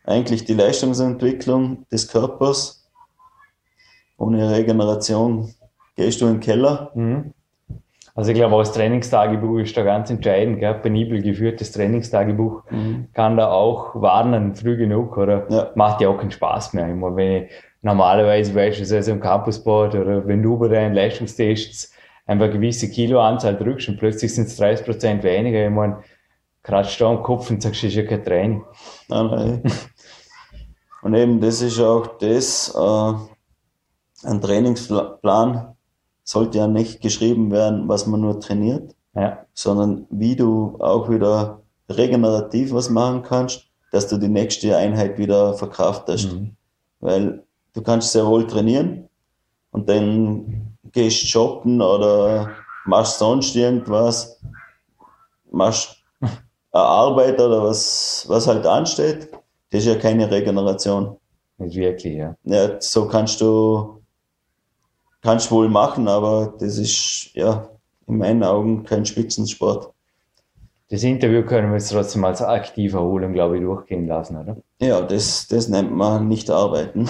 eigentlich 0.03 0.45
die 0.45 0.53
Leistungsentwicklung 0.53 1.87
des 1.89 2.07
Körpers. 2.07 2.87
Ohne 4.17 4.51
Regeneration 4.51 5.53
gehst 5.95 6.21
du 6.21 6.27
in 6.27 6.33
den 6.33 6.39
Keller. 6.41 6.91
Mhm. 6.93 7.33
Also 8.15 8.31
ich 8.31 8.37
glaube, 8.37 8.55
auch 8.55 8.59
das 8.59 8.73
Trainingstagebuch 8.73 9.59
ist 9.59 9.75
da 9.75 9.83
ganz 9.83 10.09
entscheidend. 10.11 10.59
Gell? 10.59 10.75
Penibel 10.75 11.21
geführtes 11.21 11.71
Trainingstagebuch 11.71 12.63
mhm. 12.69 13.07
kann 13.13 13.37
da 13.37 13.51
auch 13.51 13.95
warnen, 13.95 14.53
früh 14.55 14.77
genug, 14.77 15.17
oder? 15.17 15.47
Ja. 15.49 15.71
Macht 15.75 15.99
ja 16.01 16.09
auch 16.09 16.17
keinen 16.17 16.31
Spaß 16.31 16.73
mehr. 16.73 16.87
Immer 16.87 17.15
wenn 17.15 17.43
ich 17.43 17.51
normalerweise 17.81 18.53
beispielsweise 18.53 19.11
im 19.11 19.19
Campusboard 19.19 19.95
oder 19.95 20.27
wenn 20.27 20.43
du 20.43 20.57
bei 20.57 20.67
deinen 20.67 20.93
Leistungstests 20.93 21.91
einfach 22.27 22.45
eine 22.45 22.53
gewisse 22.53 22.89
Kiloanzahl 22.89 23.57
drückst 23.57 23.89
und 23.89 23.97
plötzlich 23.97 24.33
sind 24.33 24.47
es 24.47 24.57
30 24.57 24.85
Prozent 24.85 25.23
weniger. 25.23 25.65
Ich 25.65 25.71
meine, 25.71 26.03
kratzt 26.61 27.01
da 27.01 27.09
am 27.09 27.23
Kopf 27.23 27.49
und 27.49 27.61
sagst, 27.63 27.83
das 27.83 27.89
ist 27.89 27.95
ja 27.95 28.03
kein 28.03 28.23
Training. 28.23 28.63
Nein, 29.09 29.25
nein. 29.25 29.63
und 31.01 31.13
eben, 31.15 31.41
das 31.41 31.61
ist 31.61 31.79
auch 31.79 32.17
das, 32.19 32.73
äh, 32.75 33.13
ein 34.27 34.39
Trainingsplan 34.39 35.72
sollte 36.23 36.57
ja 36.57 36.67
nicht 36.67 37.01
geschrieben 37.01 37.51
werden, 37.51 37.87
was 37.87 38.07
man 38.07 38.21
nur 38.21 38.39
trainiert, 38.39 38.95
ja. 39.15 39.45
sondern 39.53 40.05
wie 40.09 40.35
du 40.35 40.77
auch 40.79 41.09
wieder 41.09 41.61
regenerativ 41.89 42.71
was 42.73 42.89
machen 42.89 43.23
kannst, 43.23 43.67
dass 43.91 44.07
du 44.07 44.17
die 44.17 44.29
nächste 44.29 44.75
Einheit 44.75 45.17
wieder 45.17 45.53
verkraftest. 45.53 46.33
Mhm. 46.33 46.55
Weil 46.99 47.43
du 47.73 47.81
kannst 47.81 48.11
sehr 48.11 48.25
wohl 48.25 48.47
trainieren 48.47 49.09
und 49.71 49.89
dann 49.89 50.77
gehst 50.91 51.27
shoppen 51.27 51.81
oder 51.81 52.51
machst 52.85 53.19
sonst 53.19 53.55
irgendwas, 53.55 54.39
machst 55.51 55.97
eine 56.21 56.83
Arbeit 56.83 57.39
oder 57.39 57.63
was, 57.63 58.25
was 58.27 58.47
halt 58.47 58.65
ansteht, 58.65 59.29
das 59.71 59.81
ist 59.81 59.87
ja 59.87 59.95
keine 59.95 60.29
Regeneration. 60.29 61.17
Nicht 61.57 61.75
wirklich, 61.75 62.15
ja. 62.15 62.35
Ja, 62.43 62.81
so 62.81 63.07
kannst 63.07 63.41
du, 63.41 64.01
kannst 65.23 65.51
wohl 65.51 65.69
machen, 65.69 66.07
aber 66.07 66.53
das 66.59 66.77
ist, 66.77 67.31
ja, 67.33 67.67
in 68.07 68.17
meinen 68.17 68.43
Augen 68.43 68.83
kein 68.83 69.05
Spitzensport. 69.05 69.89
Das 70.89 71.03
Interview 71.03 71.43
können 71.43 71.69
wir 71.69 71.77
jetzt 71.77 71.91
trotzdem 71.91 72.23
als 72.25 72.41
aktive 72.41 72.97
Erholung, 72.97 73.33
glaube 73.33 73.57
ich, 73.57 73.63
durchgehen 73.63 74.07
lassen, 74.07 74.37
oder? 74.37 74.57
Ja, 74.79 75.01
das, 75.01 75.47
das 75.47 75.69
nennt 75.69 75.95
man 75.95 76.27
nicht 76.27 76.51
arbeiten. 76.51 77.09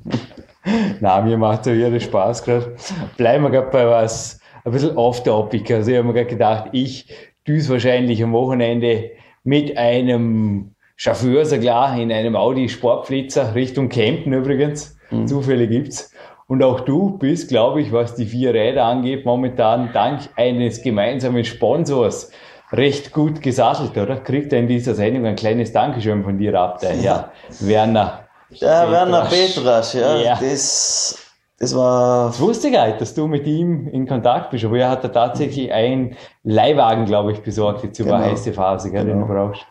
Na, 1.00 1.22
mir 1.22 1.38
macht 1.38 1.66
es 1.66 1.78
ja 1.78 1.98
Spaß 1.98 2.42
gerade. 2.42 2.76
Bleiben 3.16 3.44
wir 3.44 3.50
gerade 3.50 3.70
bei 3.70 3.86
was 3.86 4.40
ein 4.64 4.72
bisschen 4.72 4.96
off-topic. 4.96 5.72
Also 5.72 5.90
ich 5.90 5.96
habe 5.96 6.08
mir 6.08 6.14
gerade 6.14 6.26
gedacht, 6.26 6.70
ich 6.72 7.08
düse 7.46 7.72
wahrscheinlich 7.72 8.22
am 8.22 8.32
Wochenende 8.32 9.10
mit 9.44 9.78
einem 9.78 10.74
Chauffeur, 10.96 11.46
so 11.46 11.56
klar, 11.56 11.98
in 11.98 12.12
einem 12.12 12.36
Audi 12.36 12.68
Sportflitzer 12.68 13.54
Richtung 13.54 13.88
Kempten 13.88 14.32
übrigens. 14.32 14.98
Mhm. 15.10 15.26
Zufälle 15.28 15.68
gibt's. 15.68 16.12
Und 16.48 16.62
auch 16.62 16.80
du 16.80 17.18
bist, 17.18 17.48
glaube 17.48 17.82
ich, 17.82 17.92
was 17.92 18.14
die 18.14 18.24
vier 18.24 18.54
Räder 18.54 18.84
angeht, 18.84 19.26
momentan 19.26 19.90
dank 19.92 20.22
eines 20.34 20.82
gemeinsamen 20.82 21.44
Sponsors 21.44 22.30
recht 22.72 23.12
gut 23.12 23.42
gesattelt, 23.42 23.96
oder? 23.96 24.16
Kriegt 24.16 24.52
er 24.52 24.60
in 24.60 24.66
dieser 24.66 24.94
Sendung 24.94 25.26
ein 25.26 25.36
kleines 25.36 25.72
Dankeschön 25.72 26.24
von 26.24 26.38
dir 26.38 26.58
ab, 26.58 26.80
der 26.80 26.90
Herr 26.90 27.32
Werner. 27.60 28.20
Ja, 28.50 28.90
Werner 28.90 29.26
Petrasch, 29.26 29.94
ja. 29.94 30.16
ja. 30.16 30.38
Das 30.40 31.28
das 31.58 31.74
war. 31.74 32.28
Das 32.28 32.40
wusste 32.40 32.68
ich 32.68 32.80
nicht, 32.80 33.00
dass 33.00 33.14
du 33.14 33.26
mit 33.26 33.46
ihm 33.46 33.88
in 33.88 34.06
Kontakt 34.06 34.50
bist, 34.50 34.64
aber 34.64 34.78
er 34.78 34.90
hat 34.90 35.02
da 35.04 35.08
tatsächlich 35.08 35.72
einen 35.72 36.16
Leihwagen, 36.44 37.04
glaube 37.04 37.32
ich, 37.32 37.42
besorgt, 37.42 37.82
jetzt 37.82 37.98
über 37.98 38.12
genau. 38.12 38.30
heiße 38.30 38.52
Phase, 38.52 38.90
gell, 38.90 39.04
genau. 39.04 39.14
den 39.14 39.20
du 39.20 39.26
genau. 39.26 39.46
brauchst. 39.48 39.66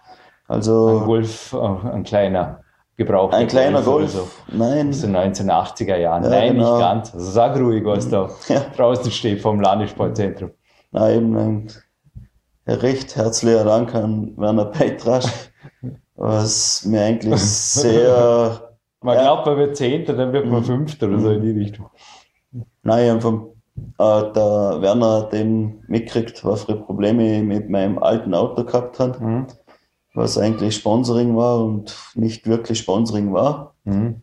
Also. 0.48 1.00
Ein 1.00 1.06
Golf, 1.06 1.56
ein 1.56 2.04
kleiner. 2.04 2.62
Gebraucht. 2.98 3.36
Ein 3.36 3.48
kleiner 3.48 3.84
Golf? 3.84 4.10
So. 4.10 4.28
Nein. 4.52 4.90
Aus 4.90 5.02
den 5.02 5.16
1980er 5.16 5.98
Jahren. 5.98 6.24
Ja, 6.24 6.30
Nein, 6.30 6.54
genau. 6.56 6.72
nicht 6.72 6.80
ganz. 6.82 7.14
Also 7.14 7.32
sag 7.32 7.58
ruhig, 7.60 7.86
was 7.86 8.10
da 8.10 8.30
ja. 8.48 8.62
draußen 8.76 9.12
steht 9.12 9.42
vom 9.42 9.62
Landessportzentrum. 9.62 10.52
Na, 10.92 11.12
eben 11.12 11.38
ein 11.38 11.68
recht 12.66 13.16
herzlicher 13.16 13.64
Dank 13.64 13.94
an 13.94 14.34
Werner 14.38 14.66
Petrasch, 14.66 15.28
was 16.16 16.86
mir 16.86 17.04
eigentlich 17.04 17.40
sehr 17.42 18.62
man 19.02 19.16
ja. 19.16 19.22
glaubt, 19.22 19.46
man 19.46 19.58
wird 19.58 19.78
Zehnter, 19.78 20.14
dann 20.14 20.34
wird 20.34 20.48
man 20.48 20.62
mhm. 20.62 20.66
Fünfter 20.66 21.08
oder 21.08 21.20
so 21.20 21.32
in 21.32 21.42
die 21.42 21.52
Richtung. 21.52 21.90
Nein, 22.82 23.22
vom, 23.22 23.52
äh, 23.76 24.32
der 24.34 24.82
Werner 24.82 25.22
hat 25.22 25.34
eben 25.36 25.84
mitgekriegt, 25.88 26.44
was 26.44 26.64
für 26.64 26.76
Probleme 26.76 27.38
ich 27.38 27.44
mit 27.44 27.70
meinem 27.70 28.00
alten 28.00 28.34
Auto 28.34 28.64
gehabt 28.64 29.00
hat, 29.00 29.22
mhm. 29.22 29.48
Was 30.18 30.38
eigentlich 30.38 30.76
Sponsoring 30.76 31.36
war 31.36 31.64
und 31.64 31.96
nicht 32.16 32.48
wirklich 32.48 32.80
Sponsoring 32.80 33.34
war. 33.34 33.76
Mhm. 33.84 34.22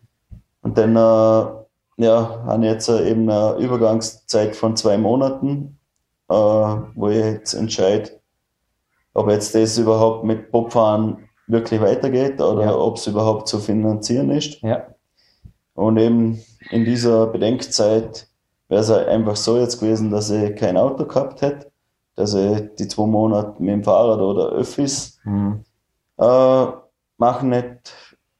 Und 0.61 0.77
dann 0.77 0.95
äh, 0.95 2.03
ja, 2.03 2.43
habe 2.45 2.65
ich 2.65 2.71
jetzt 2.71 2.89
eben 2.89 3.29
eine 3.29 3.55
Übergangszeit 3.57 4.57
von 4.57 4.75
zwei 4.75 4.97
Monaten, 4.97 5.79
äh, 6.27 6.33
wo 6.33 7.07
ich 7.07 7.15
jetzt 7.15 7.53
entscheide, 7.53 8.11
ob 9.13 9.29
jetzt 9.29 9.55
das 9.55 9.77
überhaupt 9.77 10.25
mit 10.25 10.51
Bobfahren 10.51 11.29
wirklich 11.47 11.79
weitergeht 11.79 12.41
oder 12.41 12.65
ja. 12.65 12.77
ob 12.77 12.97
es 12.97 13.07
überhaupt 13.07 13.47
zu 13.47 13.59
finanzieren 13.59 14.31
ist. 14.31 14.61
Ja. 14.63 14.87
Und 15.75 15.97
eben 15.97 16.41
in 16.71 16.83
dieser 16.83 17.27
Bedenkzeit 17.27 18.27
wäre 18.67 18.81
es 18.81 18.91
einfach 18.91 19.37
so 19.37 19.57
jetzt 19.57 19.79
gewesen, 19.79 20.11
dass 20.11 20.29
ich 20.29 20.57
kein 20.57 20.75
Auto 20.75 21.05
gehabt 21.05 21.41
hätte, 21.41 21.71
dass 22.15 22.33
ich 22.33 22.75
die 22.79 22.87
zwei 22.89 23.05
Monate 23.05 23.61
mit 23.61 23.71
dem 23.71 23.83
Fahrrad 23.83 24.19
oder 24.19 24.49
Öffis 24.49 25.19
mhm. 25.23 25.63
Äh, 26.17 26.65
machen 27.17 27.49
nicht 27.49 27.93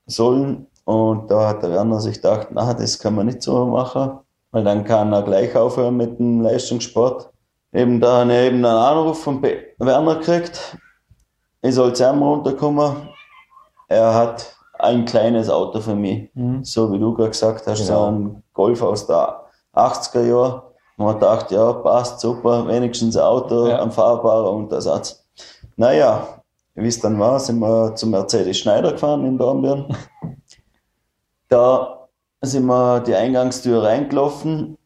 sollen. 0.06 0.68
Und 0.84 1.32
da 1.32 1.50
hat 1.50 1.64
der 1.64 1.72
Werner 1.72 2.00
sich 2.00 2.16
gedacht, 2.16 2.50
na, 2.52 2.74
das 2.74 3.00
kann 3.00 3.16
man 3.16 3.26
nicht 3.26 3.42
so 3.42 3.66
machen, 3.66 4.20
weil 4.52 4.64
dann 4.64 4.84
kann 4.84 5.14
er 5.14 5.24
gleich 5.24 5.56
aufhören 5.56 5.98
mit 5.98 6.20
dem 6.20 6.42
Leistungssport. 6.42 7.32
Eben 7.74 8.00
da 8.00 8.20
habe 8.22 8.34
ich 8.34 8.40
eben 8.40 8.58
einen 8.58 8.66
Anruf 8.66 9.24
von 9.24 9.42
Werner 9.42 10.16
gekriegt, 10.16 10.78
ich 11.62 11.74
soll 11.74 11.94
zusammen 11.94 12.22
runterkommen. 12.22 13.10
Er 13.88 14.14
hat 14.14 14.56
ein 14.78 15.06
kleines 15.06 15.50
Auto 15.50 15.80
für 15.80 15.96
mich. 15.96 16.30
Mhm. 16.36 16.64
So 16.64 16.92
wie 16.94 17.00
du 17.00 17.14
gerade 17.14 17.32
gesagt 17.32 17.66
hast, 17.66 17.88
genau. 17.88 18.06
so 18.06 18.12
ein 18.12 18.44
Golf 18.54 18.82
aus 18.84 19.08
der 19.08 19.46
80er 19.74 20.22
Jahren. 20.22 20.62
Man 20.98 21.20
dachte, 21.20 21.56
ja, 21.56 21.74
passt 21.74 22.20
super, 22.20 22.68
wenigstens 22.68 23.18
ein 23.18 23.24
Auto, 23.24 23.68
ja. 23.68 23.82
ein 23.82 23.92
fahrbarer 23.92 24.52
Untersatz. 24.52 25.26
Naja, 25.76 26.44
wie 26.76 26.88
es 26.88 27.00
dann 27.00 27.20
war, 27.20 27.40
sind 27.40 27.60
wir 27.60 27.96
zum 27.96 28.12
Mercedes 28.12 28.58
Schneider 28.58 28.92
gefahren 28.92 29.26
in 29.26 29.38
Dornbirn. 29.38 29.96
Da 31.48 32.08
sind 32.42 32.66
wir 32.66 33.00
die 33.02 33.16
Eingangstür 33.16 33.84
reingelaufen. 33.84 34.78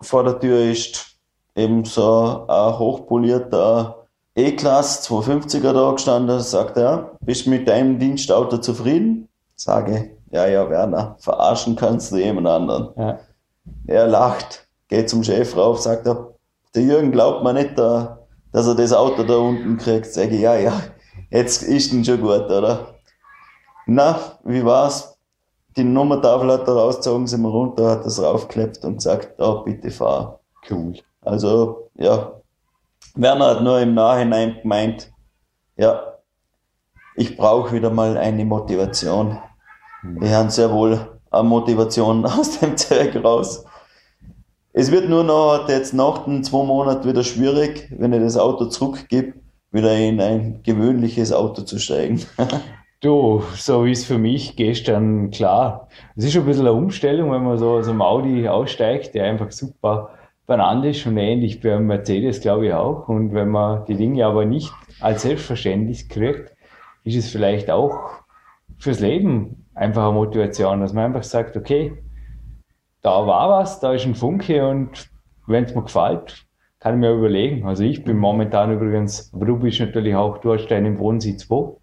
Vor 0.00 0.24
der 0.24 0.38
Tür 0.38 0.60
ist 0.70 1.16
eben 1.54 1.84
so 1.84 2.46
ein 2.46 2.78
hochpolierter 2.78 4.06
E-Class 4.34 5.08
250er 5.08 5.72
da 5.72 5.92
gestanden, 5.92 6.40
sagt 6.40 6.76
er, 6.76 7.16
bist 7.20 7.46
du 7.46 7.50
mit 7.50 7.66
deinem 7.66 7.98
Dienstauto 7.98 8.58
zufrieden? 8.58 9.28
Sage, 9.54 10.10
ja, 10.30 10.46
ja, 10.46 10.68
Werner, 10.68 11.16
verarschen 11.18 11.74
kannst 11.76 12.12
du 12.12 12.16
jemand 12.16 12.46
anderen. 12.46 12.88
Ja. 12.96 13.18
Er 13.86 14.06
lacht, 14.06 14.68
geht 14.88 15.08
zum 15.08 15.24
Chef 15.24 15.56
rauf, 15.56 15.80
sagt 15.80 16.06
er, 16.06 16.34
der 16.74 16.82
Jürgen 16.82 17.12
glaubt 17.12 17.42
mir 17.42 17.54
nicht, 17.54 17.78
dass 18.56 18.66
er 18.66 18.74
das 18.74 18.94
Auto 18.94 19.22
da 19.22 19.36
unten 19.36 19.76
kriegt. 19.76 20.06
Sage 20.06 20.34
ich, 20.34 20.40
ja, 20.40 20.56
ja, 20.56 20.72
jetzt 21.28 21.62
ist 21.62 21.92
denn 21.92 22.02
schon 22.02 22.22
gut, 22.22 22.46
oder? 22.46 22.94
Na, 23.84 24.18
wie 24.44 24.64
war's? 24.64 25.18
Die 25.76 25.84
Nummertafel 25.84 26.50
hat 26.50 26.66
er 26.66 26.72
rausgezogen, 26.72 27.26
sind 27.26 27.42
wir 27.42 27.50
runter, 27.50 27.90
hat 27.90 28.06
das 28.06 28.18
raufgeklebt 28.18 28.82
und 28.86 28.96
gesagt, 28.96 29.38
da, 29.38 29.56
bitte 29.56 29.90
fahr. 29.90 30.40
Cool. 30.70 30.94
Also, 31.20 31.90
ja. 31.96 32.32
Werner 33.14 33.48
hat 33.48 33.62
nur 33.62 33.78
im 33.78 33.92
Nachhinein 33.92 34.56
gemeint, 34.62 35.12
ja, 35.76 36.14
ich 37.14 37.36
brauche 37.36 37.74
wieder 37.74 37.90
mal 37.90 38.16
eine 38.16 38.46
Motivation. 38.46 39.36
Mhm. 40.02 40.22
Wir 40.22 40.34
haben 40.34 40.48
sehr 40.48 40.72
wohl 40.72 40.98
eine 41.30 41.42
Motivation 41.42 42.24
aus 42.24 42.58
dem 42.58 42.74
Zeug 42.74 43.22
raus. 43.22 43.65
Es 44.78 44.92
wird 44.92 45.08
nur 45.08 45.24
noch 45.24 45.70
jetzt 45.70 45.94
nach 45.94 46.26
den 46.26 46.44
zwei 46.44 46.62
Monaten 46.62 47.08
wieder 47.08 47.22
schwierig, 47.22 47.90
wenn 47.96 48.12
ich 48.12 48.20
das 48.20 48.36
Auto 48.36 48.66
zurückgebe, 48.66 49.32
wieder 49.70 49.96
in 49.96 50.20
ein 50.20 50.60
gewöhnliches 50.64 51.32
Auto 51.32 51.62
zu 51.62 51.78
steigen. 51.78 52.20
du, 53.00 53.42
so 53.54 53.86
wie 53.86 53.92
es 53.92 54.04
für 54.04 54.18
mich 54.18 54.54
gestern 54.54 55.30
klar. 55.30 55.88
Es 56.14 56.24
ist 56.26 56.34
schon 56.34 56.42
ein 56.42 56.48
bisschen 56.48 56.66
eine 56.66 56.76
Umstellung, 56.76 57.32
wenn 57.32 57.42
man 57.42 57.56
so 57.56 57.70
aus 57.70 57.88
einem 57.88 58.02
Audi 58.02 58.46
aussteigt, 58.46 59.14
der 59.14 59.24
einfach 59.24 59.50
super 59.50 60.10
benannt 60.46 60.84
ist 60.84 61.06
und 61.06 61.16
ähnlich 61.16 61.62
beim 61.62 61.86
Mercedes, 61.86 62.42
glaube 62.42 62.66
ich 62.66 62.74
auch. 62.74 63.08
Und 63.08 63.32
wenn 63.32 63.48
man 63.48 63.86
die 63.86 63.94
Dinge 63.94 64.26
aber 64.26 64.44
nicht 64.44 64.74
als 65.00 65.22
selbstverständlich 65.22 66.10
kriegt, 66.10 66.54
ist 67.02 67.16
es 67.16 67.30
vielleicht 67.30 67.70
auch 67.70 67.96
fürs 68.76 69.00
Leben 69.00 69.64
einfach 69.72 70.02
eine 70.02 70.12
Motivation, 70.12 70.82
dass 70.82 70.92
man 70.92 71.06
einfach 71.06 71.22
sagt, 71.22 71.56
okay, 71.56 71.94
da 73.06 73.24
war 73.24 73.48
was, 73.60 73.78
da 73.78 73.92
ist 73.92 74.04
ein 74.04 74.16
Funke 74.16 74.66
und 74.66 75.08
wenn 75.46 75.62
es 75.62 75.74
mir 75.76 75.82
gefällt, 75.82 76.44
kann 76.80 76.94
ich 76.94 77.00
mir 77.00 77.12
überlegen. 77.12 77.64
Also 77.64 77.84
ich 77.84 78.02
bin 78.02 78.16
momentan 78.16 78.72
übrigens, 78.72 79.32
aber 79.32 79.46
du 79.46 79.56
bist 79.60 79.78
natürlich 79.78 80.16
auch, 80.16 80.38
du 80.38 80.52
hast 80.52 80.66
deinen 80.66 80.98
Wohnsitz 80.98 81.48
wo? 81.48 81.80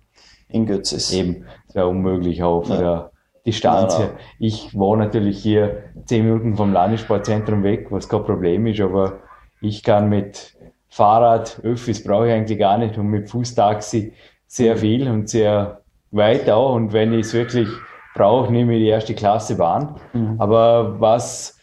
In 0.50 0.66
Götzes. 0.66 1.14
Eben, 1.14 1.46
wäre 1.72 1.88
unmöglich 1.88 2.44
auch 2.44 2.66
von 2.66 2.76
ja. 2.76 2.82
der 2.82 3.12
Distanz 3.46 3.98
her. 3.98 4.12
Ich 4.38 4.78
wohne 4.78 5.06
natürlich 5.06 5.42
hier 5.42 5.84
zehn 6.06 6.26
Minuten 6.26 6.58
vom 6.58 6.74
Landessportzentrum 6.74 7.64
weg, 7.64 7.88
was 7.90 8.10
kein 8.10 8.24
Problem 8.24 8.68
ist, 8.68 8.82
aber 8.82 9.22
ich 9.62 9.82
kann 9.82 10.10
mit 10.10 10.58
Fahrrad, 10.90 11.62
Öffis 11.64 12.04
brauche 12.04 12.28
ich 12.28 12.34
eigentlich 12.34 12.60
gar 12.60 12.78
nicht 12.78 12.98
und 12.98 13.08
mit 13.08 13.30
Fußtaxi 13.30 14.12
sehr 14.46 14.76
viel 14.76 15.10
und 15.10 15.30
sehr 15.30 15.84
weit 16.12 16.50
auch 16.50 16.76
und 16.76 16.92
wenn 16.92 17.14
ich 17.14 17.28
es 17.28 17.34
wirklich 17.34 17.70
brauche, 18.14 18.52
nehme 18.52 18.74
ich 18.74 18.80
die 18.80 18.88
erste 18.88 19.14
Klasse 19.14 19.56
Bahn. 19.56 19.96
Mhm. 20.14 20.36
Aber 20.40 21.00
was 21.00 21.58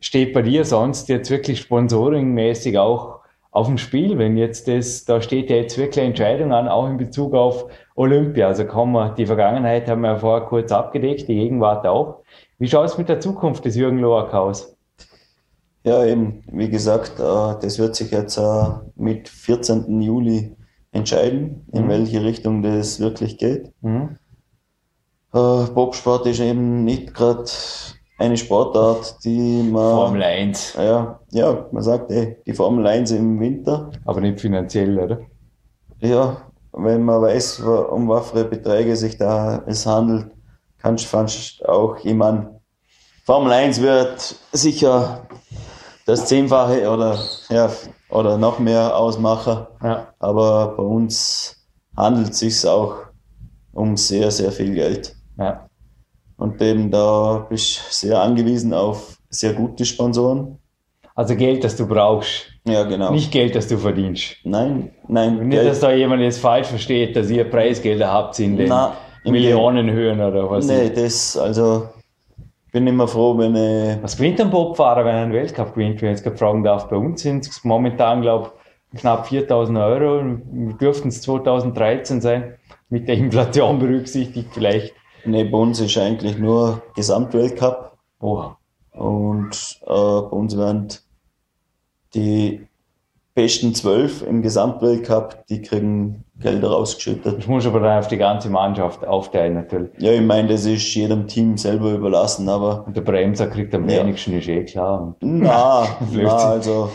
steht 0.00 0.32
bei 0.32 0.42
dir 0.42 0.64
sonst 0.64 1.08
jetzt 1.08 1.30
wirklich 1.30 1.60
sponsoringmäßig 1.60 2.78
auch 2.78 3.20
auf 3.52 3.66
dem 3.66 3.78
Spiel, 3.78 4.16
wenn 4.18 4.36
jetzt 4.36 4.68
das, 4.68 5.04
da 5.04 5.20
steht 5.20 5.50
ja 5.50 5.56
jetzt 5.56 5.76
wirklich 5.76 5.98
eine 5.98 6.08
Entscheidung 6.08 6.52
an, 6.52 6.68
auch 6.68 6.88
in 6.88 6.98
Bezug 6.98 7.34
auf 7.34 7.66
Olympia. 7.96 8.46
Also 8.46 8.64
kommen 8.64 8.92
wir, 8.92 9.10
die 9.10 9.26
Vergangenheit 9.26 9.88
haben 9.88 10.02
wir 10.02 10.12
ja 10.12 10.18
vorher 10.18 10.46
kurz 10.46 10.70
abgedeckt, 10.70 11.28
die 11.28 11.34
Gegenwart 11.34 11.86
auch. 11.86 12.22
Wie 12.58 12.68
schaut 12.68 12.86
es 12.86 12.98
mit 12.98 13.08
der 13.08 13.20
Zukunft 13.20 13.64
des 13.64 13.74
Jürgen 13.76 13.98
Loak 13.98 14.32
aus? 14.34 14.76
Ja, 15.82 16.04
eben, 16.04 16.44
wie 16.52 16.68
gesagt, 16.68 17.18
äh, 17.18 17.60
das 17.60 17.78
wird 17.78 17.96
sich 17.96 18.10
jetzt 18.10 18.36
äh, 18.36 18.64
mit 18.96 19.28
14. 19.28 20.00
Juli 20.00 20.54
entscheiden, 20.92 21.66
in 21.72 21.84
mhm. 21.84 21.88
welche 21.88 22.22
Richtung 22.22 22.62
das 22.62 23.00
wirklich 23.00 23.38
geht. 23.38 23.72
Mhm. 23.80 24.18
Äh, 25.32 25.64
Bobsport 25.72 26.26
ist 26.26 26.40
eben 26.40 26.84
nicht 26.84 27.14
gerade 27.14 27.44
eine 28.18 28.36
Sportart, 28.36 29.16
die 29.24 29.62
man. 29.62 29.94
Formel 29.94 30.22
1. 30.22 30.74
Ja, 30.76 31.20
ja, 31.30 31.66
man 31.72 31.82
sagt, 31.82 32.10
ey, 32.10 32.36
die 32.44 32.52
Formel 32.52 32.86
1 32.86 33.12
im 33.12 33.40
Winter. 33.40 33.90
Aber 34.04 34.20
nicht 34.20 34.40
finanziell, 34.40 34.98
oder? 34.98 35.20
Ja, 36.00 36.50
wenn 36.72 37.04
man 37.04 37.22
weiß, 37.22 37.60
um 37.60 38.08
was 38.08 38.30
für 38.30 38.44
Beträge 38.44 38.96
sich 38.96 39.16
da 39.16 39.62
es 39.66 39.86
handelt, 39.86 40.30
kannst 40.78 41.04
du 41.04 41.08
fast 41.08 41.66
auch 41.66 41.96
jemand. 41.98 42.60
Formel 43.24 43.52
1 43.52 43.80
wird 43.80 44.34
sicher 44.52 45.26
das 46.06 46.26
Zehnfache 46.26 46.90
oder, 46.90 47.18
ja, 47.48 47.70
oder 48.08 48.36
noch 48.36 48.58
mehr 48.58 48.96
ausmachen. 48.96 49.66
Ja. 49.82 50.08
Aber 50.18 50.74
bei 50.76 50.82
uns 50.82 51.56
handelt 51.96 52.30
es 52.30 52.38
sich 52.40 52.66
auch 52.66 52.96
um 53.72 53.96
sehr, 53.96 54.30
sehr 54.30 54.50
viel 54.50 54.74
Geld. 54.74 55.14
Ja. 55.40 55.66
Und 56.36 56.60
eben 56.62 56.90
da 56.90 57.46
bist 57.48 57.78
du 57.78 57.82
sehr 57.92 58.20
angewiesen 58.20 58.72
auf 58.72 59.18
sehr 59.28 59.54
gute 59.54 59.84
Sponsoren. 59.84 60.58
Also 61.14 61.36
Geld, 61.36 61.64
das 61.64 61.76
du 61.76 61.86
brauchst. 61.86 62.46
Ja, 62.66 62.84
genau. 62.84 63.12
Nicht 63.12 63.32
Geld, 63.32 63.54
das 63.54 63.68
du 63.68 63.76
verdienst. 63.76 64.36
Nein, 64.44 64.90
nein. 65.08 65.38
Nicht, 65.48 65.50
Geld. 65.50 65.68
dass 65.68 65.80
da 65.80 65.92
jemand 65.92 66.22
jetzt 66.22 66.40
falsch 66.40 66.68
versteht, 66.68 67.16
dass 67.16 67.28
ihr 67.30 67.44
Preisgelder 67.44 68.12
habt 68.12 68.38
in 68.38 68.56
den 68.56 68.68
Na, 68.68 68.96
Millionenhöhen 69.24 70.20
oder 70.20 70.50
was. 70.50 70.66
Nee, 70.66 70.90
das, 70.94 71.36
also, 71.36 71.88
bin 72.72 72.86
immer 72.86 73.08
froh, 73.08 73.36
wenn 73.36 73.54
ich. 73.54 74.02
Was 74.02 74.16
gewinnt 74.16 74.40
ein 74.40 74.50
Bobfahrer, 74.50 75.04
wenn 75.04 75.14
er 75.14 75.22
einen 75.22 75.32
Weltcup 75.32 75.74
gewinnt, 75.74 76.00
wenn 76.00 76.10
ich 76.10 76.18
jetzt 76.18 76.22
gerade 76.22 76.36
fragen 76.36 76.62
darf? 76.62 76.88
Bei 76.88 76.96
uns 76.96 77.22
sind 77.22 77.46
es 77.46 77.64
momentan, 77.64 78.22
glaube 78.22 78.52
ich, 78.92 79.00
knapp 79.00 79.26
4000 79.26 79.78
Euro. 79.78 80.22
Dürften 80.80 81.08
es 81.08 81.22
2013 81.22 82.20
sein, 82.20 82.54
mit 82.88 83.08
der 83.08 83.16
Inflation 83.16 83.78
berücksichtigt 83.78 84.48
vielleicht. 84.52 84.94
Nee, 85.24 85.44
bei 85.44 85.58
uns 85.58 85.80
ist 85.80 85.96
eigentlich 85.98 86.38
nur 86.38 86.82
Gesamtweltcup. 86.94 87.96
Oh. 88.20 88.50
Und 88.92 89.80
äh, 89.82 89.86
bei 89.86 90.36
uns 90.36 90.56
werden 90.56 90.88
die 92.14 92.66
besten 93.34 93.74
zwölf 93.74 94.22
im 94.22 94.42
Gesamtweltcup, 94.42 95.46
die 95.46 95.62
kriegen 95.62 96.24
Gelder 96.40 96.70
rausgeschüttet. 96.70 97.38
Das 97.38 97.46
muss 97.46 97.66
aber 97.66 97.80
dann 97.80 97.98
auf 97.98 98.08
die 98.08 98.16
ganze 98.16 98.50
Mannschaft 98.50 99.06
aufteilen, 99.06 99.54
natürlich. 99.54 99.90
Ja, 99.98 100.12
ich 100.12 100.22
meine, 100.22 100.48
das 100.48 100.64
ist 100.64 100.94
jedem 100.94 101.26
Team 101.26 101.56
selber 101.56 101.92
überlassen, 101.92 102.48
aber. 102.48 102.84
Und 102.86 102.96
der 102.96 103.02
Bremser 103.02 103.46
kriegt 103.46 103.74
am 103.74 103.88
ja. 103.88 104.00
wenigsten, 104.00 104.32
ist 104.38 104.48
eh 104.48 104.64
klar. 104.64 105.14
Na, 105.20 105.86
na, 106.12 106.36
also, 106.36 106.90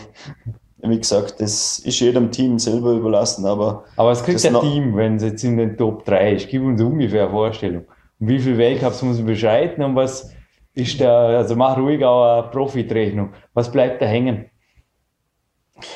wie 0.82 0.98
gesagt, 0.98 1.40
das 1.40 1.78
ist 1.78 2.00
jedem 2.00 2.30
Team 2.30 2.58
selber 2.58 2.92
überlassen, 2.92 3.46
aber. 3.46 3.84
Aber 3.96 4.10
es 4.10 4.22
kriegt 4.22 4.44
ein 4.44 4.60
Team, 4.60 4.96
wenn 4.96 5.16
es 5.16 5.22
jetzt 5.22 5.44
in 5.44 5.56
den 5.56 5.76
Top 5.76 6.04
3 6.04 6.34
ist. 6.34 6.48
Gib 6.48 6.62
uns 6.62 6.80
ungefähr 6.82 7.24
eine 7.24 7.30
Vorstellung. 7.30 7.84
Wie 8.18 8.38
viele 8.38 8.58
Weltcups 8.58 9.02
muss 9.02 9.18
man 9.18 9.26
beschreiten 9.26 9.82
und 9.82 9.94
was 9.94 10.32
ist 10.74 11.00
da, 11.00 11.38
also 11.38 11.56
mach 11.56 11.76
ruhig 11.76 12.04
auch 12.04 12.38
eine 12.38 12.50
Profitrechnung. 12.50 13.32
Was 13.54 13.70
bleibt 13.70 14.00
da 14.02 14.06
hängen? 14.06 14.46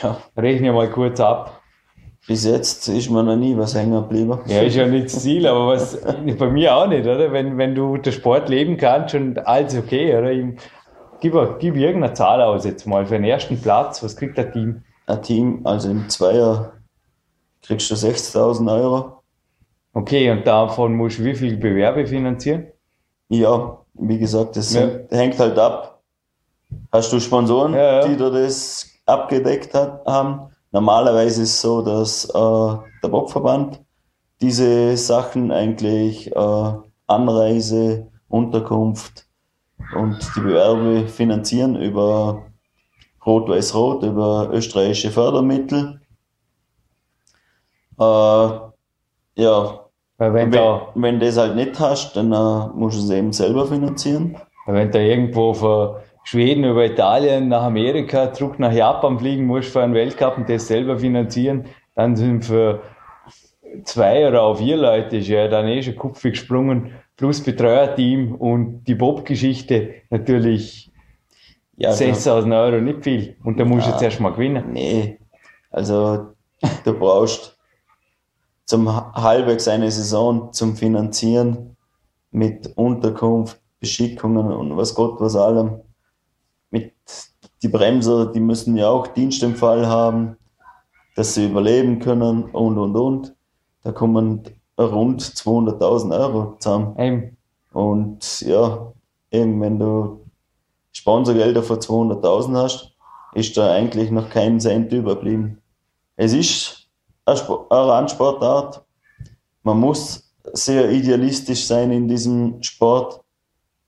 Ja. 0.03 0.19
Rechne 0.37 0.73
mal 0.73 0.91
kurz 0.91 1.21
ab. 1.21 1.61
Bis 2.27 2.45
jetzt 2.45 2.87
ist 2.89 3.11
mir 3.11 3.23
noch 3.23 3.37
nie 3.37 3.57
was 3.57 3.75
hängen 3.75 3.93
geblieben. 4.03 4.39
Ja, 4.47 4.61
ist 4.61 4.77
ja 4.77 4.87
nicht 4.87 5.07
das 5.07 5.23
Ziel, 5.23 5.47
aber 5.47 5.69
was, 5.69 5.99
bei 6.39 6.51
mir 6.51 6.77
auch 6.77 6.87
nicht, 6.87 7.07
oder? 7.07 7.33
Wenn, 7.33 7.57
wenn 7.57 7.75
du 7.75 7.97
den 7.97 8.13
Sport 8.13 8.49
leben 8.49 8.77
kannst 8.77 9.15
und 9.15 9.39
alles 9.47 9.77
okay, 9.77 10.17
oder? 10.17 10.31
Ich, 10.31 10.45
gib, 11.21 11.35
gib 11.59 11.77
irgendeine 11.77 12.13
Zahl 12.13 12.43
aus 12.43 12.65
jetzt 12.65 12.87
mal 12.87 13.07
für 13.07 13.15
den 13.15 13.25
ersten 13.25 13.61
Platz. 13.61 14.03
Was 14.03 14.17
kriegt 14.17 14.37
der 14.37 14.53
Team? 14.53 14.83
Ein 15.07 15.23
Team, 15.23 15.61
also 15.65 15.91
im 15.91 16.09
Zweier 16.09 16.75
kriegst 17.63 17.91
du 17.91 17.95
60.000 17.95 18.71
Euro. 18.71 19.20
Okay, 19.93 20.31
und 20.31 20.47
davon 20.47 20.95
musst 20.95 21.19
du 21.19 21.25
wie 21.25 21.35
viel 21.35 21.57
Bewerbe 21.57 22.07
finanzieren? 22.07 22.67
Ja, 23.29 23.79
wie 23.95 24.19
gesagt, 24.19 24.57
das 24.57 24.73
ja. 24.73 24.89
hängt 25.11 25.39
halt 25.39 25.59
ab. 25.59 26.03
Hast 26.93 27.13
du 27.13 27.19
Sponsoren, 27.19 27.75
ja, 27.75 28.01
ja. 28.01 28.09
die 28.09 28.17
dir 28.17 28.31
das 28.31 28.87
abgedeckt 29.07 29.75
hat, 29.75 30.05
haben? 30.07 30.51
Normalerweise 30.73 31.43
ist 31.43 31.51
es 31.51 31.61
so, 31.61 31.83
dass 31.83 32.25
äh, 32.27 32.89
der 33.03 33.09
Bobverband 33.09 33.81
diese 34.41 34.97
Sachen 34.97 35.51
eigentlich 35.51 36.31
äh, 36.35 36.73
Anreise, 37.07 38.07
Unterkunft 38.29 39.27
und 39.97 40.19
die 40.37 40.41
Bewerbe 40.41 41.09
finanzieren 41.09 41.75
über 41.75 42.47
Rot-Weiß-Rot, 43.27 44.05
über 44.05 44.51
österreichische 44.53 45.11
Fördermittel. 45.11 46.01
Äh, 47.99 48.70
ja, 49.41 49.81
weil 50.19 50.35
wenn, 50.35 50.53
wenn, 50.53 50.61
da, 50.61 50.89
wenn 50.95 51.19
du 51.19 51.27
das 51.27 51.39
halt 51.39 51.57
nicht 51.57 51.79
hast, 51.81 52.15
dann 52.17 52.33
äh, 52.33 52.69
musst 52.75 52.99
du 52.99 53.05
es 53.05 53.11
eben 53.11 53.33
selber 53.33 53.67
finanzieren. 53.67 54.37
Wenn 54.67 54.91
du 54.91 54.99
irgendwo 55.03 55.55
von 55.55 55.97
Schweden 56.25 56.65
über 56.65 56.85
Italien 56.85 57.49
nach 57.49 57.63
Amerika, 57.63 58.33
zurück 58.33 58.59
nach 58.59 58.73
Japan 58.73 59.19
fliegen 59.19 59.47
musst 59.47 59.73
für 59.73 59.83
einen 59.83 59.95
Weltcup 59.95 60.37
und 60.37 60.49
das 60.49 60.69
selber 60.69 60.99
finanzieren, 60.99 61.65
dann 61.95 62.17
sind 62.17 62.45
für 62.45 62.83
zwei 63.85 64.29
oder 64.29 64.43
auch 64.43 64.59
vier 64.59 64.77
Leute 64.77 65.17
ist 65.17 65.29
ja 65.29 65.49
dann 65.49 65.67
eh 65.67 65.83
schon 65.83 65.97
Kupfer 65.97 66.31
gesprungen, 66.31 66.93
plus 67.17 67.43
Betreuerteam 67.43 68.35
und 68.35 68.85
die 68.85 68.95
Bob-Geschichte 68.95 69.95
natürlich 70.11 70.91
ja, 71.77 71.93
6000 71.93 72.53
Euro 72.53 72.81
nicht 72.81 73.05
viel. 73.05 73.37
Und 73.43 73.59
da 73.59 73.65
musst 73.65 73.87
du 73.87 73.93
jetzt 73.93 74.03
erstmal 74.03 74.33
gewinnen. 74.33 74.73
Nee. 74.73 75.19
Also, 75.71 76.29
du 76.85 76.93
brauchst 76.93 77.59
zum 78.71 78.89
halbwegs 78.89 79.67
eine 79.67 79.91
Saison 79.91 80.53
zum 80.53 80.77
Finanzieren 80.77 81.77
mit 82.31 82.77
Unterkunft, 82.77 83.61
Beschickungen 83.81 84.53
und 84.53 84.77
was 84.77 84.95
Gott 84.95 85.21
was 85.21 85.35
allem. 85.35 85.81
Mit 86.71 86.93
die 87.63 87.69
Bremser, 87.69 88.27
die 88.27 88.39
müssen 88.39 88.77
ja 88.77 88.89
auch 88.89 89.09
Dienst 89.09 89.43
im 89.43 89.57
Fall 89.57 89.89
haben, 89.89 90.37
dass 91.17 91.35
sie 91.35 91.47
überleben 91.47 91.99
können 91.99 92.45
und 92.45 92.79
und 92.79 92.95
und. 92.95 93.35
Da 93.83 93.91
kommen 93.91 94.45
rund 94.79 95.21
200.000 95.21 96.21
Euro 96.21 96.57
zusammen. 96.61 96.97
Eben. 96.97 97.37
Und 97.73 98.41
ja, 98.43 98.93
eben 99.33 99.61
wenn 99.61 99.81
du 99.81 100.21
Sponsorgelder 100.93 101.65
von 101.65 101.79
200.000 101.81 102.55
hast, 102.57 102.93
ist 103.35 103.57
da 103.57 103.73
eigentlich 103.73 104.13
noch 104.13 104.31
kein 104.31 104.61
Cent 104.61 104.93
überblieben. 104.93 105.59
Es 106.15 106.33
ist 106.33 106.80
eine 107.25 107.41
Randsportart. 107.71 108.85
Man 109.63 109.79
muss 109.79 110.33
sehr 110.53 110.91
idealistisch 110.91 111.67
sein 111.67 111.91
in 111.93 112.09
diesem 112.09 112.63
Sport. 112.63 113.23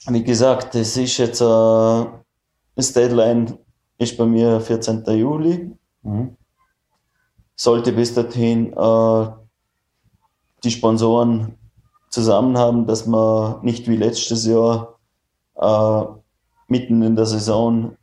Wie 0.09 0.23
gesagt, 0.23 0.75
es 0.75 0.97
ist 0.97 1.19
jetzt 1.19 1.41
äh, 1.41 2.05
das 2.75 2.93
Deadline 2.93 3.59
ist 3.99 4.17
bei 4.17 4.25
mir 4.25 4.61
14. 4.61 5.05
Juli. 5.07 5.77
Mhm. 6.03 6.37
Sollte 7.55 7.93
bis 7.93 8.15
dahin 8.15 8.73
äh, 8.73 9.27
die 10.65 10.71
Sponsoren 10.71 11.59
zusammen 12.11 12.59
haben, 12.59 12.87
dass 12.87 13.07
man 13.07 13.65
nicht 13.65 13.89
wie 13.89 13.97
letztes 13.97 14.47
Jahr 14.47 14.99
äh, 15.57 16.05
mitten 16.67 17.03
in 17.03 17.17
der 17.17 17.27
Saison 17.27 17.97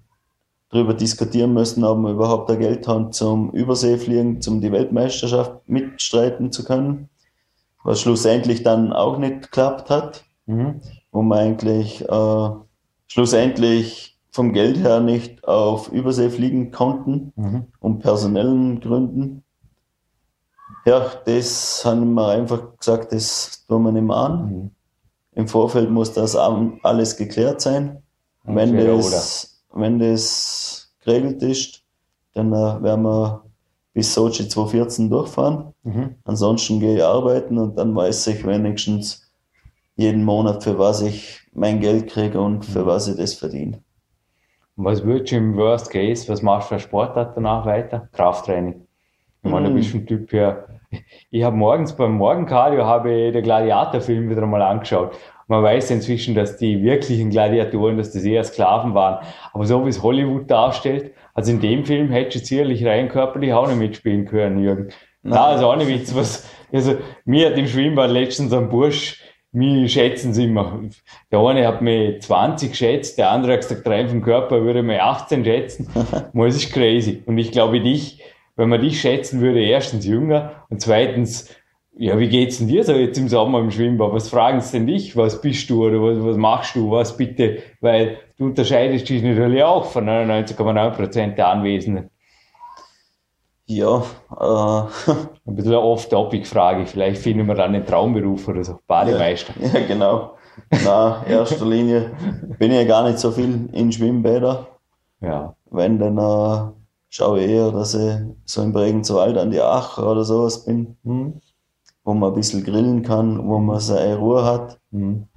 darüber 0.69 0.93
diskutieren 0.93 1.53
müssen, 1.53 1.83
ob 1.83 1.99
wir 1.99 2.11
überhaupt 2.11 2.49
ein 2.51 2.59
Geld 2.59 2.87
haben 2.87 3.11
zum 3.11 3.51
Überseefliegen, 3.51 4.41
zum 4.41 4.61
die 4.61 4.71
Weltmeisterschaft 4.71 5.67
mitstreiten 5.67 6.51
zu 6.51 6.63
können. 6.63 7.09
Was 7.83 8.01
schlussendlich 8.01 8.63
dann 8.63 8.93
auch 8.93 9.17
nicht 9.17 9.43
geklappt 9.43 9.89
hat, 9.89 10.25
mhm. 10.45 10.81
wo 11.11 11.21
wir 11.23 11.37
eigentlich 11.37 12.07
äh, 12.07 12.49
schlussendlich 13.07 14.17
vom 14.31 14.53
Geld 14.53 14.77
her 14.77 14.99
nicht 14.99 15.43
auf 15.47 15.91
Übersee 15.91 16.29
fliegen 16.29 16.71
konnten, 16.71 17.33
mhm. 17.35 17.65
um 17.79 17.99
personellen 17.99 18.79
Gründen. 18.79 19.43
Ja, 20.85 21.11
das 21.25 21.83
haben 21.83 22.13
wir 22.13 22.27
einfach 22.29 22.77
gesagt, 22.77 23.11
das 23.11 23.65
tun 23.67 23.83
wir 23.83 23.91
nicht 23.91 24.03
mehr 24.03 24.17
an. 24.17 24.45
Mhm. 24.45 24.71
Im 25.33 25.47
Vorfeld 25.47 25.89
muss 25.89 26.13
das 26.13 26.35
alles 26.35 27.17
geklärt 27.17 27.61
sein. 27.61 28.03
wenn 28.43 28.75
das, 28.75 29.58
wenn 29.79 29.99
das 29.99 30.93
geregelt 31.03 31.41
ist, 31.43 31.83
dann 32.33 32.53
äh, 32.53 32.83
werden 32.83 33.03
wir 33.03 33.43
bis 33.93 34.13
Sochi 34.13 34.47
2014 34.47 35.09
durchfahren. 35.09 35.73
Mhm. 35.83 36.15
Ansonsten 36.23 36.79
gehe 36.79 36.97
ich 36.97 37.03
arbeiten 37.03 37.57
und 37.57 37.77
dann 37.77 37.95
weiß 37.95 38.27
ich 38.27 38.45
wenigstens 38.45 39.29
jeden 39.95 40.23
Monat, 40.23 40.63
für 40.63 40.79
was 40.79 41.01
ich 41.01 41.41
mein 41.53 41.79
Geld 41.79 42.09
kriege 42.09 42.39
und 42.39 42.63
für 42.65 42.83
mhm. 42.83 42.85
was 42.85 43.07
ich 43.07 43.17
das 43.17 43.33
verdiene. 43.33 43.81
Was 44.75 45.03
würdest 45.03 45.33
du 45.33 45.35
im 45.35 45.57
Worst 45.57 45.91
Case, 45.91 46.31
was 46.31 46.41
machst 46.41 46.71
du 46.71 46.75
für 46.75 46.79
Sportart 46.79 47.35
danach 47.35 47.65
weiter? 47.65 48.07
Krafttraining. 48.13 48.87
Ich 49.43 49.51
meine, 49.51 49.69
du 49.69 49.75
bist 49.75 49.93
ein 49.93 50.05
Typ 50.05 50.31
ja. 50.31 50.65
Ich 51.29 51.43
habe 51.43 51.55
morgens 51.55 51.93
beim 51.95 52.13
Morgencardio 52.13 52.85
habe 52.85 53.11
ich 53.13 53.33
den 53.33 53.43
Gladiatorfilm 53.43 54.29
wieder 54.29 54.43
einmal 54.43 54.61
angeschaut. 54.61 55.11
Man 55.49 55.63
weiß 55.63 55.89
inzwischen, 55.91 56.35
dass 56.35 56.57
die 56.57 56.83
wirklichen 56.83 57.31
Gladiatoren, 57.31 57.97
dass 57.97 58.13
das 58.13 58.23
eher 58.23 58.43
Sklaven 58.43 58.93
waren. 58.93 59.25
Aber 59.51 59.65
so 59.65 59.83
wie 59.83 59.89
es 59.89 60.03
Hollywood 60.03 60.49
darstellt, 60.49 61.11
also 61.33 61.51
in 61.51 61.59
dem 61.59 61.85
Film 61.85 62.11
hättest 62.11 62.45
du 62.45 62.47
sicherlich 62.47 62.85
rein 62.85 63.09
körperlich 63.09 63.51
auch 63.51 63.67
nicht 63.67 63.79
mitspielen 63.79 64.25
können, 64.25 64.59
Jürgen. 64.59 64.89
Na, 65.23 65.47
also 65.47 65.65
auch 65.65 65.75
nicht 65.75 65.89
Witz, 65.89 66.15
was, 66.15 66.47
also 66.71 66.97
mir 67.25 67.47
hat 67.47 67.57
im 67.57 67.67
Schwimmbad 67.67 68.11
letztens 68.11 68.53
ein 68.53 68.69
Bursch 68.69 69.21
mich 69.51 69.93
schätzen 69.93 70.33
sie 70.33 70.45
immer. 70.45 70.79
Der 71.31 71.39
eine 71.39 71.67
hat 71.67 71.81
mich 71.81 72.21
20 72.21 72.69
geschätzt, 72.69 73.17
der 73.17 73.31
andere 73.31 73.53
hat 73.53 73.61
gesagt, 73.61 73.87
rein 73.87 74.07
vom 74.07 74.21
Körper 74.21 74.61
würde 74.61 74.83
mich 74.83 75.01
18 75.01 75.43
schätzen. 75.43 75.89
Das 76.33 76.55
ist 76.55 76.71
crazy. 76.71 77.23
Und 77.25 77.39
ich 77.39 77.51
glaube, 77.51 77.81
dich, 77.81 78.21
wenn 78.55 78.69
man 78.69 78.81
dich 78.81 79.01
schätzen 79.01 79.41
würde, 79.41 79.63
erstens 79.63 80.05
jünger 80.05 80.65
und 80.69 80.81
zweitens, 80.81 81.49
ja, 81.97 82.17
wie 82.17 82.29
geht's 82.29 82.59
denn 82.59 82.67
dir 82.67 82.83
so 82.83 82.93
jetzt 82.93 83.17
im 83.17 83.27
Sommer 83.27 83.59
im 83.59 83.71
Schwimmbad? 83.71 84.13
Was 84.13 84.29
fragen 84.29 84.61
sie 84.61 84.77
denn 84.77 84.87
dich? 84.87 85.17
Was 85.17 85.41
bist 85.41 85.69
du 85.69 85.85
oder 85.85 86.01
was, 86.01 86.23
was 86.23 86.37
machst 86.37 86.75
du? 86.75 86.91
Was 86.91 87.17
bitte? 87.17 87.59
Weil 87.81 88.17
du 88.37 88.45
unterscheidest 88.45 89.09
dich 89.09 89.21
natürlich 89.21 89.63
auch 89.63 89.85
von 89.85 90.07
99,9 90.07 90.89
Prozent 90.91 91.37
der 91.37 91.49
Anwesenden. 91.49 92.09
Ja, 93.65 94.03
äh. 94.31 95.11
Ein 95.45 95.55
bisschen 95.55 95.73
eine 95.73 95.81
Off-Topic-Frage. 95.81 96.85
Vielleicht 96.85 97.21
finden 97.21 97.47
wir 97.47 97.55
dann 97.55 97.75
einen 97.75 97.85
Traumberuf 97.85 98.47
oder 98.47 98.63
so. 98.63 98.79
Bademeister. 98.87 99.53
Ja, 99.59 99.67
ja 99.79 99.85
genau. 99.85 100.37
Na, 100.83 101.23
erster 101.27 101.65
Linie 101.65 102.11
bin 102.57 102.71
ich 102.71 102.77
ja 102.77 102.83
gar 102.85 103.07
nicht 103.07 103.19
so 103.19 103.31
viel 103.31 103.69
in 103.73 103.91
Schwimmbäder. 103.91 104.67
Ja. 105.21 105.55
Wenn, 105.69 105.99
dann 105.99 106.17
äh, 106.17 106.71
schaue 107.09 107.41
ich 107.41 107.49
eher, 107.51 107.71
dass 107.71 107.93
ich 107.93 108.15
so 108.45 108.61
im 108.61 108.73
Bregenzwald 108.73 109.37
an 109.37 109.51
die 109.51 109.61
Ach 109.61 109.97
oder 109.97 110.23
sowas 110.23 110.65
bin, 110.65 110.97
mhm. 111.03 111.41
Wo 112.09 112.15
man 112.15 112.31
ein 112.31 112.35
bisschen 112.35 112.63
grillen 112.63 113.03
kann, 113.03 113.47
wo 113.47 113.59
man 113.59 113.79
seine 113.79 114.15
Ruhe 114.15 114.43
hat. 114.43 114.79
Mhm. 114.89 115.27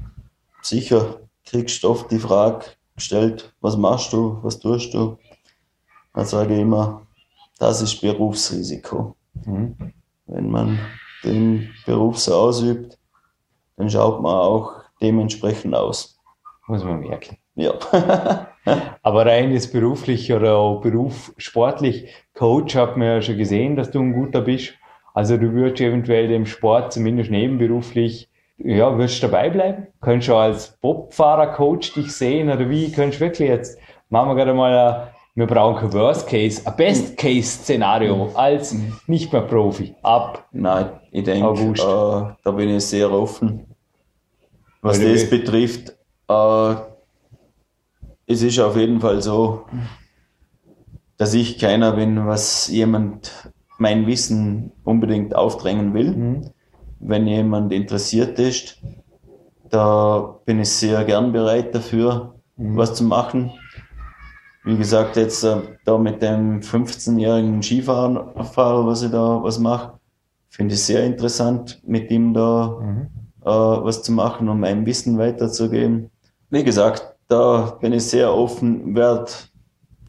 Sicher 0.63 1.21
kriegst 1.45 1.85
du 1.85 1.91
oft 1.91 2.11
die 2.11 2.19
Frage 2.19 2.65
gestellt, 2.97 3.55
was 3.61 3.77
machst 3.77 4.15
du, 4.15 4.39
was 4.43 4.59
tust 4.59 4.95
du? 4.95 5.19
Dann 6.15 6.25
sage 6.25 6.55
ich 6.55 6.61
immer, 6.61 7.03
das 7.59 7.83
ist 7.83 8.01
Berufsrisiko. 8.01 9.17
Mhm. 9.45 9.93
Wenn 10.25 10.51
man 10.51 10.79
den 11.23 11.69
Beruf 11.85 12.19
so 12.19 12.35
ausübt, 12.35 12.99
dann 13.77 13.91
schaut 13.91 14.23
man 14.23 14.35
auch 14.35 14.73
dementsprechend 15.03 15.75
aus. 15.75 16.19
Muss 16.69 16.85
man 16.85 17.01
merken. 17.01 17.37
Ja. 17.55 17.75
Aber 19.03 19.27
rein 19.27 19.53
jetzt 19.53 19.75
beruflich 19.75 20.33
oder 20.33 20.57
auch 20.57 20.81
Beruf 20.81 21.35
sportlich, 21.37 22.09
Coach 22.33 22.75
hat 22.77 22.97
man 22.97 23.09
ja 23.09 23.21
schon 23.21 23.37
gesehen, 23.37 23.77
dass 23.77 23.91
du 23.91 24.01
ein 24.01 24.15
guter 24.15 24.41
bist. 24.41 24.73
Also 25.15 25.37
du 25.37 25.53
würdest 25.53 25.81
eventuell 25.81 26.29
dem 26.29 26.47
Sport 26.47 26.93
zumindest 26.93 27.31
nebenberuflich, 27.31 28.29
ja, 28.59 28.97
würdest 28.97 29.23
dabei 29.23 29.51
bleiben? 29.51 29.89
Könntest 30.01 30.29
du 30.29 30.35
als 30.37 30.79
Bobfahrer-Coach 30.81 31.95
dich 31.95 32.13
sehen 32.13 32.49
oder 32.49 32.69
wie? 32.71 32.93
Könntest 32.93 33.21
du 33.21 33.25
wirklich 33.25 33.49
jetzt, 33.49 33.79
machen 34.09 34.29
wir 34.29 34.37
gerade 34.37 34.55
mal 34.55 34.73
eine 34.73 35.13
wir 35.35 35.47
brauchen 35.47 35.81
kein 35.81 35.93
Worst 35.95 36.29
Case, 36.29 36.61
ein 36.67 36.77
Best 36.77 37.17
Case 37.17 37.49
Szenario 37.49 38.27
mhm. 38.27 38.37
als 38.37 38.77
nicht 39.07 39.33
mehr 39.33 39.43
Profi 39.43 39.95
ab. 40.03 40.47
Nein, 40.53 40.91
ich 41.11 41.25
denke, 41.25 41.63
äh, 41.63 42.35
da 42.45 42.51
bin 42.51 42.69
ich 42.69 42.85
sehr 42.85 43.11
offen. 43.11 43.67
Was 44.83 45.01
Weil 45.01 45.13
das 45.13 45.31
betrifft, 45.31 45.97
äh, 46.29 46.75
es 48.27 48.43
ist 48.43 48.59
auf 48.59 48.77
jeden 48.77 49.01
Fall 49.01 49.23
so, 49.23 49.65
dass 51.17 51.33
ich 51.33 51.59
keiner 51.59 51.93
bin, 51.93 52.27
was 52.27 52.69
jemand 52.69 53.52
mein 53.83 54.07
Wissen 54.07 54.73
unbedingt 54.85 55.35
aufdrängen 55.35 55.93
will. 55.93 56.13
Mhm. 56.17 56.51
Wenn 57.01 57.27
jemand 57.27 57.73
interessiert 57.73 58.39
ist, 58.39 58.81
da 59.69 60.37
bin 60.45 60.61
ich 60.61 60.71
sehr 60.71 61.05
gern 61.05 61.33
bereit 61.33 61.75
dafür, 61.75 62.35
mhm. 62.57 62.77
was 62.77 62.95
zu 62.95 63.05
machen 63.05 63.53
wie 64.65 64.77
gesagt, 64.77 65.17
jetzt 65.17 65.43
äh, 65.43 65.57
da 65.85 65.99
mit 65.99 66.23
dem 66.23 66.61
15-jährigen 66.61 67.63
Skifahrer, 67.63 68.87
was 68.87 69.03
ich 69.03 69.11
da 69.11 69.43
was 69.43 69.59
mache, 69.59 69.99
finde 70.49 70.75
ich 70.75 70.83
sehr 70.83 71.05
interessant, 71.05 71.81
mit 71.85 72.11
ihm 72.11 72.33
da 72.33 72.79
mhm. 72.81 73.09
äh, 73.45 73.49
was 73.49 74.03
zu 74.03 74.13
machen, 74.13 74.49
um 74.49 74.61
mein 74.61 74.87
Wissen 74.87 75.19
weiterzugeben. 75.19 76.11
Wie 76.51 76.63
gesagt, 76.63 77.17
da 77.29 77.77
bin 77.81 77.93
ich 77.93 78.05
sehr 78.05 78.33
offen, 78.33 78.95
werd, 78.95 79.51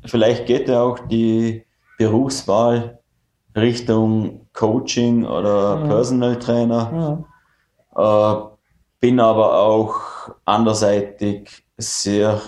vielleicht 0.05 0.45
geht 0.45 0.67
ja 0.67 0.83
auch 0.83 0.99
die 1.07 1.63
Berufswahl 1.97 2.99
Richtung 3.55 4.47
Coaching 4.53 5.25
oder 5.25 5.79
ja. 5.79 5.87
Personal 5.87 6.39
Trainer. 6.39 7.25
Ja. 7.95 8.43
Äh, 8.45 8.53
bin 8.99 9.19
aber 9.19 9.59
auch 9.59 9.95
anderseitig 10.45 11.65
sehr 11.77 12.41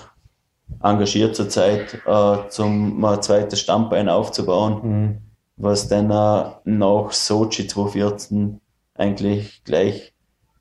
engagiert 0.81 1.35
zurzeit, 1.35 2.01
äh, 2.05 2.49
zum 2.49 2.99
mal 2.99 3.15
ein 3.15 3.21
zweites 3.21 3.59
Stammbein 3.59 4.09
aufzubauen, 4.09 4.79
mhm. 4.83 5.17
was 5.57 5.87
dann 5.87 6.09
äh, 6.09 6.51
nach 6.63 7.11
Sochi 7.11 7.67
2014 7.67 8.61
eigentlich 8.95 9.63
gleich 9.63 10.13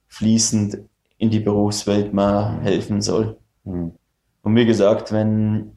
fließend 0.09 0.79
in 1.19 1.31
die 1.31 1.41
Berufswelt 1.41 2.13
mal 2.13 2.61
helfen 2.61 3.01
soll. 3.01 3.39
Mhm. 3.65 3.93
Und 4.43 4.57
wie 4.57 4.67
gesagt, 4.67 5.13
wenn, 5.13 5.73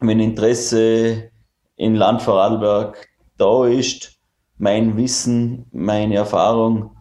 wenn 0.00 0.20
Interesse 0.20 1.30
in 1.76 1.94
Land 1.94 2.22
Vorarlberg 2.22 3.08
da 3.38 3.66
ist, 3.66 4.18
mein 4.58 4.96
Wissen, 4.96 5.66
meine 5.72 6.16
Erfahrung 6.16 6.96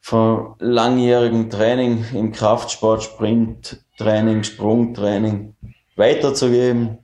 von 0.00 0.54
langjährigem 0.58 1.48
Training 1.48 2.04
im 2.12 2.32
Kraftsport, 2.32 3.04
Sprint, 3.04 3.84
Training, 3.96 4.42
Sprungtraining, 4.42 5.54
weiterzugeben, 5.96 6.98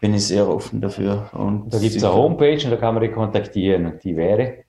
bin 0.00 0.14
ich 0.14 0.26
sehr 0.26 0.48
offen 0.48 0.80
dafür. 0.80 1.30
Und 1.32 1.72
da 1.72 1.78
gibt 1.78 1.94
es 1.94 2.04
eine 2.04 2.14
Homepage 2.14 2.64
und 2.64 2.70
da 2.70 2.76
kann 2.76 2.94
man 2.94 3.02
die 3.02 3.10
kontaktieren. 3.10 3.86
Und 3.86 4.04
die 4.04 4.16
wäre? 4.16 4.64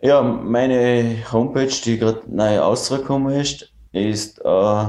Ja, 0.00 0.22
meine 0.22 1.16
Homepage, 1.32 1.74
die 1.84 1.98
gerade 1.98 2.22
neu 2.26 2.58
rausgekommen 2.58 3.34
ist, 3.34 3.72
ist 3.92 4.40
äh, 4.44 4.86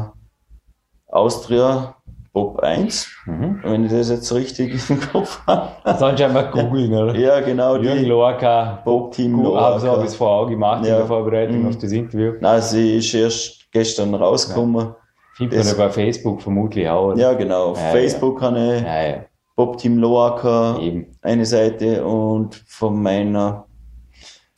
Austria 1.07 1.95
Bob 2.33 2.59
1, 2.61 3.11
mhm. 3.27 3.59
wenn 3.63 3.85
ich 3.85 3.91
das 3.91 4.09
jetzt 4.09 4.33
richtig 4.33 4.73
im 4.89 4.99
Kopf 4.99 5.45
habe. 5.45 5.69
Sonst 5.99 6.19
einfach 6.19 6.51
googeln, 6.51 6.91
oder? 6.91 7.15
Ja, 7.15 7.39
genau. 7.41 7.77
Jürgen 7.77 8.05
Lorca, 8.05 8.81
Bob 8.83 9.11
Team 9.11 9.39
Lorca. 9.39 9.79
So 9.79 9.87
habe 9.89 10.01
ich 10.01 10.07
es 10.07 10.15
vor 10.15 10.31
Augen 10.31 10.51
gemacht 10.51 10.83
ja. 10.83 10.93
in 10.93 10.97
der 10.97 11.05
Vorbereitung 11.05 11.61
mhm. 11.61 11.67
auf 11.67 11.77
das 11.77 11.91
Interview. 11.91 12.33
Nein, 12.41 12.61
sie 12.61 12.97
ist 12.97 13.13
erst 13.13 13.71
gestern 13.71 14.15
rausgekommen. 14.15 14.87
Ja. 14.87 14.95
Findet 15.35 15.59
man 15.59 15.67
ja 15.67 15.73
bei 15.75 15.89
Facebook 15.89 16.41
vermutlich 16.41 16.89
auch. 16.89 17.11
Oder? 17.11 17.19
Ja, 17.19 17.33
genau. 17.33 17.71
Auf 17.71 17.79
ja, 17.79 17.91
Facebook 17.91 18.41
ja. 18.41 18.47
habe 18.47 18.75
ich 18.77 18.81
ja, 18.81 19.25
Bob 19.55 19.77
Team 19.77 19.99
Loaker 19.99 20.79
eine 21.21 21.45
Seite 21.45 22.03
und 22.03 22.55
von 22.65 22.99
meiner 22.99 23.67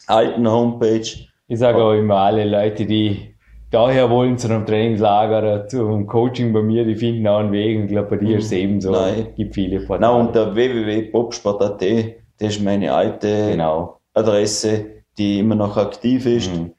alten 0.07 0.49
Homepage. 0.49 1.09
Ich 1.47 1.59
sage 1.59 1.83
auch 1.83 1.93
immer 1.93 2.15
alle 2.15 2.45
Leute, 2.45 2.85
die 2.85 3.34
daher 3.71 4.09
wollen 4.09 4.37
zu 4.37 4.47
einem 4.47 4.65
Trainingslager 4.65 5.39
oder 5.39 5.67
zum 5.67 6.07
Coaching 6.07 6.53
bei 6.53 6.61
mir, 6.61 6.85
die 6.85 6.95
finden 6.95 7.27
auch 7.27 7.39
einen 7.39 7.51
Weg. 7.51 7.77
Und 7.77 7.85
ich 7.85 7.91
glaube, 7.91 8.09
bei 8.09 8.17
dir 8.17 8.37
ist 8.37 8.45
es 8.45 8.51
ebenso. 8.51 8.91
Nein. 8.91 9.27
Es 9.29 9.35
gibt 9.35 9.55
viele 9.55 9.79
Portale. 9.79 10.13
Nein, 10.13 10.27
unter 10.27 10.55
www.bobsport.at, 10.55 11.81
das 12.39 12.55
ist 12.55 12.63
meine 12.63 12.93
alte 12.93 13.51
genau. 13.51 13.99
Adresse, 14.13 14.85
die 15.17 15.39
immer 15.39 15.55
noch 15.55 15.77
aktiv 15.77 16.25
ist. 16.25 16.55
Mhm. 16.55 16.73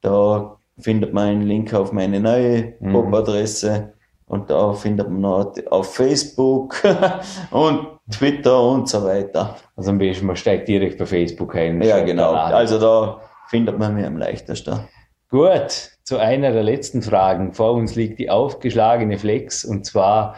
Da 0.00 0.56
findet 0.78 1.12
man 1.12 1.28
einen 1.28 1.42
Link 1.42 1.72
auf 1.74 1.92
meine 1.92 2.20
neue 2.20 2.74
mhm. 2.80 2.92
Bob-Adresse. 2.92 3.92
Und 4.26 4.48
da 4.48 4.72
findet 4.72 5.10
man 5.10 5.20
noch 5.20 5.52
auf 5.70 5.94
Facebook 5.94 6.82
und 7.50 7.86
Twitter 8.10 8.62
und 8.62 8.88
so 8.88 9.04
weiter. 9.04 9.56
Also 9.76 9.90
am 9.90 9.98
besten, 9.98 10.26
man 10.26 10.36
steigt 10.36 10.68
direkt 10.68 10.98
bei 10.98 11.06
Facebook 11.06 11.54
ein. 11.54 11.82
Ja, 11.82 12.02
genau. 12.02 12.32
Also 12.32 12.78
da 12.78 13.20
findet 13.48 13.78
man 13.78 13.94
mich 13.94 14.06
am 14.06 14.16
leichtesten. 14.16 14.80
Gut, 15.28 15.91
zu 16.04 16.18
einer 16.18 16.52
der 16.52 16.62
letzten 16.62 17.02
Fragen. 17.02 17.52
Vor 17.52 17.72
uns 17.72 17.94
liegt 17.94 18.18
die 18.18 18.30
aufgeschlagene 18.30 19.18
Flex 19.18 19.64
und 19.64 19.86
zwar 19.86 20.36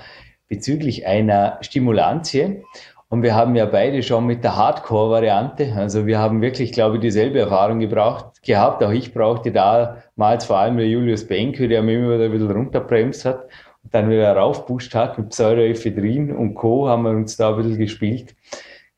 bezüglich 0.48 1.06
einer 1.06 1.58
Stimulantie. 1.60 2.62
Und 3.08 3.22
wir 3.22 3.34
haben 3.34 3.54
ja 3.54 3.66
beide 3.66 4.02
schon 4.02 4.26
mit 4.26 4.42
der 4.42 4.56
Hardcore-Variante, 4.56 5.74
also 5.76 6.06
wir 6.06 6.18
haben 6.18 6.42
wirklich, 6.42 6.72
glaube 6.72 6.96
ich, 6.96 7.00
dieselbe 7.00 7.38
Erfahrung 7.38 7.78
gebraucht, 7.78 8.42
gehabt. 8.42 8.82
Auch 8.82 8.90
ich 8.90 9.14
brauchte 9.14 9.52
damals 9.52 10.44
vor 10.44 10.58
allem 10.58 10.76
der 10.76 10.88
Julius 10.88 11.26
Benke, 11.26 11.68
der 11.68 11.82
mir 11.82 11.98
immer 11.98 12.14
wieder 12.14 12.24
ein 12.24 12.32
bisschen 12.32 12.50
runterbremst 12.50 13.24
hat 13.24 13.44
und 13.84 13.94
dann 13.94 14.10
wieder 14.10 14.34
raufpusht 14.36 14.94
hat 14.94 15.18
mit 15.18 15.28
Pseudoephedrin 15.28 16.34
und 16.34 16.54
Co. 16.54 16.88
haben 16.88 17.02
wir 17.02 17.10
uns 17.10 17.36
da 17.36 17.50
ein 17.50 17.56
bisschen 17.56 17.78
gespielt. 17.78 18.34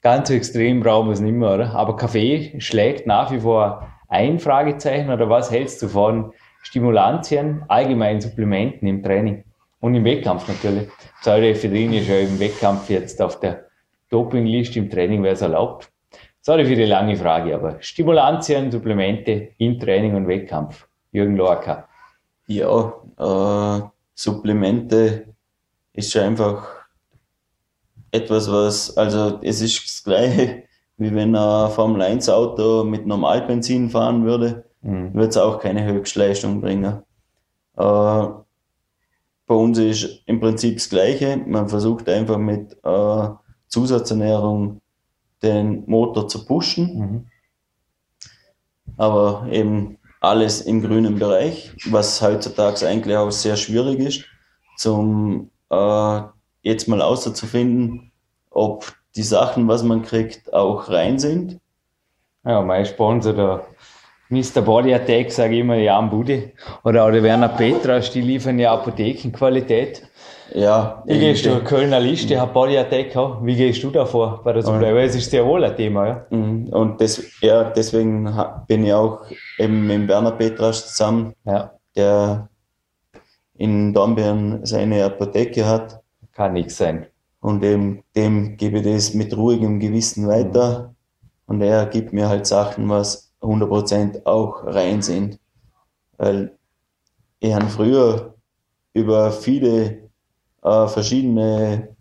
Ganz 0.01 0.29
so 0.29 0.35
extrem 0.35 0.81
brauchen 0.81 1.09
wir 1.09 1.13
es 1.13 1.21
nicht 1.21 1.35
mehr, 1.35 1.53
oder? 1.55 1.75
Aber 1.75 1.97
Kaffee 1.97 2.55
schlägt 2.59 3.07
nach 3.07 3.33
wie 3.33 3.41
vor 3.41 3.89
ein 4.09 4.39
Fragezeichen 4.39 5.11
oder 5.11 5.29
was 5.29 5.51
hältst 5.51 5.83
du 5.83 5.89
von 5.89 6.33
Stimulantien, 6.67 7.65
allgemeinen 7.69 8.21
Supplementen 8.21 8.89
im 8.89 9.01
Training 9.01 9.45
und 9.79 9.95
im 9.95 10.05
Wettkampf 10.05 10.49
natürlich? 10.49 10.89
Pseudoephedrin 11.21 11.93
ist 11.93 12.09
ja 12.09 12.19
im 12.19 12.41
Wettkampf 12.41 12.91
jetzt 12.91 13.23
auf 13.23 13.39
der 13.39 13.67
Dopingliste, 14.11 14.81
im 14.81 14.91
Training 14.91 15.23
wäre 15.23 15.35
es 15.35 15.43
erlaubt. 15.43 15.93
Sorry 16.41 16.65
für 16.65 16.75
die 16.75 16.85
lange 16.85 17.15
Frage, 17.15 17.55
aber 17.55 17.81
Stimulantien, 17.81 18.73
Supplemente 18.73 19.51
im 19.59 19.79
Training 19.79 20.17
und 20.17 20.27
Wettkampf. 20.27 20.89
Jürgen 21.13 21.37
Lorca. 21.37 21.89
Ja, 22.49 22.95
äh, 23.17 23.89
Supplemente 24.15 25.35
ist 25.93 26.11
schon 26.11 26.23
einfach 26.23 26.67
etwas, 28.11 28.51
was, 28.51 28.97
also 28.97 29.39
es 29.41 29.61
ist 29.61 29.85
das 29.85 30.03
Gleiche, 30.03 30.65
wie 30.97 31.15
wenn 31.15 31.37
ein 31.37 31.71
Formel 31.71 32.03
1 32.03 32.29
Auto 32.29 32.83
mit 32.83 33.07
Normalbenzin 33.07 33.89
fahren 33.89 34.25
würde, 34.25 34.66
mhm. 34.87 35.15
wird 35.15 35.31
es 35.31 35.37
auch 35.37 35.61
keine 35.61 35.85
Höchstleistung 35.85 36.61
bringen. 36.61 37.03
Äh, 37.77 38.27
bei 39.47 39.55
uns 39.55 39.79
ist 39.79 40.23
im 40.27 40.41
Prinzip 40.41 40.77
das 40.77 40.89
Gleiche. 40.89 41.37
Man 41.37 41.69
versucht 41.69 42.09
einfach 42.09 42.39
mit 42.39 42.77
äh, 42.83 43.29
Zusatzernährung 43.69 44.81
den 45.43 45.85
Motor 45.87 46.29
zu 46.29 46.45
pushen. 46.45 46.99
Mhm. 46.99 47.27
Aber 48.97 49.47
eben 49.51 49.99
alles 50.21 50.63
im 50.63 50.83
grünen 50.83 51.19
Bereich, 51.19 51.73
was 51.91 52.23
heutzutage 52.23 52.87
eigentlich 52.87 53.17
auch 53.17 53.31
sehr 53.31 53.57
schwierig 53.57 54.01
ist, 54.01 54.25
zum 54.77 55.51
äh, 55.71 56.21
jetzt 56.63 56.89
mal 56.89 57.03
auszufinden, 57.03 58.13
ob 58.51 58.95
die 59.15 59.23
Sachen, 59.23 59.69
was 59.69 59.83
man 59.83 60.03
kriegt, 60.03 60.53
auch 60.53 60.89
rein 60.89 61.19
sind. 61.19 61.61
Ja, 62.45 62.63
mein 62.63 62.87
Sponsor, 62.87 63.33
der 63.33 63.67
Mr. 64.29 64.61
Body 64.61 64.93
Attack, 64.93 65.31
sage 65.31 65.55
ich 65.55 65.61
immer, 65.61 65.77
Jan 65.77 66.11
Bude 66.11 66.53
oder 66.85 67.05
auch 67.05 67.11
der 67.11 67.23
Werner 67.23 67.49
Petras, 67.49 68.11
die 68.11 68.21
liefern 68.21 68.59
ja 68.59 68.73
Apothekenqualität. 68.73 70.03
Ja. 70.55 71.03
Wie 71.07 71.19
gehst 71.19 71.45
du, 71.45 71.63
Kölner 71.63 72.01
Liste, 72.01 72.41
hat 72.41 72.53
Body 72.53 72.79
Attack 72.79 73.17
auch. 73.17 73.45
Wie 73.45 73.57
gehst 73.57 73.83
du 73.83 73.91
da 73.91 74.05
vor 74.05 74.41
bei 74.45 74.53
der 74.53 74.63
Supply? 74.63 74.95
Weil 74.95 75.07
es 75.07 75.15
ist 75.15 75.31
sehr 75.31 75.45
wohl 75.45 75.65
ein 75.65 75.77
Thema, 75.77 76.07
ja. 76.07 76.27
Mhm. 76.31 76.69
Und 76.69 77.01
das, 77.01 77.23
ja, 77.41 77.65
deswegen 77.65 78.33
bin 78.67 78.85
ich 78.85 78.93
auch 78.93 79.21
eben 79.59 79.87
mit 79.87 80.09
Werner 80.09 80.33
Petras 80.33 80.89
zusammen, 80.89 81.35
ja. 81.45 81.73
der 81.95 82.49
in 83.59 83.93
Dornbirn 83.93 84.65
seine 84.65 85.05
Apotheke 85.05 85.67
hat. 85.67 86.01
Kann 86.33 86.53
nichts 86.53 86.77
sein. 86.77 87.07
Und 87.41 87.63
eben 87.65 88.03
dem 88.15 88.57
gebe 88.57 88.79
ich 88.79 88.85
das 88.85 89.15
mit 89.15 89.37
ruhigem 89.37 89.79
Gewissen 89.81 90.27
weiter. 90.27 90.89
Mhm. 90.89 90.95
Und 91.47 91.63
er 91.63 91.87
gibt 91.87 92.13
mir 92.13 92.29
halt 92.29 92.47
Sachen, 92.47 92.89
was 92.89 93.26
100% 93.43 94.25
auch 94.25 94.65
rein 94.65 95.03
sind. 95.03 95.39
Weil 96.17 96.57
ich 97.41 97.55
habe 97.55 97.67
früher 97.67 98.35
über 98.93 99.31
viele 99.31 100.09
äh, 100.63 100.87
verschiedene 100.89 101.97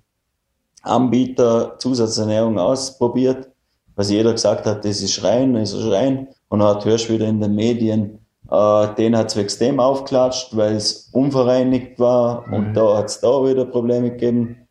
Anbieter 0.82 1.78
Zusatzernährung 1.80 2.60
ausprobiert, 2.60 3.50
was 3.96 4.10
jeder 4.10 4.32
gesagt 4.34 4.66
hat, 4.66 4.86
das 4.86 5.02
ist 5.02 5.24
rein, 5.24 5.54
das 5.54 5.74
ist 5.74 5.92
rein. 5.92 6.28
Und 6.48 6.60
dann 6.60 6.84
hörst 6.84 7.10
du 7.10 7.14
wieder 7.14 7.28
in 7.28 7.42
den 7.42 7.56
Medien, 7.56 8.20
äh, 8.50 8.94
den 8.96 9.18
hat 9.18 9.32
es 9.32 9.38
extrem 9.38 9.80
aufklatscht, 9.80 10.56
weil 10.56 10.76
es 10.76 11.10
unvereinigt 11.12 12.00
war 12.00 12.48
mhm. 12.48 12.54
und 12.54 12.74
da 12.74 12.98
hat 12.98 13.06
es 13.06 13.20
da 13.20 13.44
wieder 13.44 13.66
Probleme 13.66 14.12
gegeben. 14.12 14.68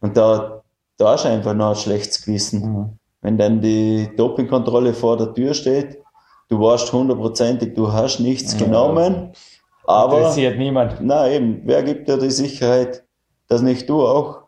Und 0.00 0.16
da, 0.16 0.62
da 0.98 1.12
hast 1.12 1.24
du 1.24 1.28
einfach 1.28 1.54
noch 1.54 1.70
ein 1.70 1.76
schlechtes 1.76 2.22
Gewissen. 2.22 2.60
Mhm. 2.60 2.98
Wenn 3.24 3.38
dann 3.38 3.62
die 3.62 4.10
Dopingkontrolle 4.18 4.92
vor 4.92 5.16
der 5.16 5.32
Tür 5.32 5.54
steht, 5.54 5.98
du 6.50 6.60
weißt 6.60 6.92
hundertprozentig, 6.92 7.74
du 7.74 7.90
hast 7.90 8.20
nichts 8.20 8.52
ja. 8.52 8.66
genommen, 8.66 9.32
aber. 9.86 10.18
Interessiert 10.18 10.58
niemand. 10.58 11.00
Nein, 11.00 11.32
eben, 11.32 11.60
wer 11.64 11.82
gibt 11.82 12.06
dir 12.06 12.18
die 12.18 12.30
Sicherheit, 12.30 13.02
dass 13.48 13.62
nicht 13.62 13.88
du 13.88 14.06
auch 14.06 14.42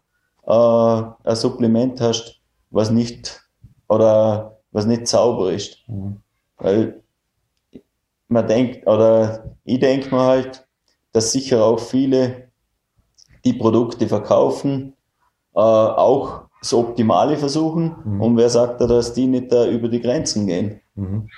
äh, 0.47 1.29
ein 1.31 1.37
Supplement 1.37 2.03
hast, 2.03 2.43
was 2.69 2.91
nicht 2.91 3.41
oder 3.89 4.59
was 4.73 4.85
nicht 4.85 5.09
sauber 5.09 5.53
ist? 5.53 5.79
Mhm. 5.89 6.21
Weil 6.59 7.03
man 8.29 8.47
denkt, 8.47 8.87
oder 8.87 9.57
ich 9.65 9.81
denke 9.81 10.15
mir 10.15 10.21
halt, 10.21 10.69
dass 11.13 11.33
sicher 11.33 11.65
auch 11.65 11.81
viele 11.81 12.49
die 13.43 13.55
Produkte 13.55 14.07
verkaufen, 14.07 14.93
äh, 15.55 15.61
auch 15.61 16.46
das 16.61 16.73
Optimale 16.73 17.37
versuchen. 17.37 17.97
Mhm. 18.05 18.21
Und 18.21 18.37
wer 18.37 18.49
sagt 18.49 18.81
da, 18.81 18.87
dass 18.87 19.13
die 19.13 19.27
nicht 19.27 19.53
da 19.53 19.67
über 19.67 19.89
die 19.89 20.01
Grenzen 20.01 20.47
gehen? 20.47 20.81
Mhm. 20.95 21.29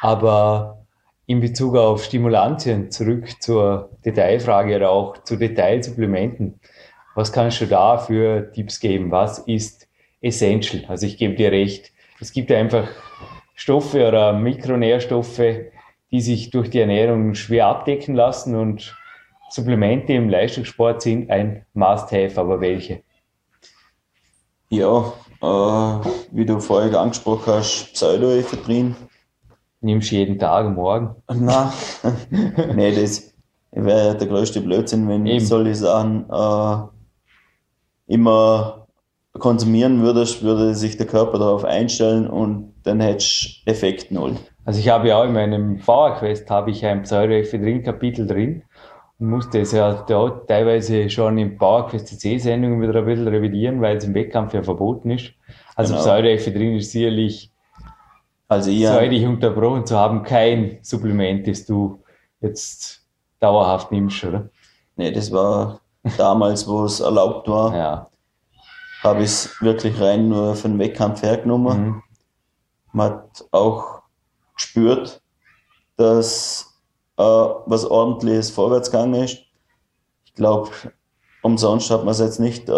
Aber 0.00 0.84
in 1.26 1.40
Bezug 1.40 1.76
auf 1.76 2.02
Stimulantien 2.02 2.90
zurück 2.90 3.40
zur 3.40 3.90
Detailfrage 4.04 4.76
oder 4.76 4.90
auch 4.90 5.22
zu 5.22 5.36
Detailsupplementen. 5.36 6.58
Was 7.14 7.32
kannst 7.32 7.60
du 7.60 7.66
da 7.66 7.98
für 7.98 8.50
Tipps 8.52 8.80
geben? 8.80 9.10
Was 9.10 9.38
ist 9.38 9.88
essential? 10.20 10.84
Also 10.88 11.06
ich 11.06 11.18
gebe 11.18 11.34
dir 11.34 11.52
recht. 11.52 11.92
Es 12.18 12.32
gibt 12.32 12.50
einfach 12.50 12.88
Stoffe 13.54 14.08
oder 14.08 14.32
Mikronährstoffe, 14.32 15.40
die 16.10 16.20
sich 16.20 16.50
durch 16.50 16.70
die 16.70 16.80
Ernährung 16.80 17.34
schwer 17.34 17.66
abdecken 17.66 18.14
lassen 18.14 18.56
und 18.56 18.96
Supplemente 19.50 20.12
im 20.12 20.28
Leistungssport 20.28 21.02
sind 21.02 21.30
ein 21.30 21.64
Must-Have, 21.74 22.40
aber 22.40 22.60
welche? 22.60 23.02
Ja, 24.70 25.12
äh, 25.42 26.06
wie 26.30 26.46
du 26.46 26.60
vorher 26.60 26.98
angesprochen 26.98 27.54
hast, 27.54 27.92
Pseudoephedrin 27.92 28.94
Nimmst 29.82 30.10
du 30.10 30.16
jeden 30.16 30.38
Tag 30.38 30.74
morgen? 30.74 31.16
Nein, 31.28 31.72
nee, 32.76 32.94
das 32.94 33.34
wäre 33.72 34.08
ja 34.08 34.14
der 34.14 34.28
größte 34.28 34.60
Blödsinn, 34.60 35.08
wenn 35.08 35.26
Eben. 35.26 35.44
solche 35.44 35.74
Sachen 35.74 36.28
äh, 36.30 36.76
immer 38.14 38.86
konsumieren 39.38 40.02
würdest, 40.02 40.42
würde 40.42 40.74
sich 40.74 40.98
der 40.98 41.06
Körper 41.06 41.38
darauf 41.38 41.64
einstellen 41.64 42.28
und 42.28 42.74
dann 42.82 43.00
hättest 43.00 43.62
du 43.64 43.70
Effekt 43.70 44.12
null. 44.12 44.36
Also 44.66 44.78
ich 44.78 44.88
habe 44.90 45.08
ja 45.08 45.18
auch 45.18 45.24
in 45.24 45.32
meinem 45.32 45.78
Power 45.78 46.14
Quest 46.16 46.50
habe 46.50 46.70
ich 46.70 46.84
ein 46.84 47.02
Pseudoephedrin-Kapitel 47.02 48.26
drin 48.26 48.62
musste 49.20 49.60
es 49.60 49.72
ja 49.72 50.02
da 50.02 50.30
teilweise 50.48 51.10
schon 51.10 51.36
im 51.38 51.58
PowerQuest 51.58 52.08
CC-Sendungen 52.08 52.80
wieder 52.80 52.98
ein 52.98 53.04
bisschen 53.04 53.28
revidieren, 53.28 53.80
weil 53.80 53.98
es 53.98 54.04
im 54.04 54.14
Wettkampf 54.14 54.54
ja 54.54 54.62
verboten 54.62 55.10
ist. 55.10 55.32
Also 55.76 55.92
genau. 55.92 56.04
Pseudoephedrin 56.04 56.76
ist 56.76 56.90
sicherlich, 56.92 57.52
also 58.48 58.70
soll 58.72 59.10
dich 59.10 59.26
unterbrochen 59.26 59.84
zu 59.86 59.96
haben, 59.96 60.22
kein 60.22 60.78
Supplement, 60.82 61.46
das 61.46 61.66
du 61.66 62.02
jetzt 62.40 63.06
dauerhaft 63.40 63.92
nimmst, 63.92 64.24
oder? 64.24 64.48
Nee, 64.96 65.12
das 65.12 65.30
war 65.30 65.80
damals, 66.16 66.66
wo 66.66 66.84
es 66.84 67.00
erlaubt 67.00 67.46
war. 67.48 67.76
Ja. 67.76 68.10
Habe 69.02 69.20
ich 69.20 69.26
es 69.26 69.62
wirklich 69.62 70.00
rein 70.00 70.28
nur 70.28 70.54
für 70.54 70.68
den 70.68 70.78
Wettkampf 70.78 71.22
hergenommen. 71.22 71.84
Mhm. 71.84 72.02
Man 72.92 73.12
hat 73.12 73.44
auch 73.50 74.02
gespürt, 74.54 75.22
dass 75.96 76.69
was 77.20 77.84
ordentliches 77.84 78.50
vorwärts 78.50 78.90
gegangen 78.90 79.14
ist. 79.14 79.38
Ich 80.24 80.34
glaube, 80.34 80.70
umsonst 81.42 81.90
hat 81.90 82.04
man 82.04 82.12
es 82.12 82.20
jetzt 82.20 82.40
nicht 82.40 82.68
äh, 82.68 82.72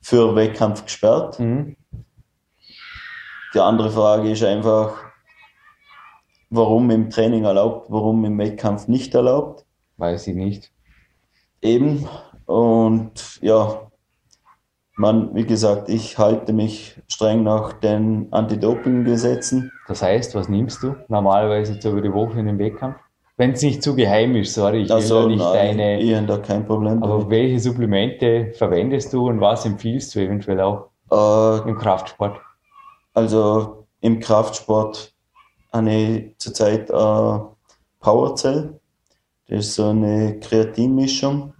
für 0.00 0.34
Wettkampf 0.36 0.84
gesperrt. 0.84 1.38
Mhm. 1.38 1.76
Die 3.54 3.60
andere 3.60 3.90
Frage 3.90 4.30
ist 4.30 4.44
einfach, 4.44 5.02
warum 6.50 6.90
im 6.90 7.10
Training 7.10 7.44
erlaubt, 7.44 7.90
warum 7.90 8.24
im 8.24 8.38
Wettkampf 8.38 8.88
nicht 8.88 9.14
erlaubt. 9.14 9.64
Weiß 9.96 10.26
ich 10.26 10.34
nicht. 10.34 10.72
Eben. 11.60 12.08
Und 12.46 13.40
ja, 13.42 13.90
man, 14.96 15.34
wie 15.34 15.46
gesagt, 15.46 15.88
ich 15.88 16.18
halte 16.18 16.52
mich 16.52 17.00
streng 17.08 17.42
nach 17.42 17.72
den 17.72 18.32
Anti-Doping-Gesetzen. 18.32 19.72
Das 19.88 20.02
heißt, 20.02 20.34
was 20.34 20.48
nimmst 20.48 20.82
du 20.82 20.94
normalerweise 21.08 21.78
so 21.80 21.90
über 21.90 22.02
die 22.02 22.12
Woche 22.12 22.38
in 22.38 22.46
den 22.46 22.58
Wettkampf? 22.58 22.96
Wenn 23.36 23.52
es 23.52 23.62
nicht 23.62 23.82
zu 23.82 23.94
geheim 23.94 24.36
ist, 24.36 24.54
sorry, 24.54 24.82
ich 24.82 24.92
also, 24.92 25.22
will 25.22 25.28
nicht 25.28 25.38
nein, 25.38 25.78
deine. 25.78 26.00
Ich 26.00 26.26
da 26.26 26.38
kein 26.38 26.66
Problem. 26.66 27.02
Aber 27.02 27.18
damit. 27.18 27.30
welche 27.30 27.60
Supplemente 27.60 28.52
verwendest 28.52 29.12
du 29.12 29.28
und 29.28 29.40
was 29.40 29.64
empfiehlst 29.64 30.14
du 30.14 30.20
eventuell 30.20 30.60
auch 30.60 30.90
äh, 31.10 31.68
im 31.68 31.78
Kraftsport? 31.78 32.40
Also 33.14 33.86
im 34.00 34.20
Kraftsport 34.20 35.12
habe 35.72 35.90
ich 35.90 36.38
zurzeit 36.38 36.90
äh, 36.90 37.38
Powercell. 38.00 38.78
Das 39.48 39.60
ist 39.60 39.74
so 39.74 39.88
eine 39.88 40.38
Kreatinmischung 40.40 41.54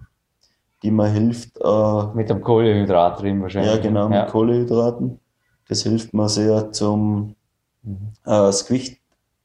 die 0.83 0.91
mir 0.91 1.07
hilft. 1.07 1.57
Äh, 1.61 2.03
mit 2.13 2.29
dem 2.29 2.41
Kohlehydrat 2.41 3.21
drin 3.21 3.41
wahrscheinlich. 3.41 3.73
Ja, 3.73 3.81
genau, 3.81 4.07
mit 4.07 4.17
ja. 4.17 4.25
Kohlehydraten. 4.25 5.19
Das 5.67 5.83
hilft 5.83 6.13
mir 6.13 6.29
sehr 6.29 6.71
zum 6.71 7.35
mhm. 7.83 8.13
äh, 8.25 8.29
das 8.29 8.65
Gewicht 8.65 8.99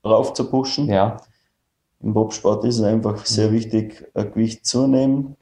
rauf 0.04 0.32
zu 0.34 0.48
pushen. 0.50 0.86
Ja. 0.86 1.16
Im 2.02 2.12
Bobsport 2.12 2.64
ist 2.64 2.78
es 2.78 2.82
einfach 2.82 3.24
sehr 3.24 3.50
wichtig, 3.52 4.04
ein 4.14 4.32
Gewicht 4.32 4.66
zunehmen. 4.66 5.36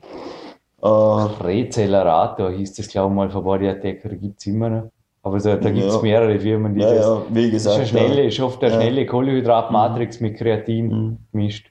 Äh, 0.80 0.86
Recelerator 0.86 2.50
hieß 2.50 2.74
das, 2.74 2.88
glaube 2.88 3.12
ich, 3.12 3.16
mal 3.16 3.30
von 3.30 3.44
Body 3.44 3.68
Attacker, 3.68 4.10
gibt 4.10 4.38
es 4.40 4.46
immer 4.46 4.70
noch. 4.70 4.90
Aber 5.24 5.38
so, 5.38 5.54
da 5.54 5.70
gibt 5.70 5.86
es 5.86 5.94
ja. 5.94 6.02
mehrere 6.02 6.38
Firmen, 6.38 6.74
die 6.74 6.80
ja, 6.80 6.94
das. 6.94 7.06
Ja, 7.06 7.22
wie 7.30 7.50
gesagt. 7.50 7.82
Ist, 7.82 7.90
schnelle, 7.90 8.26
ist 8.26 8.40
oft 8.40 8.62
eine 8.64 8.74
schnelle 8.74 9.06
Kohlenhydratmatrix 9.06 10.20
mhm. 10.20 10.26
mit 10.26 10.36
Kreatin 10.36 10.86
mhm. 10.86 11.18
gemischt. 11.30 11.70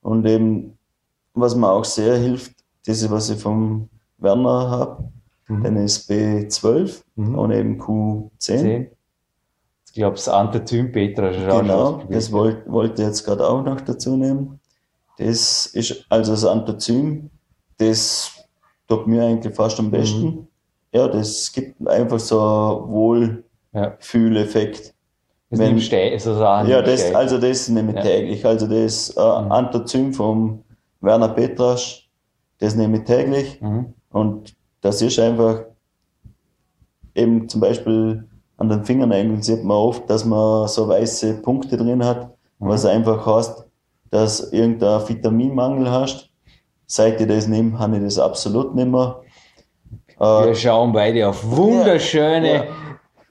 Und 0.00 0.26
eben, 0.26 0.78
was 1.34 1.54
mir 1.54 1.70
auch 1.70 1.84
sehr 1.84 2.16
hilft, 2.16 2.52
das, 2.86 3.10
was 3.10 3.28
ich 3.28 3.38
vom 3.38 3.90
Werner 4.16 4.70
habe, 4.70 5.10
mhm. 5.48 5.62
dann 5.62 5.76
ist 5.76 6.10
B12 6.10 7.02
mhm. 7.16 7.38
und 7.38 7.50
eben 7.50 7.80
Q10. 7.80 8.30
10. 8.38 8.90
Ich 9.98 10.00
glaube, 10.00 10.14
das 10.14 10.28
Antizym 10.28 10.92
Petra 10.92 11.32
schon 11.32 11.62
Genau, 11.62 12.02
das 12.08 12.30
wollte 12.30 12.70
wollt 12.70 13.00
ich 13.00 13.04
jetzt 13.04 13.24
gerade 13.24 13.44
auch 13.44 13.64
noch 13.64 13.80
dazu 13.80 14.16
nehmen. 14.16 14.60
Das 15.16 15.66
ist 15.66 16.06
also 16.08 16.30
das 16.30 16.44
Antizym, 16.44 17.30
das 17.78 18.30
tut 18.86 19.08
mir 19.08 19.24
eigentlich 19.24 19.56
fast 19.56 19.80
am 19.80 19.90
besten. 19.90 20.22
Mhm. 20.22 20.46
Ja, 20.92 21.08
das 21.08 21.50
gibt 21.50 21.84
einfach 21.88 22.20
so 22.20 22.40
einen 22.40 22.92
Wohlfühleffekt. 22.92 24.94
Das 25.50 25.58
Wenn, 25.58 26.20
so 26.20 26.34
Sachen 26.34 26.68
ja, 26.68 26.80
das, 26.80 27.12
also 27.12 27.38
das 27.38 27.68
nehme 27.68 27.90
ich 27.90 27.96
ja. 27.96 28.02
täglich. 28.02 28.46
Also 28.46 28.68
das 28.68 29.10
äh, 29.10 29.20
mhm. 29.20 29.50
Antozym 29.50 30.12
vom 30.12 30.62
Werner 31.00 31.30
Petrasch, 31.30 32.08
das 32.58 32.76
nehme 32.76 32.98
ich 32.98 33.02
täglich. 33.02 33.60
Mhm. 33.60 33.94
Und 34.10 34.54
das 34.80 35.02
ist 35.02 35.18
einfach 35.18 35.64
eben 37.16 37.48
zum 37.48 37.60
Beispiel 37.60 38.27
an 38.58 38.68
den 38.68 38.84
Fingernägeln 38.84 39.42
sieht 39.42 39.64
man 39.64 39.76
oft, 39.76 40.08
dass 40.10 40.24
man 40.24 40.68
so 40.68 40.88
weiße 40.88 41.42
Punkte 41.42 41.76
drin 41.76 42.04
hat, 42.04 42.28
mhm. 42.58 42.68
was 42.68 42.84
einfach 42.84 43.24
heißt, 43.26 43.64
dass 44.10 44.52
irgendein 44.52 45.08
Vitaminmangel 45.08 45.90
hast. 45.90 46.30
Seit 46.86 47.20
ich 47.20 47.26
das 47.26 47.48
nehme, 47.48 47.78
habe 47.78 47.96
ich 47.96 48.02
das 48.02 48.18
absolut 48.18 48.74
nicht 48.74 48.88
mehr. 48.88 49.20
Wir 50.18 50.48
äh, 50.48 50.54
schauen 50.54 50.92
beide 50.92 51.28
auf 51.28 51.44
wunderschöne 51.44 52.52
ja, 52.52 52.64
ja. 52.64 52.70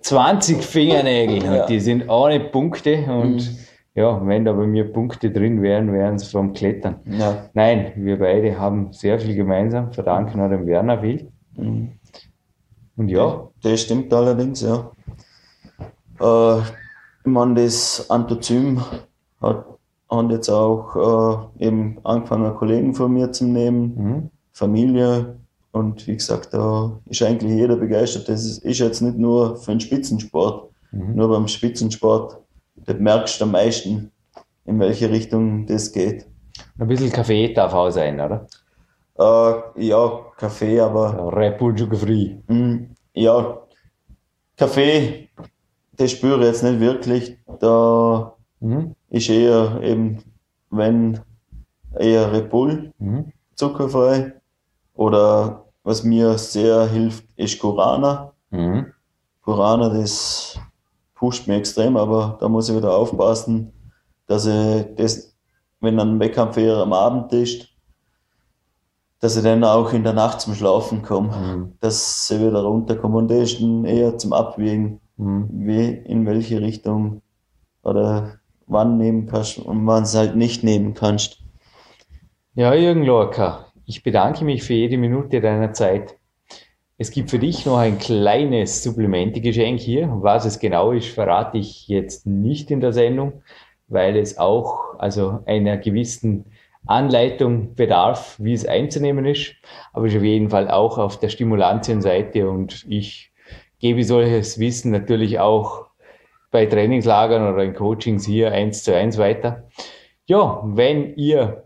20 0.02 0.64
Fingernägel 0.64 1.44
ja. 1.44 1.66
die 1.66 1.80
sind 1.80 2.10
ohne 2.10 2.40
Punkte 2.40 3.04
und 3.08 3.36
mhm 3.36 3.58
ja, 3.98 4.24
wenn 4.28 4.46
da 4.46 4.54
bei 4.54 4.68
mir 4.68 4.94
Punkte 4.94 5.32
drin 5.32 5.64
wären, 5.64 5.92
wären 5.92 6.16
es 6.16 6.30
vom 6.30 6.54
Klettern. 6.54 6.98
Nein, 7.56 7.94
wir 7.96 8.20
beide 8.20 8.60
haben 8.60 8.94
sehr 8.94 9.20
viel 9.20 9.34
gemeinsam, 9.34 9.92
verdanken 9.92 10.40
an 10.40 10.52
dem 10.52 10.68
Werner 10.68 11.02
Wild. 11.02 11.32
Mhm. 11.56 11.94
Und 12.96 13.10
ja. 13.10 13.50
Das 13.68 13.82
stimmt 13.82 14.14
allerdings, 14.14 14.62
ja. 14.62 14.90
Äh, 16.22 16.60
ich 16.60 17.26
meine, 17.26 17.56
das 17.56 18.10
Antozym 18.10 18.82
hat, 19.42 19.66
hat 20.10 20.32
jetzt 20.32 20.50
auch 20.50 21.52
äh, 21.60 21.66
eben 21.66 22.00
angefangen, 22.06 22.56
Kollegen 22.56 22.94
von 22.94 23.12
mir 23.12 23.34
zu 23.34 23.44
nehmen, 23.44 23.96
mhm. 23.96 24.30
Familie. 24.54 25.36
Und 25.74 26.08
wie 26.08 26.16
gesagt, 26.16 26.54
da 26.54 26.98
ist 27.08 27.22
eigentlich 27.22 27.52
jeder 27.52 27.76
begeistert. 27.76 28.30
Das 28.30 28.46
ist, 28.46 28.64
ist 28.64 28.80
jetzt 28.80 29.02
nicht 29.02 29.18
nur 29.18 29.58
für 29.58 29.72
den 29.72 29.82
Spitzensport. 29.82 30.72
Mhm. 30.94 31.16
Nur 31.16 31.28
beim 31.28 31.50
Spitzensport 31.50 32.38
das 32.86 32.98
merkst 32.98 33.42
du 33.42 33.44
am 33.44 33.52
meisten, 33.52 34.12
in 34.64 34.80
welche 34.80 35.10
Richtung 35.10 35.66
das 35.66 35.92
geht. 35.92 36.26
Ein 36.80 36.88
bisschen 36.88 37.12
Kaffee 37.12 37.54
darf 37.54 37.74
auch 37.74 37.90
sein, 37.90 38.18
oder? 38.22 38.48
Äh, 39.20 39.88
ja, 39.88 40.22
Kaffee, 40.38 40.80
aber. 40.80 41.16
Ja, 41.18 41.30
Ja, 43.18 43.64
Kaffee, 44.58 45.30
das 45.94 46.12
spüre 46.12 46.42
ich 46.42 46.46
jetzt 46.46 46.62
nicht 46.62 46.80
wirklich. 46.80 47.36
Da 47.60 48.36
mhm. 48.60 48.94
ist 49.10 49.28
eher 49.28 49.82
eben, 49.82 50.20
wenn 50.70 51.20
eher 51.98 52.32
Red 52.32 52.52
Bull, 52.52 52.94
mhm. 53.00 53.34
zuckerfrei. 53.56 54.34
Oder 54.94 55.66
was 55.82 56.04
mir 56.04 56.38
sehr 56.38 56.88
hilft, 56.88 57.26
ist 57.38 57.58
Kurana. 57.58 58.34
Mhm. 58.52 58.94
Kurana, 59.42 59.90
das 59.90 60.60
pusht 61.16 61.48
mich 61.48 61.58
extrem, 61.58 61.98
aber 61.98 62.38
da 62.40 62.48
muss 62.48 62.70
ich 62.70 62.78
wieder 62.78 62.96
aufpassen, 62.96 63.74
dass 64.28 64.46
ich 64.46 64.86
das, 64.96 65.36
wenn 65.80 66.00
ein 66.00 66.20
Wettkampfjäger 66.20 66.84
am 66.84 66.94
Abend 66.94 67.34
ist, 67.34 67.68
dass 69.20 69.36
ich 69.36 69.44
dann 69.44 69.64
auch 69.64 69.94
in 69.94 70.04
der 70.04 70.14
Nacht 70.14 70.42
zum 70.42 70.54
Schlafen 70.54 71.02
komme, 71.02 71.36
mhm. 71.36 71.74
dass 71.80 72.28
sie 72.28 72.40
wieder 72.40 72.62
runterkommen 72.62 73.18
und 73.18 73.28
das 73.30 73.52
ist 73.52 73.62
dann 73.62 73.86
eher 73.86 74.18
zum 74.18 74.34
Abwägen, 74.34 75.00
mhm. 75.18 75.50
wie, 75.52 75.88
in 75.88 76.26
welche 76.26 76.62
Richtung 76.62 77.22
oder 77.84 78.40
wann 78.68 78.98
nehmen 78.98 79.28
kannst 79.28 79.60
und 79.60 79.88
wann 79.88 80.04
es 80.04 80.16
halt 80.16 80.36
nicht 80.36 80.64
nehmen 80.64 80.94
kannst. 80.94 81.40
Ja, 82.54 82.74
Jürgen 82.74 83.04
Lorca, 83.04 83.68
ich 83.86 84.04
bedanke 84.04 84.44
mich 84.44 84.64
für 84.64 84.74
jede 84.74 84.98
Minute 84.98 85.42
deiner 85.42 85.74
Zeit. 85.74 86.16
Es 86.98 87.12
gibt 87.12 87.30
für 87.30 87.40
dich 87.40 87.66
noch 87.66 87.78
ein 87.78 88.00
kleines 88.00 88.82
Supplementegeschenk 88.84 89.80
hier. 89.80 90.10
Was 90.22 90.46
es 90.46 90.60
genau 90.60 90.92
ist, 90.92 91.10
verrate 91.10 91.60
ich 91.60 91.88
jetzt 91.88 92.26
nicht 92.26 92.72
in 92.72 92.82
der 92.82 92.92
Sendung, 92.92 93.44
weil 93.88 94.18
es 94.18 94.40
auch 94.40 94.98
also 94.98 95.40
einer 95.46 95.78
gewissen 95.78 96.46
Anleitung 96.88 97.76
bedarf, 97.76 98.36
wie 98.40 98.54
es 98.54 98.66
einzunehmen 98.66 99.26
ist, 99.26 99.54
aber 99.94 100.08
ist 100.08 100.16
auf 100.16 100.24
jeden 100.24 100.50
Fall 100.50 100.70
auch 100.70 100.98
auf 100.98 101.20
der 101.20 101.30
Stimulantienseite 101.30 102.50
und 102.50 102.86
ich 102.90 103.32
gebe 103.80 104.04
solches 104.04 104.60
Wissen 104.60 104.92
natürlich 104.92 105.40
auch 105.40 105.88
bei 106.52 106.66
Trainingslagern 106.66 107.54
oder 107.54 107.64
in 107.64 107.74
Coachings 107.74 108.26
hier 108.26 108.52
eins 108.52 108.84
zu 108.84 108.96
eins 108.96 109.18
weiter. 109.18 109.68
Ja, 110.26 110.62
wenn 110.66 111.16
ihr 111.16 111.64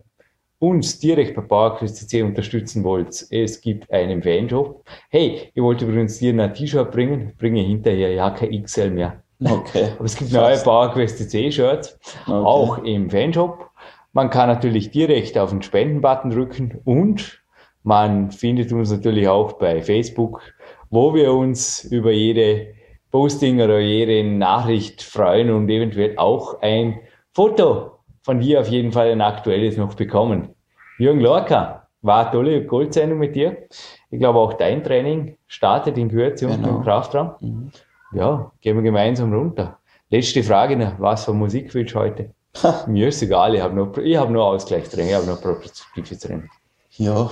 uns 0.59 0.99
direkt 0.99 1.36
bei 1.36 1.41
PowerQuest 1.41 2.13
unterstützen 2.15 2.84
wollt, 2.84 3.26
es 3.32 3.61
gibt 3.61 3.91
einen 3.91 4.22
Fanshop. 4.22 4.84
Hey, 5.09 5.51
ich 5.53 5.61
wollte 5.61 5.86
übrigens 5.86 6.19
dir 6.19 6.39
ein 6.39 6.53
T-Shirt 6.53 6.91
bringen, 6.91 7.34
bringe 7.38 7.61
hinterher 7.61 8.11
ja 8.13 8.30
kein 8.30 8.63
XL 8.63 8.91
mehr. 8.91 9.24
Okay. 9.43 9.93
Aber 9.95 10.05
es 10.05 10.15
gibt 10.15 10.32
neue 10.32 10.57
PowerQuest 10.57 11.32
Shirts, 11.51 11.99
okay. 12.28 12.32
auch 12.32 12.78
im 12.84 13.09
Fanshop. 13.09 13.70
Man 14.14 14.30
kann 14.30 14.49
natürlich 14.49 14.91
direkt 14.91 15.38
auf 15.38 15.51
den 15.51 15.62
Spenden-Button 15.62 16.32
drücken 16.32 16.82
und 16.84 17.41
man 17.84 18.32
findet 18.32 18.72
uns 18.72 18.91
natürlich 18.91 19.28
auch 19.28 19.53
bei 19.53 19.82
Facebook, 19.82 20.41
wo 20.89 21.14
wir 21.14 21.34
uns 21.34 21.84
über 21.86 22.12
jede 22.12 22.74
Posting 23.12 23.62
oder 23.62 23.80
jede 23.80 24.24
Nachricht 24.24 25.01
freuen 25.01 25.49
und 25.49 25.70
eventuell 25.70 26.18
auch 26.18 26.62
ein 26.62 26.99
Foto 27.34 27.99
von 28.22 28.39
dir 28.39 28.62
auf 28.62 28.68
jeden 28.68 28.91
Fall 28.91 29.12
ein 29.12 29.22
aktuelles 29.22 29.78
noch 29.78 29.95
bekommen. 29.95 30.49
Jürgen 30.97 31.22
Lorca, 31.22 31.82
war 32.01 32.24
eine 32.24 32.32
tolle 32.32 32.66
Goldsendung 32.66 33.20
mit 33.20 33.36
dir. 33.36 33.68
Ich 34.09 34.20
glaube 34.20 34.39
auch 34.39 34.53
dein 34.53 34.84
Training 34.84 35.38
startet 35.47 35.97
in 35.97 36.09
Kürze 36.09 36.47
genau. 36.47 36.57
unten 36.57 36.76
im 36.78 36.84
Kraftraum. 36.84 37.32
Mhm. 37.39 37.72
Ja, 38.14 38.51
gehen 38.62 38.76
wir 38.76 38.84
gemeinsam 38.84 39.34
runter. 39.34 39.80
Letzte 40.09 40.43
Frage 40.43 40.76
noch, 40.76 40.99
was 40.99 41.26
für 41.26 41.34
Musik 41.34 41.74
willst 41.74 41.95
du 41.95 41.99
heute? 41.99 42.34
Mir 42.88 43.08
ist 43.08 43.22
egal, 43.22 43.56
ich 43.56 43.62
habe 43.62 43.76
noch, 43.76 43.97
ich 43.97 44.18
hab 44.18 44.30
noch 44.30 44.47
Ausgleichstraining, 44.47 45.10
ich 45.10 45.16
habe 45.16 45.26
noch 45.26 45.41
produktives 45.41 46.20
Training. 46.20 46.49
Ja, 46.91 47.30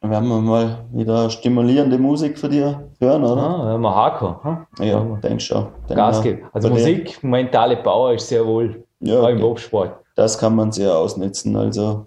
werden 0.00 0.28
wir 0.28 0.40
mal 0.40 0.84
wieder 0.92 1.30
stimulierende 1.30 1.98
Musik 1.98 2.38
für 2.38 2.48
dich 2.48 2.64
hören, 3.00 3.24
oder? 3.24 3.42
Ah, 3.42 3.66
werden 3.66 3.82
wir 3.82 3.94
Hardcore. 3.94 4.40
Hm? 4.42 4.66
Ja, 4.78 4.84
ja 4.84 5.16
denk 5.22 5.40
schon. 5.40 5.68
Denk 5.88 5.96
Gas 5.96 6.22
geben. 6.22 6.48
Also 6.52 6.70
Musik, 6.70 7.20
dir. 7.20 7.26
mentale 7.26 7.76
Power 7.76 8.14
ist 8.14 8.28
sehr 8.28 8.44
wohl 8.44 8.84
ja, 9.00 9.20
auch 9.20 9.28
im 9.28 9.36
okay. 9.36 9.42
Bobsport. 9.42 9.96
Das 10.16 10.38
kann 10.38 10.56
man 10.56 10.72
sehr 10.72 10.96
ausnutzen. 10.96 11.56
Also 11.56 12.06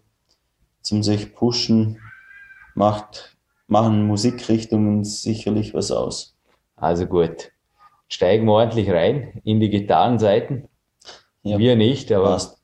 zum 0.82 1.03
sich 1.03 1.34
pushen 1.34 1.99
macht, 2.76 3.36
machen 3.67 4.05
Musikrichtungen 4.05 5.03
sicherlich 5.03 5.73
was 5.73 5.91
aus. 5.91 6.36
Also 6.76 7.05
gut. 7.05 7.51
Steigen 8.07 8.45
wir 8.45 8.53
ordentlich 8.53 8.91
rein 8.91 9.41
in 9.43 9.59
die 9.59 9.69
Gitarrenseiten. 9.69 10.67
Ja, 11.45 11.59
wir 11.59 11.75
nicht, 11.75 12.11
aber. 12.11 12.31
Passt. 12.31 12.57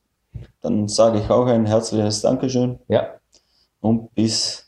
Dann 0.61 0.87
sage 0.87 1.19
ich 1.19 1.29
auch 1.29 1.45
ein 1.45 1.65
herzliches 1.65 2.21
Dankeschön. 2.21 2.79
Ja. 2.87 3.15
Und 3.79 4.13
bis 4.15 4.65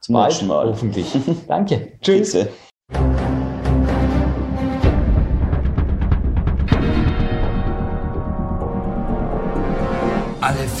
zum 0.00 0.14
Bald, 0.14 0.30
nächsten 0.30 0.46
Mal. 0.46 0.68
Hoffentlich. 0.68 1.06
Danke. 1.48 1.92
Tschüss. 2.00 2.32
Bitte. 2.32 3.28